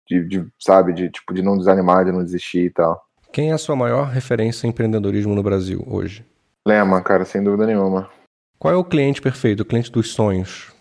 de, 0.07 0.27
de, 0.27 0.47
sabe, 0.59 0.93
de 0.93 1.09
tipo 1.09 1.33
de 1.33 1.43
não 1.43 1.57
desanimar, 1.57 2.05
de 2.05 2.11
não 2.11 2.23
desistir 2.23 2.65
e 2.65 2.69
tal. 2.71 2.99
Quem 3.31 3.51
é 3.51 3.53
a 3.53 3.59
sua 3.59 3.75
maior 3.75 4.07
referência 4.07 4.65
em 4.65 4.71
empreendedorismo 4.71 5.35
no 5.35 5.43
Brasil 5.43 5.83
hoje? 5.87 6.25
Lema, 6.67 7.01
cara, 7.01 7.23
sem 7.23 7.43
dúvida 7.43 7.67
nenhuma. 7.67 8.09
Qual 8.57 8.73
é 8.73 8.77
o 8.77 8.83
cliente 8.83 9.21
perfeito, 9.21 9.61
o 9.61 9.65
cliente 9.65 9.91
dos 9.91 10.11
sonhos? 10.11 10.73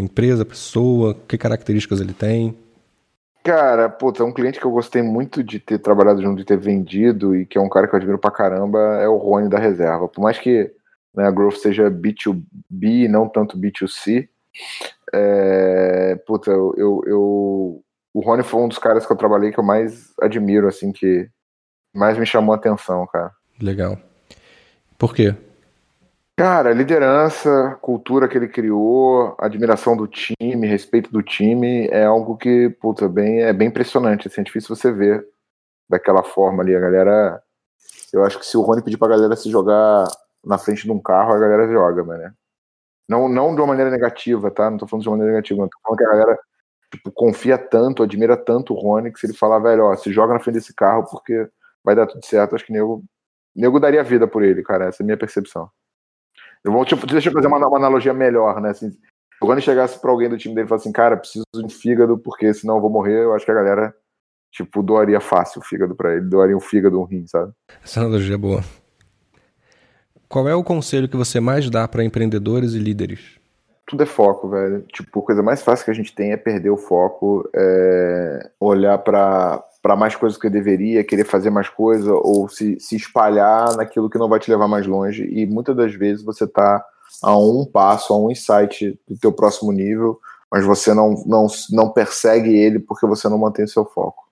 Empresa, 0.00 0.44
pessoa, 0.44 1.16
que 1.26 1.38
características 1.38 2.00
ele 2.00 2.12
tem? 2.12 2.56
Cara, 3.42 3.90
puta, 3.90 4.24
um 4.24 4.32
cliente 4.32 4.58
que 4.58 4.64
eu 4.64 4.70
gostei 4.70 5.02
muito 5.02 5.44
de 5.44 5.60
ter 5.60 5.78
trabalhado 5.78 6.22
junto, 6.22 6.38
de 6.38 6.46
ter 6.46 6.56
vendido 6.56 7.36
e 7.36 7.44
que 7.44 7.58
é 7.58 7.60
um 7.60 7.68
cara 7.68 7.86
que 7.86 7.94
eu 7.94 7.98
admiro 7.98 8.18
pra 8.18 8.30
caramba 8.30 8.78
é 9.00 9.06
o 9.06 9.18
Rony 9.18 9.50
da 9.50 9.58
Reserva. 9.58 10.08
Por 10.08 10.22
mais 10.22 10.38
que 10.38 10.72
né, 11.14 11.26
a 11.26 11.30
Growth 11.30 11.56
seja 11.56 11.90
B2B 11.90 13.04
e 13.04 13.08
não 13.08 13.28
tanto 13.28 13.58
B2C, 13.58 14.28
é, 15.12 16.16
puta, 16.26 16.50
eu, 16.50 16.74
eu, 16.76 17.02
eu, 17.06 17.84
o 18.14 18.20
Rony 18.20 18.42
foi 18.42 18.62
um 18.62 18.68
dos 18.68 18.78
caras 18.78 19.04
que 19.06 19.12
eu 19.12 19.16
trabalhei 19.16 19.52
que 19.52 19.60
eu 19.60 19.64
mais 19.64 20.14
admiro, 20.20 20.66
assim, 20.66 20.90
que 20.90 21.28
mais 21.94 22.18
me 22.18 22.24
chamou 22.24 22.54
a 22.54 22.56
atenção, 22.56 23.06
cara. 23.06 23.30
Legal. 23.60 23.98
Por 24.98 25.14
quê? 25.14 25.34
Cara, 26.36 26.72
liderança, 26.72 27.78
cultura 27.80 28.26
que 28.28 28.36
ele 28.36 28.48
criou, 28.48 29.36
admiração 29.38 29.96
do 29.96 30.08
time, 30.08 30.66
respeito 30.66 31.08
do 31.12 31.22
time, 31.22 31.86
é 31.92 32.04
algo 32.06 32.36
que, 32.36 32.70
puta, 32.80 33.08
bem, 33.08 33.42
é 33.42 33.52
bem 33.52 33.68
impressionante, 33.68 34.26
assim, 34.26 34.40
é 34.40 34.44
difícil 34.44 34.74
você 34.74 34.90
ver 34.90 35.24
daquela 35.88 36.22
forma 36.24 36.62
ali, 36.62 36.74
a 36.76 36.80
galera, 36.80 37.42
eu 38.12 38.24
acho 38.24 38.38
que 38.38 38.46
se 38.46 38.56
o 38.56 38.62
Rony 38.62 38.82
pedir 38.82 38.98
pra 38.98 39.08
galera 39.08 39.36
se 39.36 39.50
jogar 39.50 40.04
na 40.44 40.58
frente 40.58 40.84
de 40.84 40.92
um 40.92 41.00
carro, 41.00 41.32
a 41.34 41.38
galera 41.38 41.68
joga, 41.72 42.04
mano, 42.04 42.32
não, 43.08 43.28
não 43.28 43.54
de 43.54 43.60
uma 43.60 43.68
maneira 43.68 43.90
negativa, 43.90 44.50
tá? 44.50 44.70
Não 44.70 44.78
tô 44.78 44.86
falando 44.86 45.02
de 45.04 45.08
uma 45.10 45.16
maneira 45.16 45.32
negativa, 45.34 45.62
não 45.62 45.68
tô 45.68 45.78
falando 45.82 45.98
que 45.98 46.04
a 46.04 46.08
galera 46.10 46.38
tipo, 46.92 47.12
confia 47.12 47.58
tanto, 47.58 48.02
admira 48.02 48.36
tanto 48.36 48.74
o 48.74 48.78
Rony, 48.80 49.12
que 49.12 49.20
se 49.20 49.26
ele 49.26 49.34
falar, 49.34 49.60
velho, 49.60 49.84
ó, 49.86 49.96
se 49.96 50.12
joga 50.12 50.34
na 50.34 50.40
frente 50.40 50.56
desse 50.56 50.74
carro 50.74 51.06
porque 51.10 51.48
vai 51.84 51.94
dar 51.96 52.06
tudo 52.06 52.24
certo, 52.26 52.54
acho 52.56 52.66
que 52.66 52.72
nego, 52.72 53.04
nego 53.56 53.80
daria 53.80 54.04
vida 54.04 54.26
por 54.28 54.42
ele, 54.44 54.62
cara. 54.62 54.86
Essa 54.86 55.02
é 55.02 55.04
a 55.04 55.06
minha 55.06 55.18
percepção. 55.18 55.70
Eu 56.64 56.72
vou, 56.72 56.84
tipo, 56.84 57.06
deixa 57.06 57.28
eu 57.28 57.32
fazer 57.32 57.46
uma, 57.46 57.58
uma 57.58 57.76
analogia 57.76 58.14
melhor, 58.14 58.60
né? 58.60 58.70
Assim, 58.70 58.90
se 58.90 58.98
o 59.40 59.46
Rony 59.46 59.60
chegasse 59.60 60.00
pra 60.00 60.10
alguém 60.10 60.28
do 60.28 60.38
time 60.38 60.54
dele 60.54 60.66
e 60.66 60.68
falasse 60.68 60.88
assim, 60.88 60.92
cara, 60.92 61.16
preciso 61.16 61.44
de 61.54 61.64
um 61.64 61.68
fígado 61.68 62.16
porque 62.18 62.52
senão 62.54 62.76
eu 62.76 62.80
vou 62.80 62.90
morrer, 62.90 63.22
eu 63.22 63.34
acho 63.34 63.44
que 63.44 63.50
a 63.50 63.54
galera, 63.54 63.94
tipo, 64.50 64.82
doaria 64.82 65.20
fácil 65.20 65.60
o 65.60 65.64
fígado 65.64 65.94
pra 65.94 66.14
ele, 66.14 66.22
doaria 66.22 66.56
um 66.56 66.60
fígado, 66.60 66.98
um 66.98 67.04
rim, 67.04 67.26
sabe? 67.26 67.52
Essa 67.82 68.00
analogia 68.00 68.34
é 68.34 68.38
boa. 68.38 68.64
Qual 70.26 70.48
é 70.48 70.54
o 70.54 70.64
conselho 70.64 71.08
que 71.08 71.16
você 71.16 71.38
mais 71.38 71.68
dá 71.68 71.86
para 71.86 72.02
empreendedores 72.02 72.72
e 72.72 72.78
líderes? 72.78 73.38
Tudo 73.86 74.02
é 74.02 74.06
foco, 74.06 74.48
velho. 74.48 74.80
Tipo, 74.92 75.20
a 75.20 75.22
coisa 75.22 75.42
mais 75.42 75.62
fácil 75.62 75.84
que 75.84 75.90
a 75.90 75.94
gente 75.94 76.14
tem 76.14 76.32
é 76.32 76.36
perder 76.38 76.70
o 76.70 76.78
foco, 76.78 77.48
é 77.54 78.50
olhar 78.58 78.96
para 78.98 79.62
para 79.84 79.94
mais 79.94 80.16
coisas 80.16 80.38
que 80.38 80.46
eu 80.46 80.50
deveria, 80.50 81.04
querer 81.04 81.26
fazer 81.26 81.50
mais 81.50 81.68
coisa 81.68 82.10
ou 82.14 82.48
se, 82.48 82.80
se 82.80 82.96
espalhar 82.96 83.76
naquilo 83.76 84.08
que 84.08 84.16
não 84.16 84.30
vai 84.30 84.40
te 84.40 84.50
levar 84.50 84.66
mais 84.66 84.86
longe. 84.86 85.28
E 85.30 85.44
muitas 85.44 85.76
das 85.76 85.94
vezes 85.94 86.24
você 86.24 86.44
está 86.44 86.82
a 87.22 87.36
um 87.36 87.66
passo, 87.70 88.14
a 88.14 88.18
um 88.18 88.30
insight 88.30 88.98
do 89.06 89.18
teu 89.18 89.30
próximo 89.30 89.70
nível, 89.72 90.18
mas 90.50 90.64
você 90.64 90.94
não, 90.94 91.22
não, 91.26 91.46
não 91.70 91.90
persegue 91.90 92.56
ele 92.56 92.78
porque 92.78 93.06
você 93.06 93.28
não 93.28 93.36
mantém 93.36 93.66
seu 93.66 93.84
foco. 93.84 94.24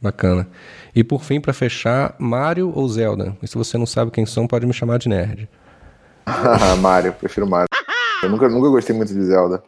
Bacana. 0.00 0.46
E 0.94 1.02
por 1.02 1.20
fim, 1.24 1.40
para 1.40 1.52
fechar, 1.52 2.14
Mario 2.16 2.72
ou 2.72 2.88
Zelda? 2.88 3.36
E 3.42 3.48
se 3.48 3.58
você 3.58 3.76
não 3.76 3.86
sabe 3.86 4.12
quem 4.12 4.24
são, 4.24 4.46
pode 4.46 4.66
me 4.66 4.72
chamar 4.72 5.00
de 5.00 5.08
nerd. 5.08 5.50
Mario, 6.80 7.12
prefiro 7.12 7.44
Mario. 7.44 7.66
Eu 8.22 8.30
nunca, 8.30 8.48
nunca 8.48 8.68
gostei 8.68 8.94
muito 8.94 9.12
de 9.12 9.24
Zelda. 9.24 9.64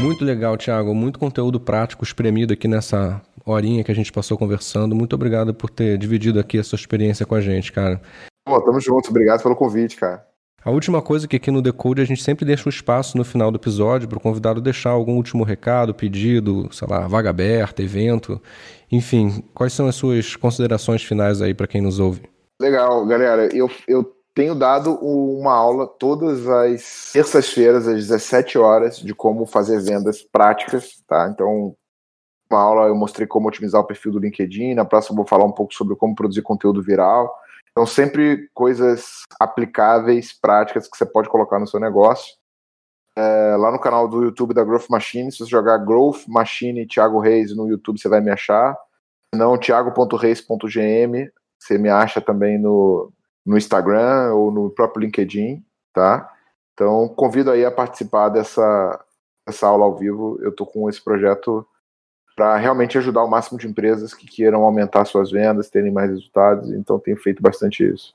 Muito 0.00 0.24
legal, 0.24 0.56
Thiago. 0.56 0.94
Muito 0.94 1.18
conteúdo 1.18 1.60
prático 1.60 2.04
espremido 2.04 2.54
aqui 2.54 2.66
nessa 2.66 3.20
horinha 3.44 3.84
que 3.84 3.92
a 3.92 3.94
gente 3.94 4.10
passou 4.10 4.38
conversando. 4.38 4.96
Muito 4.96 5.14
obrigado 5.14 5.52
por 5.52 5.68
ter 5.68 5.98
dividido 5.98 6.40
aqui 6.40 6.58
a 6.58 6.64
sua 6.64 6.76
experiência 6.76 7.26
com 7.26 7.34
a 7.34 7.40
gente, 7.40 7.70
cara. 7.70 8.00
Pô, 8.46 8.60
tamo 8.62 8.80
junto. 8.80 9.10
Obrigado 9.10 9.42
pelo 9.42 9.54
convite, 9.54 9.96
cara. 9.96 10.26
A 10.64 10.70
última 10.70 11.00
coisa 11.00 11.28
que 11.28 11.36
aqui 11.36 11.50
no 11.50 11.62
Decode 11.62 12.02
a 12.02 12.04
gente 12.04 12.22
sempre 12.22 12.44
deixa 12.44 12.66
um 12.66 12.70
espaço 12.70 13.16
no 13.16 13.24
final 13.24 13.50
do 13.50 13.56
episódio 13.56 14.08
para 14.08 14.18
o 14.18 14.20
convidado 14.20 14.60
deixar 14.60 14.90
algum 14.90 15.16
último 15.16 15.44
recado, 15.44 15.94
pedido, 15.94 16.68
sei 16.70 16.88
lá, 16.88 17.06
vaga 17.06 17.30
aberta, 17.30 17.82
evento. 17.82 18.40
Enfim, 18.92 19.42
quais 19.54 19.72
são 19.72 19.86
as 19.86 19.94
suas 19.94 20.34
considerações 20.36 21.02
finais 21.02 21.40
aí 21.40 21.54
para 21.54 21.66
quem 21.66 21.80
nos 21.80 21.98
ouve? 21.98 22.22
Legal, 22.60 23.06
galera. 23.06 23.48
Eu, 23.54 23.70
eu 23.88 24.19
tenho 24.34 24.54
dado 24.54 24.94
uma 24.94 25.52
aula 25.52 25.86
todas 25.86 26.48
as 26.48 27.10
terças-feiras, 27.12 27.88
às 27.88 27.96
17 27.96 28.58
horas, 28.58 28.98
de 28.98 29.14
como 29.14 29.46
fazer 29.46 29.80
vendas 29.80 30.22
práticas, 30.22 31.02
tá? 31.06 31.28
Então, 31.32 31.74
uma 32.50 32.60
aula 32.60 32.86
eu 32.88 32.94
mostrei 32.94 33.26
como 33.26 33.48
otimizar 33.48 33.80
o 33.80 33.86
perfil 33.86 34.12
do 34.12 34.18
LinkedIn, 34.18 34.74
na 34.74 34.84
próxima 34.84 35.14
eu 35.14 35.16
vou 35.18 35.26
falar 35.26 35.44
um 35.44 35.52
pouco 35.52 35.74
sobre 35.74 35.96
como 35.96 36.14
produzir 36.14 36.42
conteúdo 36.42 36.82
viral. 36.82 37.32
Então, 37.70 37.86
sempre 37.86 38.48
coisas 38.52 39.22
aplicáveis, 39.38 40.32
práticas 40.32 40.88
que 40.88 40.96
você 40.96 41.06
pode 41.06 41.28
colocar 41.28 41.58
no 41.58 41.66
seu 41.66 41.78
negócio. 41.78 42.34
É, 43.16 43.56
lá 43.56 43.70
no 43.70 43.78
canal 43.78 44.08
do 44.08 44.24
YouTube 44.24 44.54
da 44.54 44.64
Growth 44.64 44.88
Machine, 44.88 45.30
se 45.30 45.38
você 45.38 45.50
jogar 45.50 45.78
Growth 45.78 46.26
Machine 46.26 46.86
Thiago 46.86 47.20
Reis 47.20 47.54
no 47.54 47.68
YouTube, 47.68 48.00
você 48.00 48.08
vai 48.08 48.20
me 48.20 48.30
achar. 48.30 48.76
Não, 49.34 49.58
thiago.reis.gm, 49.58 51.30
você 51.58 51.78
me 51.78 51.88
acha 51.88 52.20
também 52.20 52.58
no, 52.58 53.12
no 53.44 53.56
Instagram 53.56 54.32
ou 54.34 54.50
no 54.50 54.70
próprio 54.70 55.04
LinkedIn, 55.04 55.62
tá? 55.92 56.30
Então, 56.74 57.08
convido 57.08 57.50
aí 57.50 57.64
a 57.64 57.70
participar 57.70 58.28
dessa, 58.28 59.04
dessa 59.46 59.66
aula 59.66 59.84
ao 59.84 59.96
vivo. 59.96 60.38
Eu 60.40 60.50
estou 60.50 60.66
com 60.66 60.88
esse 60.88 61.02
projeto 61.02 61.66
para 62.34 62.56
realmente 62.56 62.96
ajudar 62.96 63.22
o 63.22 63.28
máximo 63.28 63.58
de 63.58 63.66
empresas 63.66 64.14
que 64.14 64.26
queiram 64.26 64.62
aumentar 64.62 65.04
suas 65.04 65.30
vendas, 65.30 65.68
terem 65.68 65.92
mais 65.92 66.10
resultados. 66.10 66.70
Então, 66.72 66.98
tenho 66.98 67.16
feito 67.18 67.42
bastante 67.42 67.84
isso. 67.84 68.14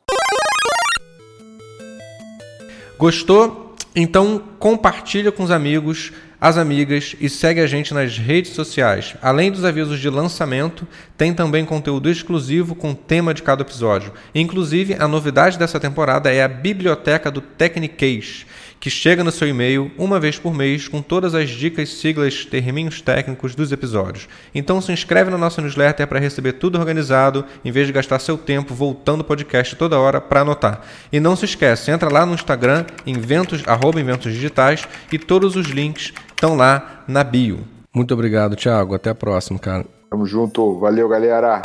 Gostou? 2.97 3.75
Então, 3.95 4.41
compartilha 4.57 5.31
com 5.31 5.43
os 5.43 5.51
amigos 5.51 6.11
as 6.45 6.59
amigas 6.59 7.15
e 7.19 7.27
segue 7.27 7.59
a 7.59 7.65
gente 7.65 7.91
nas 7.91 8.19
redes 8.19 8.51
sociais. 8.51 9.15
Além 9.19 9.51
dos 9.51 9.65
avisos 9.65 9.99
de 9.99 10.07
lançamento, 10.11 10.87
tem 11.17 11.33
também 11.33 11.65
conteúdo 11.65 12.07
exclusivo 12.07 12.75
com 12.75 12.91
o 12.91 12.95
tema 12.95 13.33
de 13.33 13.41
cada 13.41 13.63
episódio. 13.63 14.13
Inclusive, 14.35 14.95
a 14.99 15.07
novidade 15.07 15.57
dessa 15.57 15.79
temporada 15.79 16.31
é 16.31 16.43
a 16.43 16.47
biblioteca 16.47 17.31
do 17.31 17.41
Technicase, 17.41 18.45
que 18.79 18.89
chega 18.89 19.23
no 19.23 19.31
seu 19.31 19.47
e-mail 19.47 19.91
uma 19.97 20.19
vez 20.19 20.37
por 20.37 20.53
mês 20.53 20.87
com 20.87 21.01
todas 21.01 21.33
as 21.33 21.49
dicas, 21.49 21.89
siglas, 21.89 22.45
terminhos 22.45 23.01
técnicos 23.01 23.55
dos 23.55 23.71
episódios. 23.71 24.27
Então 24.53 24.81
se 24.81 24.91
inscreve 24.91 25.31
na 25.31 25.37
nossa 25.37 25.61
newsletter 25.61 26.07
para 26.07 26.19
receber 26.19 26.53
tudo 26.53 26.77
organizado, 26.77 27.45
em 27.63 27.71
vez 27.71 27.87
de 27.87 27.93
gastar 27.93 28.19
seu 28.19 28.37
tempo 28.37 28.73
voltando 28.73 29.21
o 29.21 29.23
podcast 29.23 29.75
toda 29.75 29.99
hora 29.99 30.21
para 30.21 30.41
anotar. 30.41 30.81
E 31.11 31.19
não 31.19 31.35
se 31.35 31.45
esquece, 31.45 31.91
entra 31.91 32.11
lá 32.11 32.25
no 32.25 32.33
Instagram, 32.33 32.85
inventos, 33.05 33.63
arroba 33.65 33.99
inventos 33.99 34.31
digitais, 34.31 34.87
e 35.11 35.17
todos 35.17 35.55
os 35.55 35.67
links 35.67 36.13
estão 36.29 36.55
lá 36.55 37.03
na 37.07 37.23
bio. 37.23 37.59
Muito 37.95 38.13
obrigado, 38.13 38.55
Thiago. 38.55 38.93
Até 38.93 39.09
a 39.09 39.15
próxima, 39.15 39.57
cara. 39.57 39.85
Tamo 40.09 40.25
junto. 40.25 40.79
Valeu, 40.79 41.07
galera. 41.07 41.61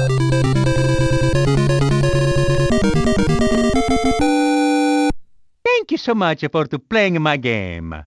Thank 5.81 5.93
you 5.93 5.97
so 5.97 6.15
much 6.15 6.45
for 6.53 6.67
playing 6.67 7.23
my 7.23 7.39
game. 7.39 8.05